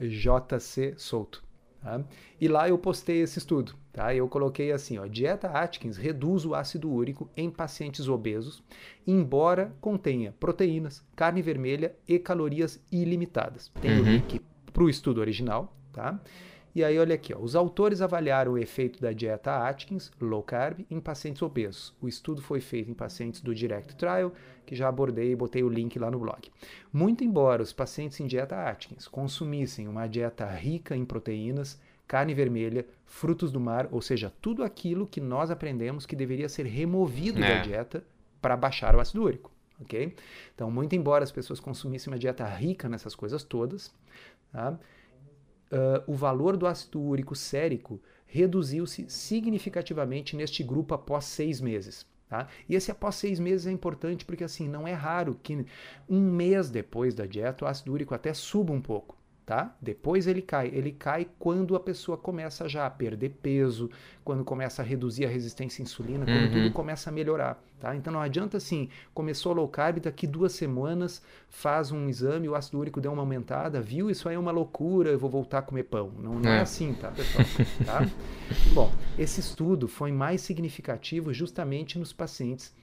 jcsouto. 0.00 1.45
Tá? 1.86 2.02
E 2.40 2.48
lá 2.48 2.68
eu 2.68 2.76
postei 2.76 3.20
esse 3.20 3.38
estudo. 3.38 3.76
Tá? 3.92 4.12
Eu 4.12 4.28
coloquei 4.28 4.72
assim, 4.72 4.98
ó, 4.98 5.06
dieta 5.06 5.46
Atkins 5.48 5.96
reduz 5.96 6.44
o 6.44 6.52
ácido 6.52 6.90
úrico 6.90 7.30
em 7.36 7.48
pacientes 7.48 8.08
obesos, 8.08 8.60
embora 9.06 9.72
contenha 9.80 10.34
proteínas, 10.40 11.06
carne 11.14 11.40
vermelha 11.40 11.94
e 12.08 12.18
calorias 12.18 12.84
ilimitadas. 12.90 13.70
Tem 13.80 13.92
uhum. 13.92 14.00
o 14.00 14.02
link 14.02 14.40
para 14.72 14.82
o 14.82 14.90
estudo 14.90 15.20
original, 15.20 15.72
tá? 15.92 16.20
E 16.76 16.84
aí, 16.84 16.98
olha 16.98 17.14
aqui, 17.14 17.32
ó, 17.34 17.38
os 17.38 17.56
autores 17.56 18.02
avaliaram 18.02 18.52
o 18.52 18.58
efeito 18.58 19.00
da 19.00 19.10
dieta 19.10 19.66
Atkins, 19.66 20.12
low 20.20 20.42
carb, 20.42 20.80
em 20.90 21.00
pacientes 21.00 21.40
obesos. 21.40 21.94
O 22.02 22.06
estudo 22.06 22.42
foi 22.42 22.60
feito 22.60 22.90
em 22.90 22.92
pacientes 22.92 23.40
do 23.40 23.54
Direct 23.54 23.96
Trial, 23.96 24.30
que 24.66 24.76
já 24.76 24.86
abordei 24.86 25.32
e 25.32 25.34
botei 25.34 25.62
o 25.62 25.70
link 25.70 25.98
lá 25.98 26.10
no 26.10 26.18
blog. 26.18 26.50
Muito 26.92 27.24
embora 27.24 27.62
os 27.62 27.72
pacientes 27.72 28.20
em 28.20 28.26
dieta 28.26 28.68
Atkins 28.68 29.08
consumissem 29.08 29.88
uma 29.88 30.06
dieta 30.06 30.44
rica 30.44 30.94
em 30.94 31.02
proteínas, 31.02 31.80
carne 32.06 32.34
vermelha, 32.34 32.84
frutos 33.06 33.50
do 33.50 33.58
mar, 33.58 33.88
ou 33.90 34.02
seja, 34.02 34.30
tudo 34.42 34.62
aquilo 34.62 35.06
que 35.06 35.18
nós 35.18 35.50
aprendemos 35.50 36.04
que 36.04 36.14
deveria 36.14 36.46
ser 36.46 36.66
removido 36.66 37.42
é. 37.42 37.54
da 37.54 37.62
dieta 37.62 38.04
para 38.38 38.54
baixar 38.54 38.94
o 38.94 39.00
ácido 39.00 39.22
úrico. 39.22 39.50
ok? 39.80 40.14
Então, 40.54 40.70
muito 40.70 40.94
embora 40.94 41.24
as 41.24 41.32
pessoas 41.32 41.58
consumissem 41.58 42.12
uma 42.12 42.18
dieta 42.18 42.44
rica 42.44 42.86
nessas 42.86 43.14
coisas 43.14 43.42
todas, 43.42 43.94
tá? 44.52 44.78
Uh, 45.72 46.02
o 46.06 46.14
valor 46.14 46.56
do 46.56 46.66
ácido 46.66 47.00
úrico 47.00 47.34
sérico 47.34 48.00
reduziu-se 48.26 49.06
significativamente 49.08 50.36
neste 50.36 50.62
grupo 50.62 50.94
após 50.94 51.24
seis 51.24 51.60
meses. 51.60 52.06
Tá? 52.28 52.48
E 52.68 52.74
esse 52.74 52.90
após 52.90 53.14
seis 53.14 53.38
meses 53.38 53.66
é 53.66 53.70
importante 53.70 54.24
porque 54.24 54.42
assim 54.42 54.68
não 54.68 54.86
é 54.86 54.92
raro 54.92 55.38
que 55.40 55.64
um 56.08 56.20
mês 56.20 56.68
depois 56.70 57.14
da 57.14 57.24
dieta 57.24 57.64
o 57.64 57.68
ácido 57.68 57.92
úrico 57.92 58.14
até 58.14 58.34
suba 58.34 58.72
um 58.72 58.80
pouco 58.80 59.16
tá? 59.46 59.76
Depois 59.80 60.26
ele 60.26 60.42
cai. 60.42 60.66
Ele 60.74 60.90
cai 60.90 61.28
quando 61.38 61.76
a 61.76 61.80
pessoa 61.80 62.18
começa 62.18 62.68
já 62.68 62.84
a 62.84 62.90
perder 62.90 63.30
peso, 63.40 63.88
quando 64.24 64.44
começa 64.44 64.82
a 64.82 64.84
reduzir 64.84 65.24
a 65.24 65.28
resistência 65.28 65.80
à 65.80 65.84
insulina, 65.84 66.26
quando 66.26 66.46
uhum. 66.46 66.64
tudo 66.64 66.72
começa 66.72 67.10
a 67.10 67.12
melhorar, 67.12 67.62
tá? 67.78 67.94
Então 67.94 68.12
não 68.12 68.20
adianta 68.20 68.56
assim, 68.56 68.88
começou 69.14 69.52
low 69.52 69.68
carb, 69.68 70.00
daqui 70.00 70.26
duas 70.26 70.52
semanas 70.52 71.22
faz 71.48 71.92
um 71.92 72.08
exame, 72.08 72.48
o 72.48 72.56
ácido 72.56 72.80
úrico 72.80 73.00
deu 73.00 73.12
uma 73.12 73.22
aumentada, 73.22 73.80
viu? 73.80 74.10
Isso 74.10 74.28
aí 74.28 74.34
é 74.34 74.38
uma 74.38 74.50
loucura, 74.50 75.10
eu 75.10 75.18
vou 75.18 75.30
voltar 75.30 75.58
a 75.58 75.62
comer 75.62 75.84
pão. 75.84 76.10
Não, 76.18 76.40
não 76.40 76.50
é. 76.50 76.58
é 76.58 76.60
assim, 76.60 76.92
tá, 76.94 77.12
pessoal? 77.12 77.44
tá? 77.86 78.10
Bom, 78.74 78.92
esse 79.16 79.38
estudo 79.38 79.86
foi 79.86 80.10
mais 80.10 80.40
significativo 80.40 81.32
justamente 81.32 81.98
nos 81.98 82.12
pacientes 82.12 82.74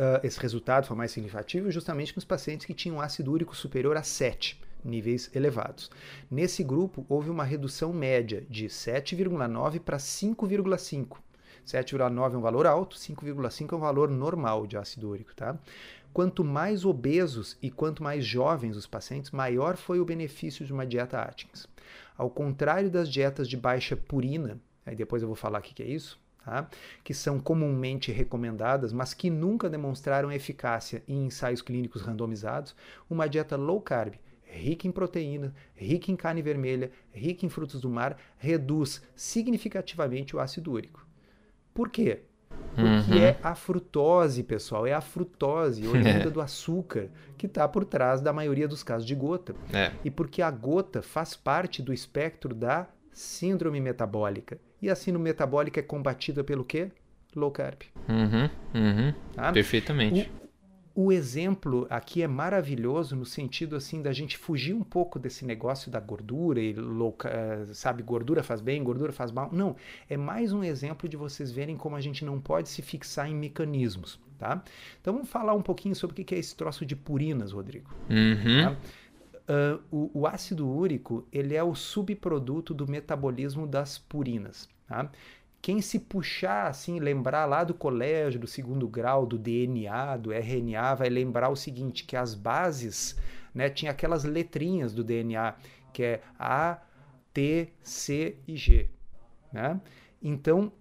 Uh, 0.00 0.16
esse 0.24 0.40
resultado 0.40 0.86
foi 0.86 0.96
mais 0.96 1.10
significativo 1.10 1.70
justamente 1.70 2.16
nos 2.16 2.24
pacientes 2.24 2.64
que 2.64 2.72
tinham 2.72 3.02
ácido 3.02 3.30
úrico 3.30 3.54
superior 3.54 3.98
a 3.98 4.02
7 4.02 4.58
níveis 4.84 5.30
elevados. 5.34 5.90
Nesse 6.30 6.62
grupo, 6.62 7.04
houve 7.08 7.30
uma 7.30 7.44
redução 7.44 7.92
média 7.92 8.44
de 8.48 8.66
7,9 8.66 9.80
para 9.80 9.96
5,5. 9.98 11.18
7,9 11.66 12.34
é 12.34 12.36
um 12.36 12.40
valor 12.40 12.66
alto, 12.66 12.96
5,5 12.96 13.72
é 13.72 13.76
um 13.76 13.80
valor 13.80 14.08
normal 14.10 14.66
de 14.66 14.76
ácido 14.76 15.10
úrico, 15.10 15.34
tá? 15.34 15.58
Quanto 16.12 16.42
mais 16.42 16.84
obesos 16.84 17.56
e 17.62 17.70
quanto 17.70 18.02
mais 18.02 18.24
jovens 18.24 18.76
os 18.76 18.86
pacientes, 18.86 19.30
maior 19.30 19.76
foi 19.76 20.00
o 20.00 20.04
benefício 20.04 20.66
de 20.66 20.72
uma 20.72 20.84
dieta 20.84 21.20
Atkins. 21.20 21.68
Ao 22.18 22.28
contrário 22.28 22.90
das 22.90 23.08
dietas 23.08 23.48
de 23.48 23.56
baixa 23.56 23.96
purina, 23.96 24.60
aí 24.84 24.96
depois 24.96 25.22
eu 25.22 25.28
vou 25.28 25.36
falar 25.36 25.60
o 25.60 25.62
que 25.62 25.80
é 25.82 25.86
isso, 25.86 26.18
tá? 26.44 26.68
que 27.04 27.14
são 27.14 27.38
comumente 27.38 28.10
recomendadas, 28.10 28.92
mas 28.92 29.14
que 29.14 29.30
nunca 29.30 29.70
demonstraram 29.70 30.32
eficácia 30.32 31.02
em 31.06 31.26
ensaios 31.26 31.62
clínicos 31.62 32.02
randomizados, 32.02 32.74
uma 33.08 33.28
dieta 33.28 33.56
low 33.56 33.80
carb 33.80 34.14
rica 34.52 34.86
em 34.86 34.90
proteína, 34.92 35.54
rica 35.74 36.10
em 36.10 36.16
carne 36.16 36.42
vermelha, 36.42 36.90
rica 37.12 37.46
em 37.46 37.48
frutos 37.48 37.80
do 37.80 37.88
mar, 37.88 38.16
reduz 38.38 39.02
significativamente 39.14 40.34
o 40.34 40.40
ácido 40.40 40.72
úrico. 40.72 41.06
Por 41.72 41.88
quê? 41.88 42.20
Porque 42.74 43.14
uhum. 43.14 43.22
é 43.22 43.36
a 43.42 43.54
frutose, 43.54 44.42
pessoal, 44.42 44.86
é 44.86 44.92
a 44.92 45.00
frutose, 45.00 45.86
oriunda 45.86 46.08
é. 46.28 46.30
do 46.30 46.40
açúcar, 46.40 47.08
que 47.36 47.46
está 47.46 47.66
por 47.66 47.84
trás 47.84 48.20
da 48.20 48.32
maioria 48.32 48.68
dos 48.68 48.82
casos 48.82 49.06
de 49.06 49.14
gota. 49.14 49.54
É. 49.72 49.92
E 50.04 50.10
porque 50.10 50.42
a 50.42 50.50
gota 50.50 51.02
faz 51.02 51.36
parte 51.36 51.82
do 51.82 51.92
espectro 51.92 52.54
da 52.54 52.88
síndrome 53.12 53.80
metabólica. 53.80 54.58
E 54.80 54.88
a 54.88 54.94
síndrome 54.94 55.24
metabólica 55.24 55.80
é 55.80 55.82
combatida 55.82 56.42
pelo 56.42 56.64
quê? 56.64 56.90
Low 57.34 57.50
carb. 57.50 57.82
Uhum, 58.08 58.50
uhum. 58.74 59.14
Tá? 59.34 59.52
Perfeitamente 59.52 60.30
o 60.94 61.12
exemplo 61.12 61.86
aqui 61.88 62.22
é 62.22 62.26
maravilhoso 62.26 63.14
no 63.14 63.24
sentido 63.24 63.76
assim 63.76 64.02
da 64.02 64.12
gente 64.12 64.36
fugir 64.36 64.74
um 64.74 64.82
pouco 64.82 65.18
desse 65.18 65.44
negócio 65.44 65.90
da 65.90 66.00
gordura 66.00 66.60
e 66.60 66.72
louca, 66.72 67.28
eh, 67.28 67.66
sabe, 67.72 68.02
gordura 68.02 68.42
faz 68.42 68.60
bem, 68.60 68.82
gordura 68.82 69.12
faz 69.12 69.30
mal. 69.30 69.50
Não, 69.52 69.76
é 70.08 70.16
mais 70.16 70.52
um 70.52 70.64
exemplo 70.64 71.08
de 71.08 71.16
vocês 71.16 71.52
verem 71.52 71.76
como 71.76 71.94
a 71.94 72.00
gente 72.00 72.24
não 72.24 72.40
pode 72.40 72.68
se 72.68 72.82
fixar 72.82 73.28
em 73.28 73.34
mecanismos, 73.34 74.18
tá? 74.38 74.62
Então 75.00 75.14
vamos 75.14 75.28
falar 75.28 75.54
um 75.54 75.62
pouquinho 75.62 75.94
sobre 75.94 76.20
o 76.20 76.24
que 76.24 76.34
é 76.34 76.38
esse 76.38 76.56
troço 76.56 76.84
de 76.84 76.96
purinas, 76.96 77.52
Rodrigo. 77.52 77.90
Uhum. 78.08 78.64
Tá? 78.64 78.76
Uh, 79.50 79.82
o, 79.90 80.20
o, 80.20 80.26
ácido 80.28 80.68
úrico 80.68 81.26
ele 81.32 81.56
é 81.56 81.62
o 81.62 81.74
subproduto 81.74 82.72
do 82.72 82.86
metabolismo 82.86 83.66
das 83.66 83.98
purinas. 83.98 84.68
Tá? 84.86 85.10
Quem 85.62 85.82
se 85.82 85.98
puxar 85.98 86.68
assim, 86.68 86.98
lembrar 86.98 87.44
lá 87.44 87.64
do 87.64 87.74
colégio, 87.74 88.40
do 88.40 88.46
segundo 88.46 88.88
grau, 88.88 89.26
do 89.26 89.38
DNA, 89.38 90.16
do 90.16 90.32
RNA, 90.32 90.94
vai 90.94 91.08
lembrar 91.08 91.50
o 91.50 91.56
seguinte, 91.56 92.04
que 92.04 92.16
as 92.16 92.34
bases, 92.34 93.16
né, 93.54 93.68
tinha 93.68 93.90
aquelas 93.90 94.24
letrinhas 94.24 94.94
do 94.94 95.04
DNA, 95.04 95.54
que 95.92 96.02
é 96.02 96.22
A, 96.38 96.78
T, 97.32 97.68
C 97.82 98.38
e 98.48 98.56
G, 98.56 98.88
né? 99.52 99.80
Então, 100.22 100.72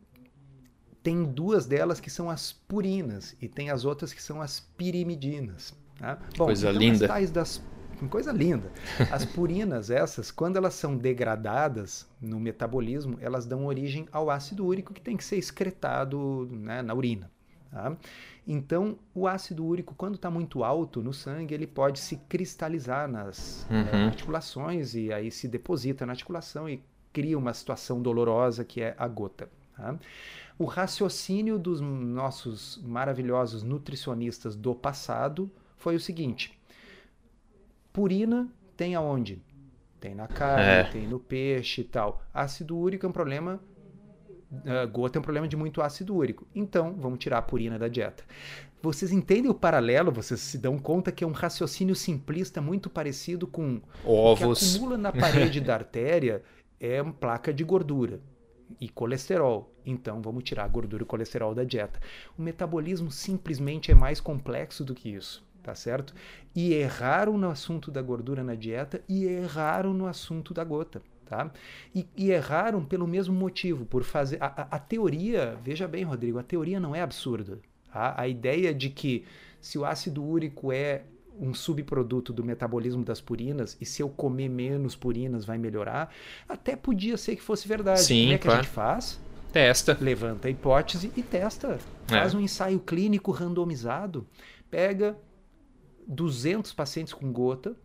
tem 1.01 1.23
duas 1.23 1.65
delas 1.65 1.99
que 1.99 2.09
são 2.09 2.29
as 2.29 2.51
purinas 2.51 3.35
e 3.41 3.47
tem 3.47 3.69
as 3.69 3.85
outras 3.85 4.13
que 4.13 4.21
são 4.21 4.41
as 4.41 4.59
pirimidinas. 4.59 5.73
Né? 5.99 6.17
Bom, 6.37 6.45
Coisa 6.45 6.69
então 6.69 6.79
linda. 6.79 7.05
As 7.05 7.11
tais 7.11 7.31
das 7.31 7.63
coisa 8.07 8.31
linda. 8.31 8.71
As 9.11 9.25
purinas, 9.25 9.89
essas, 9.89 10.31
quando 10.31 10.57
elas 10.57 10.73
são 10.73 10.97
degradadas 10.97 12.07
no 12.21 12.39
metabolismo, 12.39 13.17
elas 13.19 13.45
dão 13.45 13.65
origem 13.65 14.07
ao 14.11 14.29
ácido 14.29 14.65
úrico 14.65 14.93
que 14.93 15.01
tem 15.01 15.17
que 15.17 15.23
ser 15.23 15.37
excretado 15.37 16.47
né, 16.51 16.81
na 16.81 16.93
urina. 16.93 17.29
Tá? 17.71 17.95
Então, 18.47 18.97
o 19.13 19.27
ácido 19.27 19.63
úrico, 19.65 19.93
quando 19.93 20.15
está 20.15 20.29
muito 20.31 20.63
alto 20.63 21.03
no 21.03 21.13
sangue, 21.13 21.53
ele 21.53 21.67
pode 21.67 21.99
se 21.99 22.17
cristalizar 22.27 23.07
nas 23.07 23.67
uhum. 23.69 23.77
é, 23.77 24.05
articulações 24.05 24.95
e 24.95 25.13
aí 25.13 25.29
se 25.29 25.47
deposita 25.47 26.05
na 26.05 26.13
articulação 26.13 26.67
e 26.67 26.81
cria 27.13 27.37
uma 27.37 27.53
situação 27.53 28.01
dolorosa 28.01 28.65
que 28.65 28.81
é 28.81 28.95
a 28.97 29.07
gota. 29.07 29.49
Tá? 29.75 29.95
O 30.57 30.65
raciocínio 30.65 31.57
dos 31.57 31.79
nossos 31.79 32.81
maravilhosos 32.83 33.63
nutricionistas 33.63 34.55
do 34.55 34.73
passado 34.75 35.49
foi 35.77 35.95
o 35.95 35.99
seguinte: 35.99 36.58
Purina 37.99 38.47
tem 38.77 38.95
aonde? 38.95 39.43
Tem 39.99 40.15
na 40.15 40.25
carne, 40.25 40.63
é. 40.63 40.83
tem 40.85 41.05
no 41.05 41.19
peixe 41.19 41.81
e 41.81 41.83
tal. 41.83 42.23
Ácido 42.33 42.77
úrico 42.77 43.05
é 43.05 43.09
um 43.09 43.11
problema 43.11 43.59
Uh, 44.51 44.89
gota 44.89 45.15
é 45.15 45.19
um 45.19 45.21
problema 45.21 45.47
de 45.47 45.55
muito 45.55 45.79
ácido 45.79 46.15
úrico. 46.15 46.47
Então, 46.55 46.95
vamos 46.97 47.19
tirar 47.19 47.37
a 47.37 47.41
purina 47.41 47.77
da 47.77 47.87
dieta. 47.87 48.23
Vocês 48.81 49.11
entendem 49.11 49.51
o 49.51 49.53
paralelo? 49.53 50.11
Vocês 50.11 50.39
se 50.39 50.57
dão 50.57 50.79
conta 50.79 51.11
que 51.11 51.23
é 51.23 51.27
um 51.27 51.31
raciocínio 51.31 51.93
simplista 51.93 52.59
muito 52.59 52.89
parecido 52.89 53.45
com 53.45 53.79
ovos. 54.03 54.59
O 54.59 54.65
que 54.65 54.75
acumula 54.77 54.97
na 54.97 55.11
parede 55.11 55.61
da 55.61 55.75
artéria 55.75 56.41
é 56.79 56.99
uma 56.99 57.13
placa 57.13 57.53
de 57.53 57.63
gordura 57.63 58.21
e 58.81 58.89
colesterol. 58.89 59.71
Então, 59.85 60.19
vamos 60.19 60.43
tirar 60.43 60.63
a 60.63 60.67
gordura 60.67 61.03
e 61.03 61.05
o 61.05 61.07
colesterol 61.07 61.53
da 61.53 61.63
dieta. 61.63 61.99
O 62.35 62.41
metabolismo 62.41 63.11
simplesmente 63.11 63.91
é 63.91 63.95
mais 63.95 64.19
complexo 64.19 64.83
do 64.83 64.95
que 64.95 65.09
isso, 65.09 65.45
tá 65.63 65.75
certo? 65.75 66.13
E 66.55 66.73
erraram 66.73 67.37
no 67.37 67.49
assunto 67.49 67.91
da 67.91 68.01
gordura 68.01 68.43
na 68.43 68.55
dieta 68.55 69.01
e 69.07 69.25
erraram 69.25 69.93
no 69.93 70.05
assunto 70.07 70.53
da 70.53 70.63
gota. 70.63 71.01
Tá? 71.25 71.51
E, 71.93 72.07
e 72.17 72.31
erraram 72.31 72.83
pelo 72.83 73.05
mesmo 73.07 73.35
motivo, 73.35 73.85
por 73.85 74.03
fazer. 74.03 74.41
A, 74.41 74.47
a, 74.47 74.61
a, 74.77 74.79
teoria, 74.79 75.55
veja 75.63 75.87
bem, 75.87 76.03
Rodrigo, 76.03 76.39
a 76.39 76.43
teoria 76.43 76.79
não 76.79 76.95
é 76.95 77.01
absurda. 77.01 77.59
Tá? 77.93 78.15
A 78.17 78.27
ideia 78.27 78.73
de 78.73 78.89
que 78.89 79.25
se 79.61 79.77
o 79.77 79.85
ácido 79.85 80.23
úrico 80.23 80.71
é 80.71 81.03
um 81.39 81.53
subproduto 81.53 82.33
do 82.33 82.43
metabolismo 82.43 83.03
das 83.03 83.21
purinas 83.21 83.77
e 83.79 83.85
se 83.85 84.01
eu 84.01 84.09
comer 84.09 84.49
menos 84.49 84.95
purinas 84.95 85.45
vai 85.45 85.57
melhorar, 85.57 86.11
até 86.47 86.75
podia 86.75 87.15
ser 87.15 87.35
que 87.35 87.41
fosse 87.43 87.67
verdade. 87.67 88.01
Sim, 88.01 88.23
Como 88.23 88.33
é 88.33 88.37
que 88.37 88.43
claro. 88.45 88.59
a 88.59 88.63
gente 88.63 88.71
faz? 88.73 89.19
Testa. 89.53 89.97
Levanta 90.01 90.47
a 90.47 90.51
hipótese 90.51 91.11
e 91.15 91.21
testa. 91.23 91.79
Faz 92.07 92.33
É. 92.33 92.37
um 92.37 92.39
ensaio 92.41 92.79
clínico 92.79 93.31
randomizado, 93.31 94.25
pega 94.69 95.15
200 96.09 96.73
pacientes 96.73 97.13
com 97.13 97.31
gota, 97.31 97.75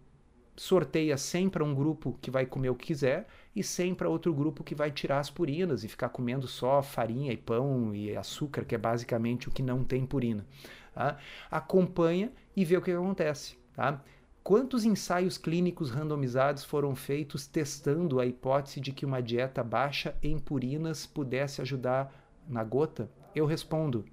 sorteia 0.56 1.18
100 1.18 1.50
para 1.50 1.62
um 1.62 1.74
grupo 1.74 2.18
que 2.22 2.30
vai 2.30 2.46
comer 2.46 2.70
o 2.70 2.74
que 2.74 2.86
quiser 2.86 3.26
e 3.54 3.62
100 3.62 3.94
para 3.94 4.08
outro 4.08 4.32
grupo 4.32 4.64
que 4.64 4.74
vai 4.74 4.90
tirar 4.90 5.18
as 5.18 5.28
purinas 5.28 5.84
e 5.84 5.88
ficar 5.88 6.08
comendo 6.08 6.48
só 6.48 6.82
farinha 6.82 7.32
e 7.32 7.36
pão 7.36 7.94
e 7.94 8.16
açúcar, 8.16 8.64
que 8.64 8.74
é 8.74 8.78
basicamente 8.78 9.48
o 9.48 9.52
que 9.52 9.62
não 9.62 9.84
tem 9.84 10.06
purina. 10.06 10.46
Tá? 10.94 11.18
Acompanha 11.50 12.32
e 12.56 12.64
vê 12.64 12.78
o 12.78 12.82
que 12.82 12.92
acontece. 12.92 13.58
Tá? 13.74 14.02
Quantos 14.42 14.86
ensaios 14.86 15.36
clínicos 15.36 15.90
randomizados 15.90 16.64
foram 16.64 16.96
feitos 16.96 17.46
testando 17.46 18.20
a 18.20 18.26
hipótese 18.26 18.80
de 18.80 18.92
que 18.92 19.04
uma 19.04 19.22
dieta 19.22 19.62
baixa 19.62 20.16
em 20.22 20.38
purinas 20.38 21.04
pudesse 21.04 21.60
ajudar 21.60 22.10
na 22.48 22.64
gota? 22.64 23.10
Eu 23.34 23.44
respondo: 23.44 24.04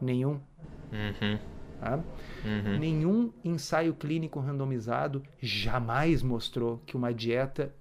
nenhum. 0.00 0.40
Uhum. 0.92 1.57
Tá? 1.80 1.96
Uhum. 2.44 2.78
Nenhum 2.78 3.32
ensaio 3.44 3.94
clínico 3.94 4.40
randomizado 4.40 5.22
jamais 5.40 6.22
mostrou 6.22 6.82
que 6.84 6.96
uma 6.96 7.12
dieta 7.12 7.72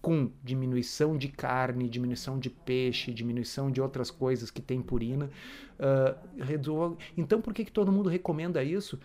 com 0.00 0.30
diminuição 0.42 1.16
de 1.16 1.28
carne, 1.28 1.88
diminuição 1.88 2.38
de 2.38 2.50
peixe, 2.50 3.12
diminuição 3.12 3.70
de 3.70 3.80
outras 3.80 4.10
coisas 4.10 4.50
que 4.50 4.60
tem 4.60 4.82
purina, 4.82 5.30
uh, 5.78 6.42
resolve. 6.42 6.96
Então, 7.16 7.40
por 7.40 7.54
que, 7.54 7.64
que 7.64 7.70
todo 7.70 7.92
mundo 7.92 8.08
recomenda 8.08 8.64
isso? 8.64 8.98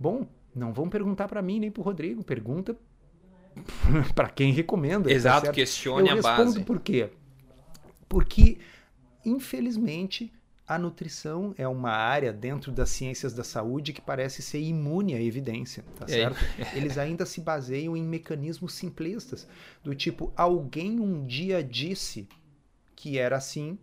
Bom, 0.00 0.26
não 0.54 0.72
vão 0.72 0.88
perguntar 0.88 1.28
para 1.28 1.42
mim 1.42 1.60
nem 1.60 1.70
para 1.70 1.82
o 1.82 1.84
Rodrigo, 1.84 2.24
pergunta 2.24 2.74
para 4.14 4.30
quem 4.30 4.50
recomenda. 4.52 5.10
tá 5.10 5.14
Exato, 5.14 5.46
certo? 5.46 5.54
questione 5.54 6.08
Eu 6.08 6.12
a 6.12 6.16
respondo 6.16 6.52
base. 6.52 6.64
por 6.64 6.80
quê? 6.80 7.10
Porque, 8.08 8.58
infelizmente, 9.26 10.32
a 10.66 10.78
nutrição 10.78 11.54
é 11.58 11.68
uma 11.68 11.90
área 11.90 12.32
dentro 12.32 12.72
das 12.72 12.88
ciências 12.90 13.34
da 13.34 13.44
saúde 13.44 13.92
que 13.92 14.00
parece 14.00 14.40
ser 14.42 14.60
imune 14.60 15.14
à 15.14 15.20
evidência, 15.20 15.84
tá 15.96 16.04
É. 16.06 16.08
certo? 16.08 16.38
Eles 16.74 16.96
ainda 16.98 17.26
se 17.26 17.40
baseiam 17.40 17.96
em 17.96 18.02
mecanismos 18.02 18.72
simplistas, 18.74 19.46
do 19.82 19.94
tipo, 19.94 20.32
alguém 20.36 20.98
um 21.00 21.26
dia 21.26 21.62
disse 21.62 22.26
que 22.96 23.18
era 23.18 23.36
assim 23.36 23.78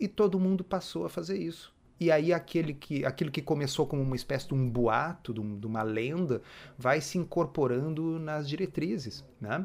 e 0.00 0.08
todo 0.08 0.40
mundo 0.40 0.64
passou 0.64 1.06
a 1.06 1.08
fazer 1.08 1.38
isso. 1.38 1.74
E 1.98 2.10
aí 2.10 2.30
aquele 2.30 2.74
que, 2.74 3.06
aquilo 3.06 3.30
que 3.30 3.40
começou 3.40 3.86
como 3.86 4.02
uma 4.02 4.16
espécie 4.16 4.48
de 4.48 4.52
um 4.52 4.68
boato, 4.68 5.32
de, 5.32 5.40
um- 5.40 5.58
de 5.58 5.66
uma 5.66 5.82
lenda, 5.82 6.42
vai 6.76 7.00
se 7.00 7.16
incorporando 7.16 8.18
nas 8.18 8.46
diretrizes, 8.46 9.24
né? 9.40 9.64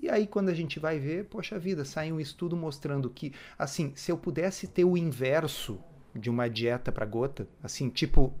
E 0.00 0.08
aí 0.08 0.26
quando 0.28 0.48
a 0.50 0.54
gente 0.54 0.78
vai 0.78 1.00
ver, 1.00 1.24
poxa 1.24 1.58
vida, 1.58 1.84
sai 1.84 2.12
um 2.12 2.20
estudo 2.20 2.56
mostrando 2.56 3.10
que, 3.10 3.32
assim, 3.58 3.92
se 3.96 4.12
eu 4.12 4.16
pudesse 4.16 4.68
ter 4.68 4.84
o 4.84 4.96
inverso 4.96 5.80
de 6.14 6.30
uma 6.30 6.48
dieta 6.48 6.92
para 6.92 7.06
gota, 7.06 7.46
assim, 7.62 7.88
tipo 7.90 8.34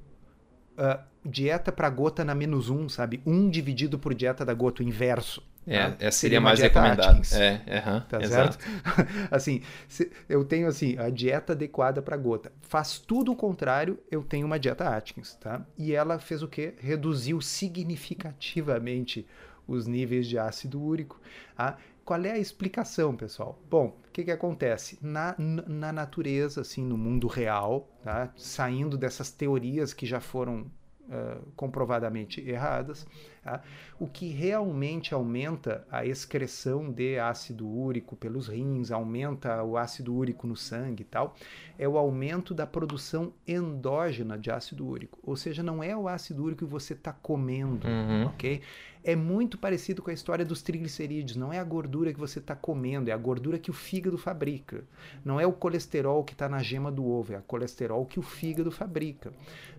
ah, 0.76 1.00
dieta 1.24 1.70
para 1.72 1.88
gota 1.90 2.24
na 2.24 2.34
menos 2.34 2.70
um, 2.70 2.88
sabe? 2.88 3.22
Um 3.26 3.48
dividido 3.50 3.98
por 3.98 4.14
dieta 4.14 4.44
da 4.44 4.54
gota, 4.54 4.82
o 4.82 4.86
inverso. 4.86 5.42
É, 5.66 5.90
tá? 5.90 5.96
essa 6.00 6.18
seria 6.18 6.40
uma 6.40 6.46
mais 6.46 6.58
dieta 6.58 6.80
recomendado. 6.80 7.20
Atkins. 7.20 7.32
É, 7.32 7.62
aham, 7.68 8.00
Tá 8.08 8.20
exato. 8.20 8.58
certo? 8.58 8.66
assim, 9.30 9.62
se- 9.88 10.10
eu 10.28 10.44
tenho 10.44 10.66
assim, 10.66 10.98
a 10.98 11.08
dieta 11.08 11.52
adequada 11.52 12.02
para 12.02 12.16
gota. 12.16 12.52
Faz 12.62 12.98
tudo 12.98 13.30
o 13.32 13.36
contrário, 13.36 13.98
eu 14.10 14.22
tenho 14.24 14.44
uma 14.46 14.58
dieta 14.58 14.88
Atkins, 14.88 15.34
tá? 15.36 15.64
E 15.78 15.92
ela 15.94 16.18
fez 16.18 16.42
o 16.42 16.48
quê? 16.48 16.74
Reduziu 16.78 17.40
significativamente 17.40 19.26
os 19.66 19.86
níveis 19.86 20.26
de 20.26 20.38
ácido 20.38 20.82
úrico. 20.82 21.20
tá? 21.56 21.76
Qual 22.04 22.24
é 22.24 22.32
a 22.32 22.38
explicação, 22.38 23.16
pessoal? 23.16 23.58
Bom, 23.70 23.96
o 24.08 24.12
que, 24.12 24.24
que 24.24 24.30
acontece? 24.30 24.98
Na, 25.00 25.36
na 25.38 25.92
natureza, 25.92 26.62
assim, 26.62 26.84
no 26.84 26.98
mundo 26.98 27.26
real, 27.26 27.88
tá? 28.02 28.32
saindo 28.36 28.98
dessas 28.98 29.30
teorias 29.30 29.94
que 29.94 30.04
já 30.04 30.20
foram 30.20 30.66
ah, 31.10 31.38
comprovadamente 31.56 32.40
erradas, 32.40 33.06
tá? 33.42 33.62
o 33.98 34.06
que 34.06 34.28
realmente 34.28 35.14
aumenta 35.14 35.84
a 35.90 36.04
excreção 36.06 36.90
de 36.90 37.18
ácido 37.18 37.68
úrico 37.68 38.16
pelos 38.16 38.48
rins, 38.48 38.90
aumenta 38.90 39.62
o 39.62 39.76
ácido 39.76 40.14
úrico 40.14 40.46
no 40.46 40.56
sangue 40.56 41.02
e 41.02 41.04
tal, 41.06 41.34
é 41.78 41.88
o 41.88 41.96
aumento 41.98 42.54
da 42.54 42.66
produção 42.66 43.32
endógena 43.46 44.38
de 44.38 44.50
ácido 44.50 44.86
úrico. 44.86 45.18
Ou 45.22 45.36
seja, 45.36 45.62
não 45.62 45.82
é 45.82 45.96
o 45.96 46.08
ácido 46.08 46.42
úrico 46.44 46.64
que 46.64 46.70
você 46.70 46.92
está 46.94 47.12
comendo, 47.12 47.86
Uhum. 47.86 48.26
ok? 48.26 48.60
É 49.04 49.16
muito 49.16 49.58
parecido 49.58 50.00
com 50.00 50.10
a 50.10 50.14
história 50.14 50.44
dos 50.44 50.62
triglicerídeos. 50.62 51.34
Não 51.36 51.52
é 51.52 51.58
a 51.58 51.64
gordura 51.64 52.12
que 52.12 52.20
você 52.20 52.38
está 52.38 52.54
comendo, 52.54 53.10
é 53.10 53.12
a 53.12 53.16
gordura 53.16 53.58
que 53.58 53.68
o 53.68 53.74
fígado 53.74 54.16
fabrica. 54.16 54.84
Não 55.24 55.40
é 55.40 55.46
o 55.46 55.52
colesterol 55.52 56.22
que 56.22 56.34
está 56.34 56.48
na 56.48 56.60
gema 56.62 56.90
do 56.92 57.04
ovo, 57.04 57.32
é 57.32 57.36
a 57.36 57.40
colesterol 57.40 58.06
que 58.06 58.20
o 58.20 58.22
fígado 58.22 58.70
fabrica. 58.70 59.32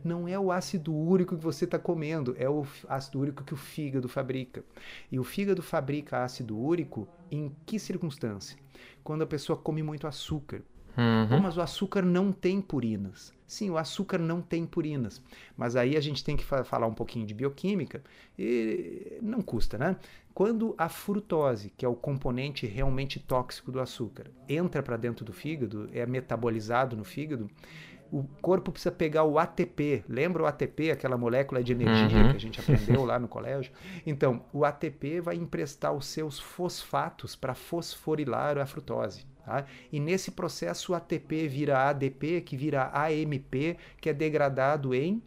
Não 0.04 0.28
é 0.28 0.38
o 0.38 0.52
ácido 0.52 0.94
úrico 0.94 1.38
que 1.38 1.44
você 1.44 1.64
está 1.64 1.80
comendo, 1.80 2.36
é 2.38 2.50
o 2.50 2.66
ácido 2.90 3.20
úrico 3.22 3.46
que 3.46 3.53
o 3.54 3.58
fígado 3.58 4.10
fabrica. 4.10 4.64
E 5.12 5.20
o 5.20 5.24
fígado 5.24 5.62
fabrica 5.62 6.24
ácido 6.24 6.58
úrico 6.58 7.08
em 7.32 7.52
que 7.66 7.80
circunstância? 7.80 8.58
Quando 9.04 9.22
a 9.22 9.28
pessoa 9.28 9.58
come 9.58 9.82
muito 9.84 10.08
açúcar. 10.08 10.62
Uhum. 10.96 11.40
mas 11.40 11.58
o 11.58 11.62
açúcar 11.62 12.04
não 12.04 12.32
tem 12.32 12.62
purinas. 12.62 13.34
Sim, 13.48 13.72
o 13.72 13.80
açúcar 13.80 14.20
não 14.20 14.44
tem 14.44 14.64
purinas. 14.64 15.24
Mas 15.58 15.76
aí 15.76 15.98
a 15.98 16.00
gente 16.00 16.24
tem 16.24 16.38
que 16.38 16.46
fa- 16.46 16.64
falar 16.64 16.86
um 16.86 16.94
pouquinho 16.94 17.26
de 17.26 17.34
bioquímica 17.34 18.04
e 18.38 19.18
não 19.20 19.42
custa, 19.42 19.76
né? 19.76 19.96
Quando 20.36 20.76
a 20.78 20.90
frutose, 20.90 21.72
que 21.76 21.84
é 21.84 21.90
o 21.90 21.96
componente 21.96 22.68
realmente 22.68 23.20
tóxico 23.20 23.72
do 23.72 23.80
açúcar, 23.80 24.26
entra 24.48 24.84
para 24.84 24.96
dentro 24.96 25.26
do 25.26 25.34
fígado, 25.34 25.90
é 25.94 26.06
metabolizado 26.06 26.96
no 26.96 27.04
fígado, 27.04 27.50
o 28.16 28.24
corpo 28.42 28.72
precisa 28.72 28.92
pegar 28.92 29.24
o 29.24 29.40
ATP. 29.40 30.04
Lembra 30.08 30.44
o 30.44 30.46
ATP, 30.46 30.92
aquela 30.92 31.18
molécula 31.18 31.64
de 31.64 31.72
energia 31.72 32.20
Uhum. 32.20 32.30
que 32.30 32.36
a 32.38 32.40
gente 32.40 32.60
aprendeu 32.60 33.04
lá 33.04 33.18
no 33.18 33.28
colégio? 33.28 33.72
Então, 34.06 34.46
o 34.54 34.64
ATP 34.64 35.20
vai 35.20 35.36
emprestar 35.36 35.92
os 35.92 36.06
seus 36.06 36.38
fosfatos 36.40 37.36
para 37.36 37.56
fosforilar 37.56 38.60
a 38.60 38.66
frutose. 38.68 39.26
Tá? 39.44 39.66
E 39.92 40.00
nesse 40.00 40.30
processo 40.32 40.92
o 40.92 40.96
ATP 40.96 41.48
vira 41.48 41.90
ADP, 41.90 42.42
que 42.42 42.56
vira 42.56 42.92
AMP, 42.94 43.78
que 44.00 44.10
é 44.10 44.14
degradado 44.14 44.94
em 44.94 45.22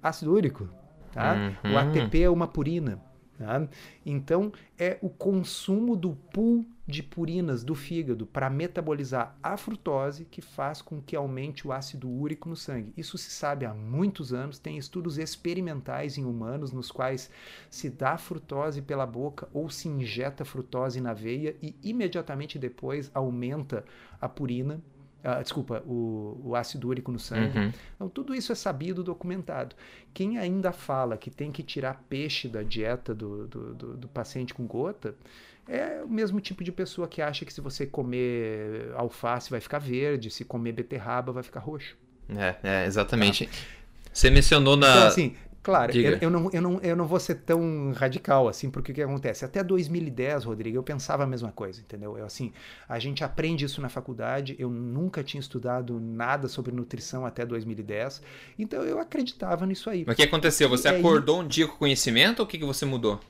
ácido 0.00 0.32
úrico. 0.32 0.68
Tá? 1.12 1.34
Uhum. 1.64 1.74
O 1.74 1.78
ATP 1.78 2.22
é 2.22 2.30
uma 2.30 2.46
purina. 2.46 3.02
tá? 3.36 3.68
Então, 4.06 4.52
é 4.78 4.98
o 5.02 5.10
consumo 5.10 5.96
do 5.96 6.14
pool 6.32 6.64
de 6.88 7.02
purinas 7.02 7.62
do 7.62 7.74
fígado 7.74 8.24
para 8.24 8.48
metabolizar 8.48 9.36
a 9.42 9.58
frutose 9.58 10.24
que 10.24 10.40
faz 10.40 10.80
com 10.80 11.02
que 11.02 11.14
aumente 11.14 11.68
o 11.68 11.72
ácido 11.72 12.08
úrico 12.08 12.48
no 12.48 12.56
sangue. 12.56 12.94
Isso 12.96 13.18
se 13.18 13.30
sabe 13.30 13.66
há 13.66 13.74
muitos 13.74 14.32
anos, 14.32 14.58
tem 14.58 14.78
estudos 14.78 15.18
experimentais 15.18 16.16
em 16.16 16.24
humanos 16.24 16.72
nos 16.72 16.90
quais 16.90 17.30
se 17.68 17.90
dá 17.90 18.16
frutose 18.16 18.80
pela 18.80 19.04
boca 19.04 19.46
ou 19.52 19.68
se 19.68 19.86
injeta 19.86 20.46
frutose 20.46 20.98
na 20.98 21.12
veia 21.12 21.54
e 21.62 21.74
imediatamente 21.82 22.58
depois 22.58 23.10
aumenta 23.12 23.84
a 24.18 24.26
purina, 24.26 24.80
ah, 25.22 25.42
desculpa, 25.42 25.82
o, 25.86 26.40
o 26.42 26.56
ácido 26.56 26.88
úrico 26.88 27.12
no 27.12 27.18
sangue. 27.18 27.58
Uhum. 27.58 27.72
Então, 27.96 28.08
tudo 28.08 28.34
isso 28.34 28.50
é 28.50 28.54
sabido, 28.54 29.04
documentado. 29.04 29.76
Quem 30.14 30.38
ainda 30.38 30.72
fala 30.72 31.18
que 31.18 31.30
tem 31.30 31.52
que 31.52 31.62
tirar 31.62 32.02
peixe 32.08 32.48
da 32.48 32.62
dieta 32.62 33.14
do, 33.14 33.46
do, 33.46 33.74
do- 33.74 33.96
do 33.98 34.08
paciente 34.08 34.54
com 34.54 34.66
gota 34.66 35.14
é 35.68 36.02
o 36.02 36.08
mesmo 36.08 36.40
tipo 36.40 36.64
de 36.64 36.72
pessoa 36.72 37.06
que 37.06 37.20
acha 37.20 37.44
que 37.44 37.52
se 37.52 37.60
você 37.60 37.86
comer 37.86 38.90
alface 38.94 39.50
vai 39.50 39.60
ficar 39.60 39.78
verde, 39.78 40.30
se 40.30 40.44
comer 40.44 40.72
beterraba 40.72 41.30
vai 41.30 41.42
ficar 41.42 41.60
roxo. 41.60 41.96
É, 42.28 42.56
é, 42.62 42.86
exatamente. 42.86 43.48
Você 44.12 44.30
mencionou 44.30 44.76
na. 44.76 44.88
Então, 44.88 45.06
assim, 45.06 45.36
Claro, 45.68 45.94
eu, 45.94 46.18
eu, 46.22 46.30
não, 46.30 46.50
eu, 46.50 46.62
não, 46.62 46.80
eu 46.80 46.96
não 46.96 47.06
vou 47.06 47.20
ser 47.20 47.34
tão 47.34 47.92
radical 47.92 48.48
assim, 48.48 48.70
porque 48.70 48.90
o 48.90 48.94
que 48.94 49.02
acontece? 49.02 49.44
Até 49.44 49.62
2010, 49.62 50.44
Rodrigo, 50.44 50.78
eu 50.78 50.82
pensava 50.82 51.24
a 51.24 51.26
mesma 51.26 51.52
coisa, 51.52 51.80
entendeu? 51.80 52.16
Eu, 52.16 52.24
assim, 52.24 52.52
a 52.88 52.98
gente 52.98 53.22
aprende 53.22 53.66
isso 53.66 53.78
na 53.82 53.90
faculdade, 53.90 54.56
eu 54.58 54.70
nunca 54.70 55.22
tinha 55.22 55.40
estudado 55.40 56.00
nada 56.00 56.48
sobre 56.48 56.72
nutrição 56.72 57.26
até 57.26 57.44
2010, 57.44 58.22
então 58.58 58.82
eu 58.82 58.98
acreditava 58.98 59.66
nisso 59.66 59.90
aí. 59.90 60.04
Mas 60.06 60.14
o 60.14 60.16
que 60.16 60.22
aconteceu? 60.22 60.70
Você 60.70 60.88
e 60.88 60.96
acordou 60.96 61.40
aí... 61.40 61.44
um 61.44 61.48
dia 61.48 61.66
com 61.66 61.76
conhecimento 61.76 62.40
ou 62.40 62.46
o 62.46 62.48
que, 62.48 62.56
que 62.56 62.64
você 62.64 62.86
mudou? 62.86 63.20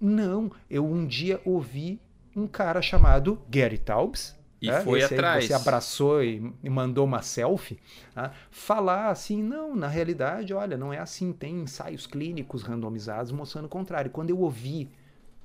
Não, 0.00 0.50
eu 0.68 0.84
um 0.84 1.06
dia 1.06 1.40
ouvi 1.44 2.00
um 2.36 2.46
cara 2.46 2.82
chamado 2.82 3.40
Gary 3.48 3.78
Taubes, 3.78 4.36
e 4.64 4.70
é, 4.70 4.80
foi 4.80 5.02
atrás. 5.02 5.44
Você 5.44 5.52
abraçou 5.52 6.24
e, 6.24 6.40
mandou 6.70 7.04
uma 7.04 7.20
selfie. 7.20 7.78
Tá? 8.14 8.32
Falar 8.50 9.10
assim, 9.10 9.42
não, 9.42 9.76
na 9.76 9.88
realidade, 9.88 10.54
olha, 10.54 10.76
não 10.76 10.92
é 10.92 10.98
assim. 10.98 11.32
Tem 11.32 11.60
ensaios 11.60 12.06
clínicos 12.06 12.62
randomizados 12.62 13.30
mostrando 13.30 13.66
o 13.66 13.68
contrário. 13.68 14.10
Quando 14.10 14.30
eu 14.30 14.38
ouvi 14.40 14.90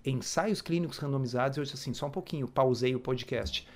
ensaios 0.06 0.62
clínicos 0.62 0.98
randomizados, 0.98 1.58
eu 1.58 1.64
disse 1.64 1.76
assim, 1.76 1.94
só 1.94 2.08
um 2.08 2.12
pouquinho, 2.12 2.48
pausei 2.48 2.96
o 2.96 3.00
podcast. 3.00 3.68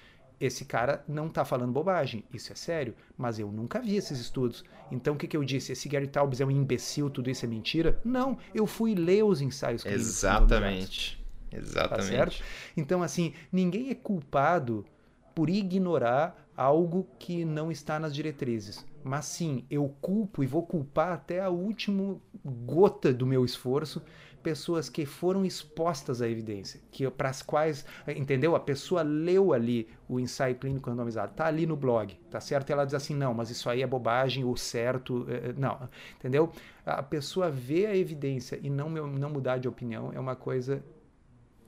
Esse 0.44 0.66
cara 0.66 1.06
não 1.08 1.28
está 1.28 1.46
falando 1.46 1.72
bobagem, 1.72 2.26
isso 2.34 2.52
é 2.52 2.56
sério, 2.56 2.94
mas 3.18 3.40
eu 3.40 3.50
nunca 3.50 3.80
vi 3.80 3.96
esses 3.96 4.20
estudos. 4.20 4.62
Então 4.92 5.14
o 5.14 5.18
que, 5.18 5.26
que 5.26 5.38
eu 5.38 5.44
disse? 5.46 5.72
Esse 5.72 5.88
Gary 5.88 6.06
Taubes 6.06 6.42
é 6.42 6.46
um 6.46 6.52
imbecil, 6.52 7.10
tudo 7.10 7.30
isso 7.30 7.46
é 7.46 7.48
mentira? 7.48 7.98
Não, 8.04 8.38
eu 8.54 8.68
fui 8.68 8.94
ler 8.94 9.24
os 9.24 9.40
ensaios 9.40 9.84
clínicos. 9.84 10.06
Exatamente. 10.06 11.26
Exatamente. 11.50 11.96
Tá 11.96 12.02
certo? 12.02 12.44
Então, 12.76 13.02
assim, 13.02 13.34
ninguém 13.54 13.90
é 13.90 13.96
culpado 13.96 14.86
por 15.34 15.50
ignorar 15.50 16.36
algo 16.58 17.08
que 17.18 17.46
não 17.46 17.72
está 17.72 17.98
nas 17.98 18.14
diretrizes. 18.14 18.86
Mas 19.04 19.26
sim, 19.26 19.66
eu 19.70 19.90
culpo 20.02 20.44
e 20.44 20.48
vou 20.48 20.64
culpar 20.64 21.12
até 21.12 21.42
a 21.42 21.50
última 21.50 22.18
gota 22.44 23.14
do 23.14 23.26
meu 23.26 23.44
esforço 23.44 24.02
pessoas 24.44 24.90
que 24.90 25.06
foram 25.06 25.46
expostas 25.46 26.22
à 26.22 26.28
evidência, 26.28 26.82
que 26.92 27.10
para 27.10 27.30
as 27.30 27.42
quais, 27.42 27.86
entendeu? 28.16 28.56
A 28.56 28.60
pessoa 28.60 29.02
leu 29.02 29.54
ali 29.54 29.88
o 30.08 30.20
ensaio 30.20 30.56
clínico 30.56 30.90
randomizado, 30.90 31.34
tá 31.34 31.46
ali 31.46 31.66
no 31.66 31.78
blog, 31.78 32.14
tá 32.30 32.42
certo? 32.42 32.70
E 32.70 32.74
ela 32.74 32.86
diz 32.86 32.94
assim, 32.94 33.16
não, 33.16 33.34
mas 33.34 33.50
isso 33.50 33.70
aí 33.70 33.82
é 33.82 33.88
bobagem, 33.88 34.44
o 34.44 34.56
certo, 34.58 35.26
é, 35.30 35.50
é, 35.50 35.54
não, 35.54 35.90
entendeu? 36.18 36.52
A 36.86 37.02
pessoa 37.02 37.50
vê 37.50 37.86
a 37.86 37.96
evidência 37.96 38.60
e 38.62 38.70
não, 38.70 38.90
não 38.90 39.30
mudar 39.30 39.58
de 39.58 39.68
opinião 39.68 40.12
é 40.14 40.20
uma 40.20 40.36
coisa 40.36 40.84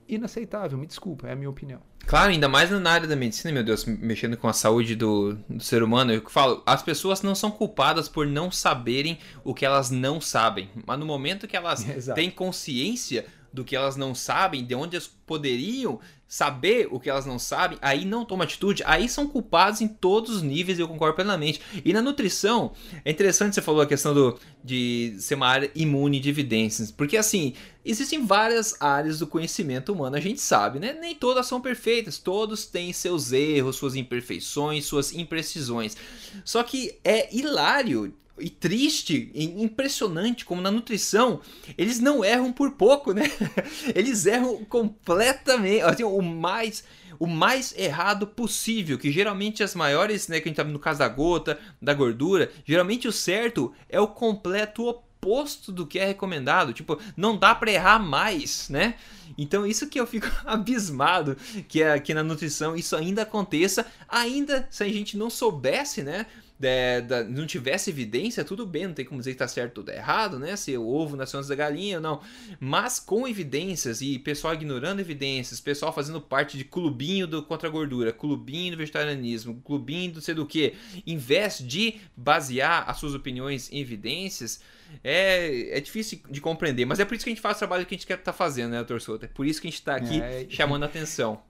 inaceitável, 0.08 0.78
me 0.78 0.86
desculpa, 0.86 1.28
é 1.28 1.34
a 1.34 1.36
minha 1.36 1.50
opinião. 1.50 1.82
Claro, 2.06 2.32
ainda 2.32 2.48
mais 2.48 2.70
na 2.70 2.92
área 2.92 3.08
da 3.08 3.16
medicina, 3.16 3.52
meu 3.52 3.64
Deus, 3.64 3.84
mexendo 3.86 4.38
com 4.38 4.48
a 4.48 4.54
saúde 4.54 4.96
do, 4.96 5.34
do, 5.50 5.64
ser 5.64 5.82
humano, 5.82 6.14
eu 6.14 6.22
falo, 6.30 6.62
as 6.66 6.84
pessoas 6.84 7.24
não 7.24 7.34
são 7.34 7.50
culpadas 7.50 8.08
por 8.08 8.28
não 8.28 8.52
saberem 8.52 9.18
o 9.44 9.56
que 9.56 9.66
elas 9.66 9.90
não 9.90 10.22
sabem, 10.22 10.70
mas 10.86 11.00
no 11.00 11.06
momento 11.06 11.48
que 11.48 11.58
elas 11.58 11.82
Exato. 11.90 12.16
têm 12.16 12.30
consciência 12.30 13.26
do 13.56 13.64
que 13.64 13.76
elas 13.76 13.96
não 13.96 14.14
sabem, 14.14 14.66
de 14.66 14.76
onde 14.76 14.98
elas 14.98 15.08
poderiam 15.26 16.00
saber 16.28 16.88
o 16.92 17.00
que 17.00 17.10
elas 17.10 17.26
não 17.26 17.40
sabem, 17.40 17.78
aí 17.82 18.04
não 18.04 18.26
toma 18.26 18.44
atitude, 18.44 18.84
aí 18.86 19.08
são 19.08 19.28
culpados 19.28 19.80
em 19.80 19.88
todos 19.88 20.36
os 20.36 20.42
níveis, 20.42 20.78
eu 20.78 20.88
concordo 20.88 21.16
plenamente. 21.16 21.62
E 21.84 21.94
na 21.94 22.02
nutrição, 22.02 22.74
é 23.06 23.12
interessante 23.12 23.56
você 23.56 23.62
falou 23.62 23.82
a 23.82 23.88
questão 23.88 24.14
do, 24.14 24.38
de 24.64 25.16
ser 25.20 25.36
uma 25.36 25.48
área 25.48 25.72
imune 25.74 26.20
de 26.20 26.30
evidências, 26.30 26.92
porque 26.92 27.16
assim, 27.16 27.54
existem 27.86 28.26
várias 28.26 28.76
áreas 28.82 29.20
do 29.20 29.28
conhecimento 29.28 29.94
humano, 29.94 30.18
a 30.18 30.20
gente 30.20 30.42
sabe, 30.42 30.80
né? 30.80 30.98
Nem 31.00 31.16
todas 31.16 31.46
são 31.46 31.62
perfeitas, 31.62 32.18
todos 32.18 32.66
têm 32.66 32.92
seus 32.92 33.32
erros, 33.32 33.78
suas 33.78 33.96
imperfeições, 33.96 34.86
suas 34.86 35.14
imprecisões. 35.14 35.96
Só 36.44 36.64
que 36.64 36.98
é 37.04 37.34
hilário 37.34 38.14
e 38.38 38.50
triste, 38.50 39.32
e 39.34 39.64
impressionante 39.64 40.44
como 40.44 40.62
na 40.62 40.72
nutrição 40.72 41.40
eles 41.78 42.00
não 42.00 42.24
erram 42.24 42.52
por 42.52 42.72
pouco, 42.72 43.14
né? 43.14 43.32
Eles 43.96 44.26
erram 44.26 44.64
completamente, 44.66 45.82
assim, 45.82 46.04
o 46.04 46.22
mais 46.22 46.84
o 47.18 47.28
mais 47.28 47.74
errado 47.78 48.28
possível, 48.28 48.98
que 48.98 49.10
geralmente 49.10 49.64
as 49.64 49.74
maiores, 49.74 50.28
né, 50.28 50.42
que 50.42 50.50
a 50.50 50.50
gente 50.50 50.58
tá 50.58 50.66
no 50.66 50.78
caso 50.78 51.00
da 51.00 51.08
gota, 51.08 51.58
da 51.82 51.94
gordura, 51.94 52.52
geralmente 52.66 53.08
o 53.08 53.12
certo 53.12 53.74
é 53.88 54.00
o 54.00 54.08
completo 54.08 54.86
oposto 54.86 55.72
do 55.72 55.88
que 55.88 55.98
é 55.98 56.06
recomendado, 56.06 56.74
tipo, 56.74 57.00
não 57.16 57.38
dá 57.38 57.56
para 57.56 57.72
errar 57.72 58.00
mais, 58.00 58.70
né? 58.70 58.96
Então 59.38 59.66
isso 59.66 59.88
que 59.88 60.00
eu 60.00 60.06
fico 60.06 60.28
abismado 60.46 61.36
que 61.68 61.82
aqui 61.82 62.14
na 62.14 62.24
nutrição 62.24 62.76
isso 62.76 62.96
ainda 62.96 63.24
aconteça, 63.24 63.86
ainda 64.08 64.68
se 64.70 64.84
a 64.84 64.88
gente 64.88 65.18
não 65.18 65.30
soubesse, 65.30 66.04
né, 66.04 66.26
de, 66.58 67.02
de, 67.02 67.24
não 67.26 67.46
tivesse 67.46 67.90
evidência, 67.90 68.44
tudo 68.44 68.66
bem, 68.66 68.88
não 68.88 68.94
tem 68.94 69.04
como 69.04 69.20
dizer 69.20 69.32
que 69.32 69.36
está 69.36 69.48
certo 69.48 69.80
ou 69.80 69.84
tá 69.84 69.94
errado, 69.94 70.40
né? 70.40 70.56
Se 70.56 70.76
o 70.78 70.88
ovo 70.88 71.18
nasceu 71.18 71.40
antes 71.40 71.50
da 71.50 71.56
galinha 71.56 71.98
ou 71.98 72.02
não. 72.02 72.22
Mas 72.60 73.00
com 73.00 73.28
evidências 73.28 74.02
e 74.02 74.18
pessoal 74.18 74.54
ignorando 74.54 75.00
evidências, 75.00 75.60
pessoal 75.60 75.92
fazendo 75.92 76.22
parte 76.22 76.58
de 76.58 76.64
clubinho 76.64 77.28
do 77.28 77.44
contra 77.44 77.68
a 77.68 77.72
gordura, 77.72 78.14
clubinho 78.14 78.72
do 78.72 78.78
vegetarianismo, 78.78 79.62
clubinho 79.64 80.14
do 80.14 80.22
sei 80.22 80.34
do 80.34 80.46
que, 80.46 80.74
em 81.06 81.18
vez 81.18 81.60
de 81.60 81.96
basear 82.16 82.90
as 82.90 82.98
suas 82.98 83.14
opiniões 83.14 83.72
em 83.72 83.80
evidências, 83.80 84.62
é, 85.04 85.78
é 85.78 85.82
difícil 85.82 86.22
de 86.30 86.40
compreender. 86.40 86.86
Mas 86.86 87.00
é 87.00 87.06
por 87.06 87.16
isso 87.16 87.26
que 87.26 87.30
a 87.30 87.34
gente 87.34 87.42
faz 87.42 87.58
o 87.58 87.60
trabalho 87.60 87.86
que 87.86 87.94
a 87.94 87.98
gente 87.98 88.08
quer 88.08 88.14
estar 88.14 88.32
tá 88.32 88.38
fazendo, 88.38 88.72
né, 88.72 88.78
doutor 88.78 89.02
Souto? 89.02 89.26
É 89.26 89.28
por 89.28 89.46
isso 89.46 89.60
que 89.60 89.68
a 89.68 89.72
gente 89.72 89.80
está 89.80 89.96
aqui 89.96 90.22
é, 90.22 90.46
chamando 90.50 90.84
a 90.84 90.86
atenção 90.86 91.42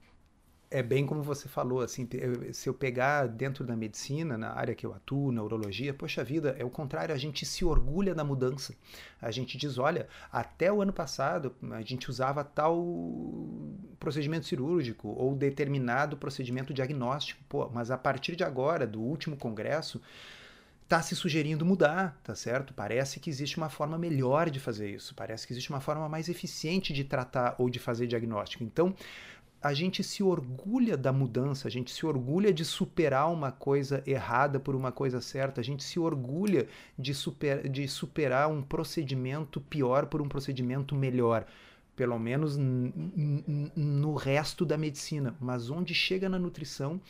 é 0.70 0.82
bem 0.82 1.06
como 1.06 1.22
você 1.22 1.48
falou, 1.48 1.80
assim, 1.80 2.08
se 2.52 2.68
eu 2.68 2.74
pegar 2.74 3.26
dentro 3.26 3.64
da 3.64 3.76
medicina, 3.76 4.36
na 4.36 4.50
área 4.50 4.74
que 4.74 4.84
eu 4.84 4.92
atuo, 4.92 5.30
neurologia, 5.30 5.94
poxa 5.94 6.24
vida, 6.24 6.56
é 6.58 6.64
o 6.64 6.70
contrário, 6.70 7.14
a 7.14 7.18
gente 7.18 7.46
se 7.46 7.64
orgulha 7.64 8.14
da 8.14 8.24
mudança. 8.24 8.74
A 9.22 9.30
gente 9.30 9.56
diz, 9.56 9.78
olha, 9.78 10.08
até 10.30 10.72
o 10.72 10.82
ano 10.82 10.92
passado 10.92 11.54
a 11.70 11.82
gente 11.82 12.10
usava 12.10 12.42
tal 12.42 12.84
procedimento 13.98 14.46
cirúrgico 14.46 15.08
ou 15.08 15.34
determinado 15.34 16.16
procedimento 16.16 16.74
diagnóstico, 16.74 17.42
pô, 17.48 17.68
mas 17.68 17.90
a 17.90 17.98
partir 17.98 18.34
de 18.34 18.42
agora, 18.42 18.86
do 18.86 19.00
último 19.00 19.36
congresso, 19.36 20.00
está 20.86 21.02
se 21.02 21.16
sugerindo 21.16 21.66
mudar, 21.66 22.16
tá 22.22 22.34
certo? 22.34 22.72
Parece 22.72 23.18
que 23.18 23.28
existe 23.28 23.56
uma 23.56 23.68
forma 23.68 23.98
melhor 23.98 24.48
de 24.48 24.60
fazer 24.60 24.88
isso, 24.88 25.14
parece 25.16 25.44
que 25.44 25.52
existe 25.52 25.70
uma 25.70 25.80
forma 25.80 26.08
mais 26.08 26.28
eficiente 26.28 26.92
de 26.92 27.02
tratar 27.02 27.56
ou 27.58 27.68
de 27.68 27.80
fazer 27.80 28.06
diagnóstico. 28.06 28.62
Então, 28.62 28.94
a 29.66 29.74
gente 29.74 30.02
se 30.02 30.22
orgulha 30.22 30.96
da 30.96 31.12
mudança, 31.12 31.66
a 31.66 31.70
gente 31.70 31.90
se 31.90 32.06
orgulha 32.06 32.52
de 32.52 32.64
superar 32.64 33.30
uma 33.32 33.50
coisa 33.50 34.02
errada 34.06 34.60
por 34.60 34.74
uma 34.74 34.92
coisa 34.92 35.20
certa, 35.20 35.60
a 35.60 35.64
gente 35.64 35.82
se 35.82 35.98
orgulha 35.98 36.68
de, 36.98 37.12
super, 37.12 37.68
de 37.68 37.88
superar 37.88 38.48
um 38.48 38.62
procedimento 38.62 39.60
pior 39.60 40.06
por 40.06 40.22
um 40.22 40.28
procedimento 40.28 40.94
melhor. 40.94 41.46
Pelo 41.96 42.18
menos 42.18 42.56
no 42.58 44.14
resto 44.14 44.66
da 44.66 44.76
medicina. 44.76 45.34
Mas 45.40 45.70
onde 45.70 45.94
chega 45.94 46.28
na 46.28 46.38
nutrição, 46.38 47.00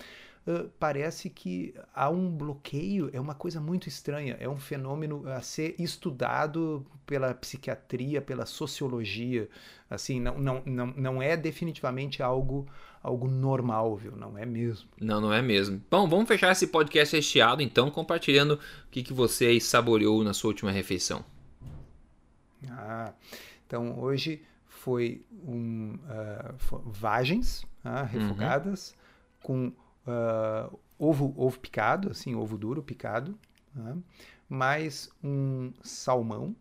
uh, 0.46 0.70
parece 0.78 1.28
que 1.28 1.74
há 1.94 2.08
um 2.08 2.30
bloqueio, 2.30 3.10
é 3.12 3.20
uma 3.20 3.34
coisa 3.34 3.60
muito 3.60 3.88
estranha, 3.88 4.36
é 4.38 4.48
um 4.48 4.56
fenômeno 4.56 5.28
a 5.28 5.40
ser 5.40 5.74
estudado 5.78 6.86
pela 7.04 7.34
psiquiatria, 7.34 8.20
pela 8.20 8.46
sociologia, 8.46 9.48
assim, 9.88 10.20
não, 10.20 10.38
não, 10.38 10.62
não, 10.64 10.86
não 10.86 11.22
é 11.22 11.36
definitivamente 11.36 12.22
algo 12.22 12.66
algo 13.02 13.28
normal, 13.28 13.96
viu? 13.96 14.16
Não 14.16 14.36
é 14.36 14.44
mesmo. 14.44 14.88
Não, 15.00 15.20
não 15.20 15.32
é 15.32 15.40
mesmo. 15.40 15.80
Bom, 15.88 16.08
vamos 16.08 16.26
fechar 16.26 16.50
esse 16.50 16.66
podcast 16.66 17.14
recheado, 17.14 17.62
então, 17.62 17.88
compartilhando 17.88 18.54
o 18.54 18.90
que, 18.90 19.00
que 19.00 19.12
você 19.12 19.46
aí 19.46 19.60
saboreou 19.60 20.24
na 20.24 20.34
sua 20.34 20.48
última 20.48 20.72
refeição. 20.72 21.24
Ah, 22.68 23.12
então 23.64 23.98
hoje 24.00 24.42
foi 24.66 25.24
um 25.46 25.94
uh, 25.94 26.82
vagens 26.84 27.62
uh, 27.84 28.04
refogadas 28.10 28.90
uhum. 28.90 28.96
com 29.42 29.72
uh, 30.06 30.78
ovo, 30.98 31.34
ovo 31.36 31.58
picado, 31.58 32.10
assim, 32.10 32.34
ovo 32.34 32.56
duro 32.56 32.82
picado, 32.82 33.38
né? 33.74 33.96
mais 34.48 35.10
um 35.22 35.72
salmão 35.82 36.54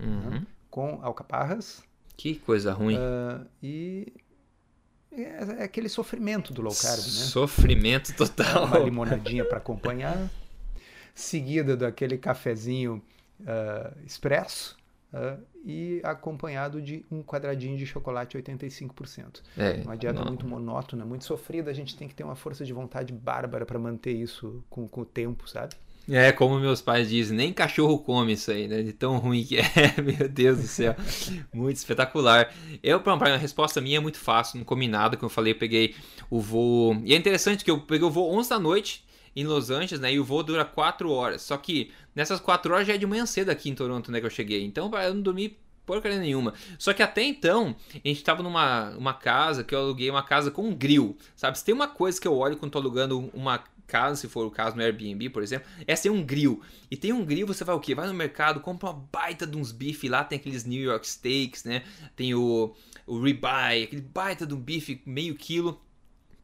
uhum. 0.00 0.30
né? 0.30 0.46
com 0.70 1.00
alcaparras. 1.02 1.82
Que 2.16 2.36
coisa 2.36 2.72
ruim. 2.72 2.96
Uh, 2.96 3.46
e 3.62 4.12
é, 5.10 5.22
é, 5.60 5.62
aquele 5.64 5.88
sofrimento 5.88 6.52
do 6.52 6.62
low 6.62 6.74
carb, 6.74 6.98
né? 6.98 7.02
Sofrimento 7.02 8.14
total. 8.16 8.66
Uma 8.66 8.78
limonadinha 8.78 9.44
para 9.44 9.58
acompanhar, 9.58 10.30
seguida 11.14 11.76
daquele 11.76 12.16
cafezinho 12.16 13.02
uh, 13.40 13.96
expresso, 14.06 14.76
Uh, 15.12 15.42
e 15.64 16.00
acompanhado 16.02 16.80
de 16.80 17.04
um 17.10 17.22
quadradinho 17.22 17.76
de 17.76 17.86
chocolate 17.86 18.36
85%. 18.36 19.42
É, 19.56 19.82
uma 19.84 19.96
dieta 19.96 20.20
não. 20.20 20.28
muito 20.28 20.46
monótona, 20.46 21.04
muito 21.04 21.24
sofrida, 21.24 21.70
a 21.70 21.74
gente 21.74 21.96
tem 21.96 22.08
que 22.08 22.14
ter 22.14 22.24
uma 22.24 22.34
força 22.34 22.64
de 22.64 22.72
vontade 22.72 23.12
bárbara 23.12 23.64
para 23.64 23.78
manter 23.78 24.12
isso 24.12 24.64
com, 24.68 24.88
com 24.88 25.02
o 25.02 25.04
tempo, 25.04 25.48
sabe? 25.48 25.74
É, 26.10 26.32
como 26.32 26.58
meus 26.58 26.82
pais 26.82 27.08
dizem, 27.08 27.36
nem 27.36 27.52
cachorro 27.52 27.98
come 27.98 28.32
isso 28.32 28.50
aí, 28.50 28.66
né? 28.66 28.82
De 28.82 28.92
tão 28.92 29.18
ruim 29.18 29.44
que 29.44 29.58
é, 29.58 29.62
meu 30.02 30.28
Deus 30.28 30.58
do 30.58 30.66
céu. 30.66 30.96
muito 31.52 31.76
espetacular. 31.76 32.52
Eu, 32.82 33.00
pra 33.00 33.14
uma 33.14 33.36
resposta 33.36 33.80
minha 33.80 33.98
é 33.98 34.00
muito 34.00 34.18
fácil, 34.18 34.58
não 34.58 34.64
comi 34.64 34.88
nada, 34.88 35.16
como 35.16 35.26
eu 35.26 35.34
falei, 35.34 35.52
eu 35.52 35.58
peguei 35.58 35.94
o 36.28 36.40
voo. 36.40 37.00
E 37.04 37.14
é 37.14 37.16
interessante 37.16 37.64
que 37.64 37.70
eu 37.70 37.80
peguei 37.80 38.06
o 38.06 38.10
voo 38.10 38.34
11 38.34 38.50
da 38.50 38.58
noite, 38.58 39.04
em 39.34 39.44
Los 39.44 39.70
Angeles, 39.70 40.00
né? 40.00 40.12
E 40.12 40.20
o 40.20 40.24
voo 40.24 40.42
dura 40.42 40.64
4 40.64 41.10
horas. 41.10 41.42
Só 41.42 41.56
que 41.56 41.90
nessas 42.14 42.40
4 42.40 42.72
horas 42.72 42.86
já 42.86 42.94
é 42.94 42.98
de 42.98 43.06
manhã 43.06 43.26
cedo 43.26 43.50
aqui 43.50 43.70
em 43.70 43.74
Toronto, 43.74 44.10
né? 44.10 44.20
Que 44.20 44.26
eu 44.26 44.30
cheguei. 44.30 44.64
Então 44.64 44.90
eu 44.94 45.14
não 45.14 45.22
dormi 45.22 45.56
porcaria 45.86 46.18
nenhuma. 46.18 46.54
Só 46.78 46.92
que 46.92 47.02
até 47.02 47.22
então, 47.22 47.74
a 47.92 48.08
gente 48.08 48.22
tava 48.22 48.42
numa 48.42 48.90
uma 48.90 49.14
casa 49.14 49.64
que 49.64 49.74
eu 49.74 49.80
aluguei 49.80 50.10
uma 50.10 50.22
casa 50.22 50.50
com 50.50 50.68
um 50.68 50.74
grill, 50.74 51.16
sabe? 51.34 51.58
Se 51.58 51.64
tem 51.64 51.74
uma 51.74 51.88
coisa 51.88 52.20
que 52.20 52.26
eu 52.26 52.36
olho 52.36 52.56
quando 52.56 52.72
tô 52.72 52.78
alugando 52.78 53.30
uma 53.34 53.62
casa, 53.86 54.16
se 54.16 54.28
for 54.28 54.46
o 54.46 54.50
caso 54.50 54.76
no 54.76 54.82
Airbnb, 54.82 55.28
por 55.28 55.42
exemplo, 55.42 55.68
é 55.86 55.94
ser 55.94 56.10
um 56.10 56.22
grill. 56.24 56.62
E 56.90 56.96
tem 56.96 57.12
um 57.12 57.24
grill, 57.24 57.46
você 57.46 57.64
vai 57.64 57.74
o 57.74 57.80
quê? 57.80 57.94
Vai 57.94 58.06
no 58.06 58.14
mercado, 58.14 58.60
compra 58.60 58.90
uma 58.90 59.06
baita 59.12 59.46
de 59.46 59.56
uns 59.56 59.70
bife 59.70 60.08
lá, 60.08 60.24
tem 60.24 60.38
aqueles 60.38 60.64
New 60.64 60.82
York 60.82 61.06
Steaks, 61.06 61.64
né? 61.64 61.82
Tem 62.16 62.34
o, 62.34 62.74
o 63.06 63.20
ribeye, 63.20 63.84
aquele 63.84 64.02
baita 64.02 64.46
de 64.46 64.54
um 64.54 64.60
bife 64.60 65.02
meio 65.04 65.34
quilo, 65.34 65.80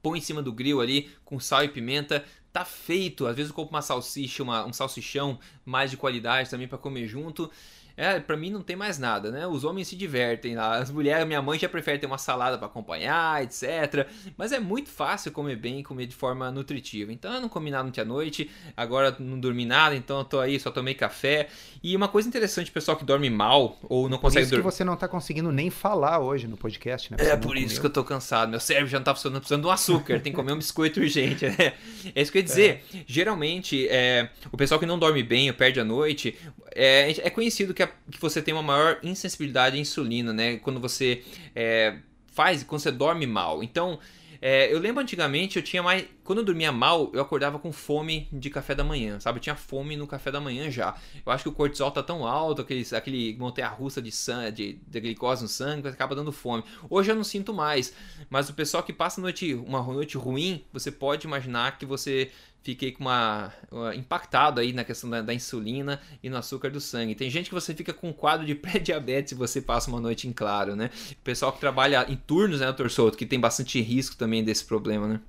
põe 0.03 0.18
em 0.18 0.22
cima 0.22 0.43
do 0.43 0.53
grill 0.53 0.80
ali 0.80 1.11
com 1.24 1.41
sal 1.41 1.64
e 1.64 1.68
pimenta, 1.68 2.24
tá 2.53 2.64
feito. 2.64 3.26
Às 3.26 3.36
vezes 3.36 3.51
eu 3.51 3.55
compro 3.57 3.74
uma 3.74 3.82
salsicha, 3.82 4.42
uma, 4.42 4.64
um 4.66 4.72
salsichão 4.72 5.38
mais 5.64 5.90
de 5.90 5.96
qualidade 5.96 6.51
também 6.51 6.68
para 6.68 6.78
comer 6.78 7.07
junto. 7.07 7.51
É, 7.99 8.20
pra 8.20 8.36
mim 8.36 8.49
não 8.49 8.62
tem 8.62 8.76
mais 8.76 8.96
nada, 8.96 9.32
né? 9.32 9.44
Os 9.44 9.64
homens 9.64 9.88
se 9.88 9.96
divertem 9.96 10.55
lá. 10.55 10.78
As 10.78 10.88
mulheres, 10.88 11.26
minha 11.26 11.42
mãe 11.42 11.59
já 11.59 11.68
prefere 11.68 11.99
ter 11.99 12.07
uma 12.07 12.16
salada 12.16 12.57
para 12.57 12.68
acompanhar, 12.68 13.42
etc. 13.42 14.07
Mas 14.36 14.53
é 14.53 14.61
muito 14.61 14.88
fácil 14.88 15.32
comer 15.32 15.57
bem 15.57 15.80
e 15.80 15.82
comer 15.82 16.07
de 16.07 16.14
forma 16.14 16.49
nutritiva. 16.53 17.12
Então 17.12 17.34
eu 17.34 17.40
não 17.40 17.49
comi 17.49 17.72
nada 17.72 17.88
ontem 17.88 18.01
à 18.01 18.05
noite, 18.05 18.49
agora 18.76 19.16
não 19.18 19.40
dormi 19.40 19.66
nada, 19.66 19.96
então 19.96 20.18
eu 20.18 20.24
tô 20.24 20.38
aí, 20.38 20.61
só 20.61 20.70
tomei 20.70 20.94
café. 20.94 21.49
E 21.82 21.96
uma 21.96 22.07
coisa 22.07 22.28
interessante, 22.28 22.70
pessoal 22.70 22.96
que 22.96 23.05
dorme 23.05 23.28
mal 23.28 23.76
ou 23.82 24.09
não 24.09 24.16
consegue 24.16 24.46
dormir. 24.46 24.62
Por 24.62 24.68
isso 24.68 24.76
que 24.76 24.76
você 24.76 24.84
não 24.84 24.96
tá 24.96 25.09
conseguindo 25.09 25.51
nem 25.51 25.68
falar 25.68 26.20
hoje 26.20 26.46
no 26.46 26.57
podcast, 26.57 27.11
né? 27.11 27.16
é 27.18 27.36
por 27.36 27.57
isso 27.57 27.66
comeu. 27.66 27.80
que 27.80 27.86
eu 27.86 27.90
tô 27.90 28.05
cansado. 28.05 28.49
Meu 28.49 28.61
cérebro 28.61 28.88
já 28.88 28.99
não 28.99 29.05
tá 29.05 29.14
funcionando, 29.14 29.40
precisando 29.40 29.62
de 29.62 29.66
um 29.66 29.70
açúcar. 29.72 30.20
tem 30.20 30.32
que 30.32 30.36
comer 30.36 30.53
um 30.53 30.59
biscoito 30.59 31.01
urgente, 31.01 31.46
né? 31.46 31.74
É 32.14 32.22
isso 32.22 32.30
que 32.30 32.38
eu 32.38 32.42
ia 32.42 32.44
dizer. 32.44 32.84
É. 32.94 32.99
Geralmente, 33.07 33.88
é, 33.88 34.28
o 34.53 34.57
pessoal 34.57 34.78
que 34.78 34.86
não 34.86 34.99
dorme 34.99 35.22
bem 35.24 35.49
ou 35.51 35.55
perde 35.57 35.80
a 35.80 35.84
noite, 35.84 36.36
é, 36.74 37.26
é 37.26 37.30
conhecido 37.30 37.74
que, 37.74 37.82
a, 37.82 37.88
que 38.11 38.20
você 38.20 38.41
tem 38.43 38.55
uma 38.55 38.62
maior 38.62 38.99
insensibilidade 39.03 39.76
à 39.76 39.80
insulina, 39.80 40.32
né? 40.32 40.57
Quando 40.59 40.80
você 40.80 41.22
é, 41.55 41.99
faz, 42.32 42.62
quando 42.62 42.80
você 42.80 42.91
dorme 42.91 43.26
mal. 43.26 43.62
Então, 43.62 43.99
é, 44.41 44.72
eu 44.72 44.78
lembro 44.78 45.03
antigamente, 45.03 45.57
eu 45.57 45.62
tinha 45.62 45.82
mais. 45.82 46.05
Quando 46.29 46.41
eu 46.41 46.45
dormia 46.45 46.70
mal, 46.70 47.11
eu 47.14 47.22
acordava 47.22 47.59
com 47.59 47.72
fome 47.72 48.29
de 48.31 48.51
café 48.51 48.74
da 48.74 48.85
manhã, 48.85 49.18
sabe? 49.18 49.39
Eu 49.39 49.41
tinha 49.41 49.57
fome 49.57 49.97
no 49.97 50.07
café 50.07 50.31
da 50.31 50.39
manhã 50.39 50.70
já. 50.70 50.95
Eu 51.24 51.33
acho 51.33 51.45
que 51.45 51.49
o 51.49 51.53
cortisol 51.53 51.91
tá 51.91 52.03
tão 52.03 52.26
alto, 52.26 52.61
aquele, 52.61 52.87
aquele 52.95 53.35
montanha 53.39 53.68
russa 53.68 54.03
de 54.03 54.11
de, 54.55 54.74
de 54.74 55.01
glicose 55.01 55.41
no 55.41 55.49
sangue, 55.49 55.89
acaba 55.89 56.14
dando 56.14 56.31
fome. 56.31 56.62
Hoje 56.91 57.11
eu 57.11 57.16
não 57.16 57.24
sinto 57.24 57.55
mais. 57.55 57.95
Mas 58.29 58.51
o 58.51 58.53
pessoal 58.53 58.83
que 58.83 58.93
passa 58.93 59.22
noite, 59.22 59.55
uma 59.55 59.83
noite 59.83 60.18
ruim, 60.18 60.62
você 60.70 60.93
pode 60.93 61.26
imaginar 61.26 61.79
que 61.79 61.87
você 61.87 62.31
fiquei 62.62 62.93
com 62.93 63.05
uma, 63.05 63.51
uma, 63.70 63.95
impactado 63.95 64.61
aí 64.61 64.74
na 64.74 64.85
questão 64.85 65.09
da, 65.09 65.22
da, 65.22 65.33
insulina 65.33 65.99
e 66.22 66.29
no 66.29 66.37
açúcar 66.37 66.68
do 66.70 66.79
sangue. 66.79 67.14
Tem 67.14 67.31
gente 67.31 67.49
que 67.49 67.55
você 67.55 67.74
fica 67.74 67.95
com 67.95 68.11
um 68.11 68.12
quadro 68.12 68.45
de 68.45 68.53
pré-diabetes 68.55 69.31
se 69.31 69.35
você 69.35 69.62
passa 69.62 69.89
uma 69.89 69.99
noite 69.99 70.29
em 70.29 70.33
claro, 70.35 70.76
né? 70.76 70.91
O 71.11 71.24
pessoal 71.24 71.55
que 71.55 71.59
trabalha 71.59 72.05
em 72.07 72.16
turnos, 72.16 72.61
né, 72.61 72.66
doutor 72.66 72.91
Souto, 72.91 73.16
que 73.16 73.24
tem 73.24 73.41
bastante 73.41 73.81
risco 73.81 74.14
também 74.14 74.45
desse 74.45 74.66
problema, 74.66 75.09
né? 75.09 75.20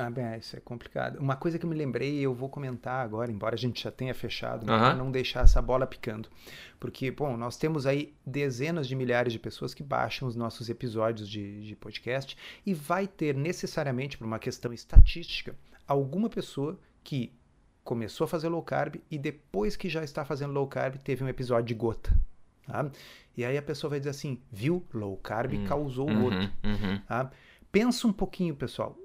Ah, 0.00 0.08
bem, 0.08 0.24
é, 0.24 0.38
isso 0.38 0.56
é 0.56 0.60
complicado. 0.60 1.18
Uma 1.18 1.36
coisa 1.36 1.58
que 1.58 1.66
eu 1.66 1.68
me 1.68 1.76
lembrei 1.76 2.20
e 2.20 2.22
eu 2.22 2.32
vou 2.32 2.48
comentar 2.48 3.04
agora, 3.04 3.30
embora 3.30 3.54
a 3.54 3.58
gente 3.58 3.82
já 3.82 3.90
tenha 3.90 4.14
fechado, 4.14 4.62
uhum. 4.62 4.78
para 4.78 4.94
não 4.94 5.10
deixar 5.10 5.44
essa 5.44 5.60
bola 5.60 5.86
picando. 5.86 6.28
Porque, 6.78 7.10
bom, 7.10 7.36
nós 7.36 7.58
temos 7.58 7.86
aí 7.86 8.14
dezenas 8.24 8.88
de 8.88 8.96
milhares 8.96 9.30
de 9.30 9.38
pessoas 9.38 9.74
que 9.74 9.82
baixam 9.82 10.26
os 10.26 10.34
nossos 10.34 10.70
episódios 10.70 11.28
de, 11.28 11.66
de 11.66 11.76
podcast 11.76 12.34
e 12.64 12.72
vai 12.72 13.06
ter 13.06 13.34
necessariamente, 13.34 14.16
por 14.16 14.26
uma 14.26 14.38
questão 14.38 14.72
estatística, 14.72 15.54
alguma 15.86 16.30
pessoa 16.30 16.78
que 17.04 17.32
começou 17.84 18.24
a 18.24 18.28
fazer 18.28 18.48
low 18.48 18.62
carb 18.62 18.96
e 19.10 19.18
depois 19.18 19.76
que 19.76 19.88
já 19.88 20.02
está 20.02 20.24
fazendo 20.24 20.52
low 20.54 20.66
carb 20.66 20.96
teve 20.96 21.22
um 21.22 21.28
episódio 21.28 21.66
de 21.66 21.74
gota. 21.74 22.16
Tá? 22.66 22.90
E 23.36 23.44
aí 23.44 23.58
a 23.58 23.62
pessoa 23.62 23.90
vai 23.90 23.98
dizer 23.98 24.10
assim, 24.10 24.40
viu? 24.50 24.82
Low 24.94 25.16
carb 25.18 25.52
hum, 25.52 25.64
causou 25.66 26.08
uhum, 26.08 26.22
gota. 26.22 26.52
Uhum. 26.64 26.98
Tá? 27.06 27.30
Pensa 27.70 28.06
um 28.06 28.12
pouquinho, 28.12 28.54
pessoal. 28.54 28.96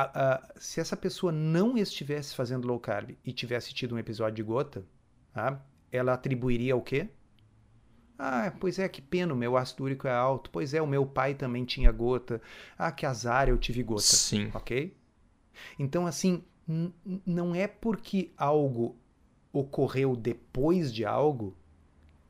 A, 0.00 0.34
a, 0.34 0.60
se 0.60 0.80
essa 0.80 0.96
pessoa 0.96 1.32
não 1.32 1.76
estivesse 1.76 2.32
fazendo 2.32 2.68
low 2.68 2.78
carb 2.78 3.16
e 3.24 3.32
tivesse 3.32 3.74
tido 3.74 3.96
um 3.96 3.98
episódio 3.98 4.36
de 4.36 4.42
gota, 4.44 4.84
tá? 5.32 5.60
ela 5.90 6.12
atribuiria 6.14 6.76
o 6.76 6.80
quê? 6.80 7.08
Ah, 8.16 8.52
pois 8.60 8.78
é, 8.78 8.88
que 8.88 9.02
pena, 9.02 9.34
o 9.34 9.36
meu 9.36 9.56
ácido 9.56 9.82
úrico 9.82 10.06
é 10.06 10.12
alto. 10.12 10.50
Pois 10.50 10.72
é, 10.72 10.80
o 10.80 10.86
meu 10.86 11.04
pai 11.04 11.34
também 11.34 11.64
tinha 11.64 11.90
gota. 11.90 12.40
Ah, 12.76 12.92
que 12.92 13.06
azar, 13.06 13.48
eu 13.48 13.58
tive 13.58 13.82
gota. 13.82 14.02
Sim. 14.02 14.50
Ok? 14.54 14.96
Então, 15.78 16.06
assim, 16.06 16.44
não 17.26 17.52
é 17.52 17.66
porque 17.66 18.30
algo 18.36 18.96
ocorreu 19.52 20.14
depois 20.14 20.94
de 20.94 21.04
algo 21.04 21.56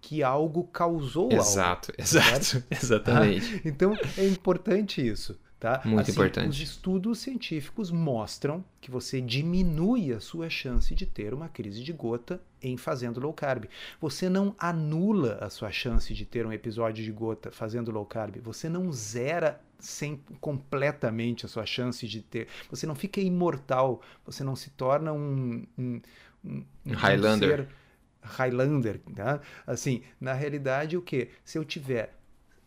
que 0.01 0.23
algo 0.23 0.65
causou 0.65 1.31
exato, 1.33 1.91
algo. 1.91 2.03
Exato, 2.03 2.39
exato, 2.39 2.67
exatamente. 2.71 3.57
Ah, 3.57 3.61
então 3.65 3.95
é 4.17 4.27
importante 4.27 5.07
isso. 5.07 5.39
Tá? 5.59 5.83
Muito 5.85 6.03
assim, 6.03 6.13
importante. 6.13 6.51
Os 6.51 6.61
estudos 6.61 7.19
científicos 7.19 7.91
mostram 7.91 8.65
que 8.81 8.93
você 8.93 9.21
diminui 9.21 10.13
a 10.13 10.21
sua 10.21 10.49
chance 10.49 10.95
de 10.95 11.05
ter 11.05 11.35
uma 11.35 11.49
crise 11.49 11.83
de 11.83 11.93
gota 11.93 12.41
em 12.63 12.77
fazendo 12.77 13.19
low 13.19 13.33
carb. 13.33 13.65
Você 14.01 14.29
não 14.29 14.55
anula 14.57 15.37
a 15.41 15.51
sua 15.51 15.73
chance 15.73 16.15
de 16.15 16.25
ter 16.25 16.47
um 16.47 16.53
episódio 16.53 17.05
de 17.05 17.11
gota 17.11 17.51
fazendo 17.51 17.91
low 17.91 18.07
carb. 18.07 18.37
Você 18.41 18.69
não 18.69 18.93
zera 18.93 19.61
sem 19.81 20.23
completamente 20.41 21.45
a 21.45 21.49
sua 21.49 21.67
chance 21.67 22.07
de 22.07 22.23
ter. 22.23 22.47
Você 22.71 22.87
não 22.87 22.95
fica 22.95 23.21
imortal. 23.21 24.01
Você 24.25 24.45
não 24.45 24.55
se 24.55 24.71
torna 24.71 25.13
um, 25.13 25.67
um, 25.77 26.01
um 26.45 26.65
Highlander. 26.95 27.63
Um 27.63 28.29
Highlander, 28.29 29.01
tá? 29.13 29.41
Assim, 29.67 30.03
na 30.21 30.35
realidade, 30.35 30.97
o 30.97 31.03
que? 31.03 31.31
Se 31.45 31.59
eu 31.59 31.65
tiver 31.65 32.17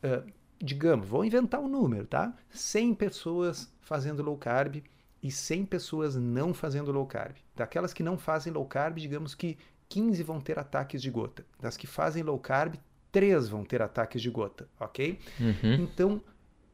uh, 0.03 0.29
digamos, 0.63 1.07
vou 1.07 1.25
inventar 1.25 1.59
um 1.59 1.67
número, 1.67 2.05
tá? 2.05 2.33
100 2.49 2.93
pessoas 2.95 3.71
fazendo 3.81 4.23
low 4.23 4.37
carb 4.37 4.83
e 5.21 5.31
100 5.31 5.65
pessoas 5.65 6.15
não 6.15 6.53
fazendo 6.53 6.91
low 6.91 7.05
carb. 7.05 7.35
Daquelas 7.55 7.93
que 7.93 8.03
não 8.03 8.17
fazem 8.17 8.51
low 8.51 8.65
carb, 8.65 8.97
digamos 8.97 9.35
que 9.35 9.57
15 9.89 10.23
vão 10.23 10.39
ter 10.39 10.57
ataques 10.57 11.01
de 11.01 11.11
gota. 11.11 11.45
Das 11.59 11.77
que 11.77 11.85
fazem 11.85 12.23
low 12.23 12.39
carb, 12.39 12.75
3 13.11 13.49
vão 13.49 13.63
ter 13.63 13.81
ataques 13.81 14.21
de 14.21 14.29
gota, 14.29 14.67
ok? 14.79 15.19
Uhum. 15.39 15.73
Então, 15.73 16.21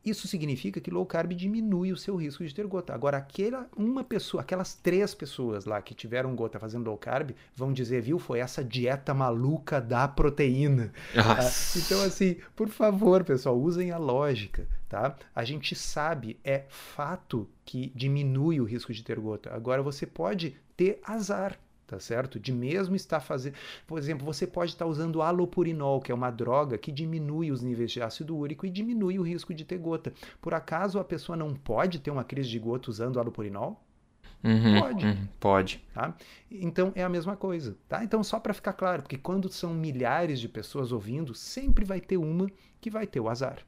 isso 0.09 0.27
significa 0.27 0.79
que 0.79 0.91
low 0.91 1.05
carb 1.05 1.33
diminui 1.33 1.91
o 1.91 1.97
seu 1.97 2.15
risco 2.15 2.45
de 2.45 2.53
ter 2.53 2.65
gota. 2.67 2.93
Agora, 2.93 3.17
aquela 3.17 3.67
uma 3.75 4.03
pessoa, 4.03 4.41
aquelas 4.41 4.73
três 4.73 5.13
pessoas 5.13 5.65
lá 5.65 5.81
que 5.81 5.93
tiveram 5.93 6.35
gota 6.35 6.59
fazendo 6.59 6.87
low 6.87 6.97
carb, 6.97 7.31
vão 7.55 7.73
dizer, 7.73 8.01
viu, 8.01 8.19
foi 8.19 8.39
essa 8.39 8.63
dieta 8.63 9.13
maluca 9.13 9.79
da 9.81 10.07
proteína. 10.07 10.91
Ah, 11.15 11.39
então, 11.75 12.01
assim, 12.03 12.37
por 12.55 12.69
favor, 12.69 13.23
pessoal, 13.23 13.57
usem 13.57 13.91
a 13.91 13.97
lógica, 13.97 14.67
tá? 14.87 15.15
A 15.35 15.43
gente 15.43 15.75
sabe, 15.75 16.39
é 16.43 16.65
fato 16.69 17.47
que 17.65 17.91
diminui 17.95 18.59
o 18.59 18.65
risco 18.65 18.93
de 18.93 19.03
ter 19.03 19.19
gota. 19.19 19.53
Agora, 19.53 19.81
você 19.81 20.05
pode 20.05 20.55
ter 20.75 20.99
azar 21.03 21.57
tá 21.87 21.99
certo? 21.99 22.39
De 22.39 22.51
mesmo 22.51 22.95
estar 22.95 23.21
fazendo, 23.21 23.55
por 23.87 23.97
exemplo, 23.97 24.25
você 24.25 24.45
pode 24.45 24.71
estar 24.71 24.85
usando 24.85 25.21
alopurinol, 25.21 26.01
que 26.01 26.11
é 26.11 26.15
uma 26.15 26.29
droga 26.29 26.77
que 26.77 26.91
diminui 26.91 27.51
os 27.51 27.63
níveis 27.63 27.91
de 27.91 28.01
ácido 28.01 28.35
úrico 28.35 28.65
e 28.65 28.69
diminui 28.69 29.17
o 29.17 29.23
risco 29.23 29.53
de 29.53 29.63
ter 29.63 29.77
gota. 29.77 30.13
Por 30.41 30.53
acaso 30.53 30.99
a 30.99 31.03
pessoa 31.03 31.37
não 31.37 31.55
pode 31.55 31.99
ter 31.99 32.11
uma 32.11 32.25
crise 32.25 32.49
de 32.49 32.59
gota 32.59 32.89
usando 32.89 33.19
alopurinol? 33.19 33.81
Uhum, 34.43 34.79
pode. 34.79 35.05
Uhum, 35.05 35.27
pode. 35.39 35.83
Tá? 35.93 36.13
Então 36.51 36.91
é 36.93 37.03
a 37.03 37.09
mesma 37.09 37.35
coisa. 37.35 37.75
Tá? 37.87 38.03
Então, 38.03 38.23
só 38.23 38.39
para 38.39 38.53
ficar 38.53 38.73
claro, 38.73 39.01
porque 39.01 39.17
quando 39.17 39.49
são 39.49 39.73
milhares 39.73 40.39
de 40.39 40.47
pessoas 40.47 40.91
ouvindo, 40.91 41.33
sempre 41.33 41.85
vai 41.85 41.99
ter 41.99 42.17
uma 42.17 42.47
que 42.79 42.89
vai 42.89 43.07
ter 43.07 43.19
o 43.19 43.29
azar. 43.29 43.59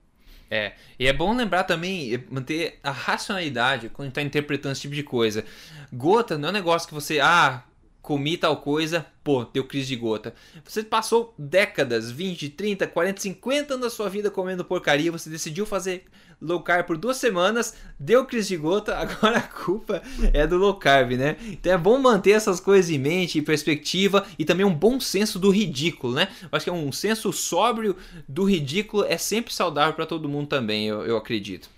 É, 0.52 0.74
e 0.98 1.06
é 1.08 1.14
bom 1.14 1.36
lembrar 1.36 1.64
também, 1.64 2.24
manter 2.30 2.80
a 2.84 2.90
racionalidade 2.90 3.90
quando 3.90 4.10
está 4.10 4.22
interpretando 4.22 4.72
esse 4.72 4.82
tipo 4.82 4.96
de 4.96 5.04
coisa. 5.04 5.46
Gota 5.94 6.38
não 6.38 6.48
é 6.48 6.52
um 6.52 6.54
negócio 6.54 6.88
que 6.88 6.94
você, 6.94 7.20
ah, 7.20 7.64
comi 8.10 8.38
tal 8.38 8.58
coisa, 8.58 9.06
pô, 9.24 9.46
deu 9.46 9.64
crise 9.64 9.90
de 9.90 9.96
gota. 9.96 10.34
Você 10.66 10.82
passou 10.82 11.32
décadas, 11.38 12.10
20, 12.10 12.50
30, 12.50 12.88
40, 12.88 13.22
50 13.22 13.74
anos 13.76 13.86
da 13.86 13.90
sua 13.92 14.10
vida 14.10 14.32
comendo 14.32 14.66
porcaria, 14.66 15.12
você 15.12 15.30
decidiu 15.30 15.64
fazer 15.64 16.06
low 16.42 16.60
carb 16.64 16.88
por 16.88 16.98
duas 16.98 17.18
semanas, 17.18 17.76
deu 18.00 18.26
crise 18.26 18.48
de 18.48 18.58
gota, 18.58 18.98
agora 18.98 19.38
a 19.38 19.42
culpa 19.44 20.02
é 20.34 20.48
do 20.48 20.58
low 20.58 20.74
carb, 20.74 21.12
né? 21.12 21.38
Então 21.52 21.72
é 21.72 21.78
bom 21.78 22.00
manter 22.00 22.32
essas 22.32 22.60
coisas 22.60 22.90
em 22.90 22.98
mente, 22.98 23.38
em 23.38 23.44
perspectiva 23.44 24.26
e 24.40 24.44
também 24.44 24.66
um 24.66 24.74
bom 24.74 25.00
senso 25.00 25.38
do 25.38 25.52
ridículo, 25.52 26.16
né? 26.16 26.30
Eu 26.42 26.50
acho 26.54 26.64
que 26.64 26.72
é 26.72 26.74
um 26.74 26.92
senso 26.92 27.32
sóbrio 27.32 27.96
do 28.28 28.44
ridículo 28.44 29.04
é 29.04 29.20
sempre 29.20 29.54
saudável 29.54 29.94
para 29.94 30.08
todo 30.08 30.28
mundo 30.28 30.48
também, 30.48 30.88
eu, 30.88 31.06
eu 31.06 31.16
acredito. 31.16 31.70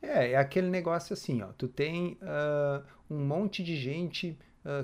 É, 0.00 0.30
é 0.30 0.36
aquele 0.36 0.68
negócio 0.68 1.12
assim, 1.12 1.42
ó, 1.42 1.48
tu 1.58 1.66
tem 1.66 2.16
uh, 2.22 2.80
um 3.10 3.18
monte 3.26 3.60
de 3.60 3.76
gente 3.76 4.38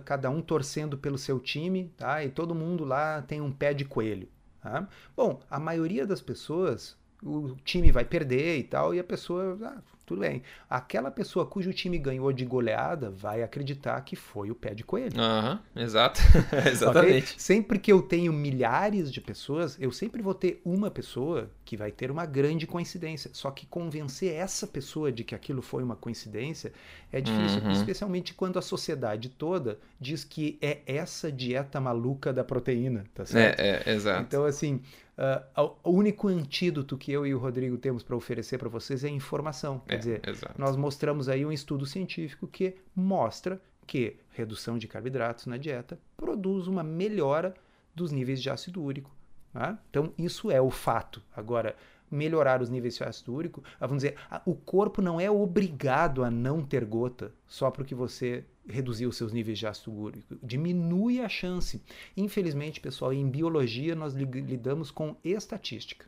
cada 0.05 0.29
um 0.31 0.41
torcendo 0.41 0.99
pelo 0.99 1.19
seu 1.19 1.39
time, 1.39 1.93
tá? 1.97 2.25
E 2.25 2.31
todo 2.31 2.55
mundo 2.55 2.85
lá 2.85 3.23
tem 3.23 3.41
um 3.41 3.53
pé 3.53 3.73
de 3.73 3.85
coelho. 3.85 4.29
Tá? 4.61 4.89
Bom, 5.17 5.41
a 5.51 5.59
maioria 5.59 6.07
das 6.07 6.21
pessoas, 6.21 6.97
o 7.23 7.55
time 7.65 7.93
vai 7.93 8.05
perder 8.05 8.59
e 8.59 8.65
tal, 8.65 8.95
e 8.95 8.99
a 8.99 9.05
pessoa, 9.05 9.57
ah, 9.63 9.83
tudo 10.09 10.23
bem. 10.23 10.43
Aquela 10.71 11.11
pessoa 11.11 11.45
cujo 11.45 11.71
time 11.71 11.99
ganhou 11.99 12.33
de 12.33 12.47
goleada 12.47 13.11
vai 13.11 13.43
acreditar 13.43 14.01
que 14.01 14.17
foi 14.17 14.51
o 14.51 14.55
pé 14.55 14.73
de 14.73 14.83
coelho. 14.83 15.21
Aham, 15.21 15.61
uhum, 15.77 15.83
exato. 15.83 16.19
Exatamente. 16.67 17.33
Okay? 17.33 17.35
Sempre 17.37 17.79
que 17.79 17.93
eu 17.93 18.01
tenho 18.01 18.33
milhares 18.33 19.13
de 19.13 19.21
pessoas, 19.21 19.77
eu 19.79 19.93
sempre 19.93 20.23
vou 20.23 20.33
ter 20.33 20.63
uma 20.65 20.91
pessoa 20.91 21.51
que 21.63 21.77
vai 21.77 21.93
ter 21.93 22.11
uma 22.11 22.25
grande 22.25 22.67
coincidência. 22.67 23.31
Só 23.35 23.51
que 23.51 23.67
convencer 23.67 24.33
essa 24.33 24.67
pessoa 24.67 25.13
de 25.13 25.23
que 25.25 25.35
aquilo 25.35 25.61
foi 25.61 25.83
uma 25.83 25.95
coincidência 25.95 26.73
é 27.13 27.21
difícil, 27.21 27.63
uhum. 27.63 27.71
especialmente 27.71 28.33
quando 28.33 28.59
a 28.59 28.63
sociedade 28.63 29.29
toda 29.29 29.79
diz 30.01 30.25
que 30.25 30.59
é 30.63 30.79
essa 30.87 31.31
dieta 31.31 31.79
maluca 31.81 32.33
da 32.33 32.43
proteína, 32.43 33.05
tá 33.15 33.27
certo? 33.27 33.61
É, 33.61 33.83
é 33.85 33.95
exato. 33.95 34.23
Então, 34.23 34.45
assim, 34.45 34.81
Uh, 35.19 35.73
o 35.83 35.91
único 35.91 36.29
antídoto 36.29 36.97
que 36.97 37.11
eu 37.11 37.27
e 37.27 37.35
o 37.35 37.39
Rodrigo 37.39 37.77
temos 37.77 38.05
para 38.05 38.15
oferecer 38.15 38.57
para 38.57 38.69
vocês 38.69 39.03
é 39.03 39.09
informação. 39.09 39.81
Quer 39.81 39.95
é, 39.95 39.99
dizer, 39.99 40.29
exato. 40.29 40.55
nós 40.57 40.77
mostramos 40.77 41.29
aí 41.29 41.45
um 41.45 41.51
estudo 41.51 41.85
científico 41.85 42.47
que 42.47 42.77
mostra 42.95 43.61
que 43.85 44.17
redução 44.31 44.79
de 44.79 44.87
carboidratos 44.87 45.47
na 45.47 45.57
dieta 45.57 45.99
produz 46.17 46.69
uma 46.69 46.85
melhora 46.85 47.53
dos 47.93 48.13
níveis 48.13 48.41
de 48.41 48.49
ácido 48.49 48.81
úrico. 48.81 49.11
Né? 49.53 49.77
Então, 49.91 50.13
isso 50.17 50.53
é 50.53 50.61
o 50.61 50.71
fato. 50.71 51.21
Agora, 51.35 51.75
melhorar 52.09 52.63
os 52.63 52.71
níveis 52.71 52.95
de 52.95 53.03
ácido 53.03 53.35
úrico, 53.35 53.65
ah, 53.81 53.87
vamos 53.87 54.05
dizer, 54.05 54.17
o 54.47 54.55
corpo 54.55 55.03
não 55.03 55.21
é 55.21 55.29
obrigado 55.29 56.23
a 56.23 56.31
não 56.31 56.63
ter 56.63 56.85
gota 56.85 57.33
só 57.47 57.71
porque 57.71 57.95
você 57.95 58.45
reduzir 58.69 59.07
os 59.07 59.17
seus 59.17 59.33
níveis 59.33 59.59
de 59.59 59.67
ácido 59.67 59.93
úrico, 59.93 60.37
diminui 60.43 61.21
a 61.21 61.29
chance. 61.29 61.83
Infelizmente, 62.17 62.81
pessoal, 62.81 63.13
em 63.13 63.29
biologia 63.29 63.95
nós 63.95 64.15
lidamos 64.15 64.91
com 64.91 65.17
estatística. 65.25 66.07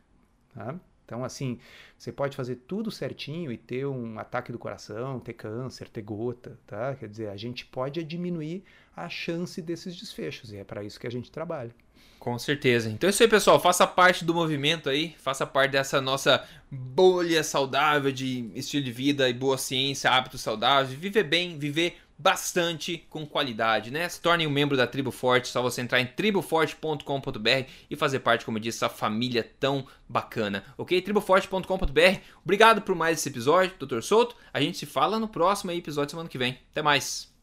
Tá? 0.53 0.79
Então, 1.11 1.25
assim, 1.25 1.59
você 1.97 2.09
pode 2.09 2.37
fazer 2.37 2.55
tudo 2.67 2.89
certinho 2.89 3.51
e 3.51 3.57
ter 3.57 3.85
um 3.85 4.17
ataque 4.17 4.49
do 4.49 4.57
coração, 4.57 5.19
ter 5.19 5.33
câncer, 5.33 5.89
ter 5.89 6.01
gota, 6.01 6.57
tá? 6.65 6.95
Quer 6.95 7.09
dizer, 7.09 7.27
a 7.27 7.35
gente 7.35 7.65
pode 7.65 8.01
diminuir 8.01 8.63
a 8.95 9.09
chance 9.09 9.61
desses 9.61 9.93
desfechos 9.97 10.53
e 10.53 10.57
é 10.57 10.63
para 10.63 10.85
isso 10.85 10.97
que 10.97 11.07
a 11.07 11.11
gente 11.11 11.29
trabalha. 11.29 11.75
Com 12.17 12.37
certeza. 12.37 12.89
Então 12.89 13.07
é 13.07 13.09
isso 13.09 13.23
aí, 13.23 13.27
pessoal. 13.27 13.59
Faça 13.59 13.85
parte 13.85 14.23
do 14.23 14.33
movimento 14.33 14.89
aí, 14.89 15.15
faça 15.17 15.45
parte 15.45 15.71
dessa 15.71 15.99
nossa 15.99 16.47
bolha 16.69 17.43
saudável 17.43 18.11
de 18.11 18.51
estilo 18.53 18.83
de 18.85 18.91
vida 18.91 19.27
e 19.27 19.33
boa 19.33 19.57
ciência, 19.57 20.11
hábitos 20.11 20.39
saudáveis, 20.39 20.97
viver 20.97 21.23
bem, 21.23 21.57
viver 21.57 21.97
bastante 22.21 23.05
com 23.09 23.25
qualidade, 23.25 23.89
né? 23.89 24.07
Se 24.07 24.21
torne 24.21 24.45
um 24.45 24.51
membro 24.51 24.77
da 24.77 24.85
Tribo 24.85 25.11
Forte, 25.11 25.47
só 25.47 25.61
você 25.61 25.81
entrar 25.81 25.99
em 25.99 26.05
triboforte.com.br 26.05 27.69
e 27.89 27.95
fazer 27.95 28.19
parte, 28.19 28.45
como 28.45 28.57
eu 28.57 28.61
disse, 28.61 28.79
dessa 28.79 28.93
família 28.93 29.49
tão 29.59 29.87
bacana, 30.07 30.63
ok? 30.77 31.01
triboforte.com.br. 31.01 32.19
Obrigado 32.43 32.81
por 32.83 32.95
mais 32.95 33.17
esse 33.17 33.29
episódio, 33.29 33.75
Dr. 33.79 34.01
Souto. 34.01 34.35
A 34.53 34.61
gente 34.61 34.77
se 34.77 34.85
fala 34.85 35.19
no 35.19 35.27
próximo 35.27 35.71
episódio 35.71 36.11
semana 36.11 36.29
que 36.29 36.37
vem. 36.37 36.59
Até 36.71 36.81
mais. 36.81 37.33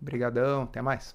Obrigadão, 0.00 0.62
até 0.62 0.80
mais. 0.80 1.14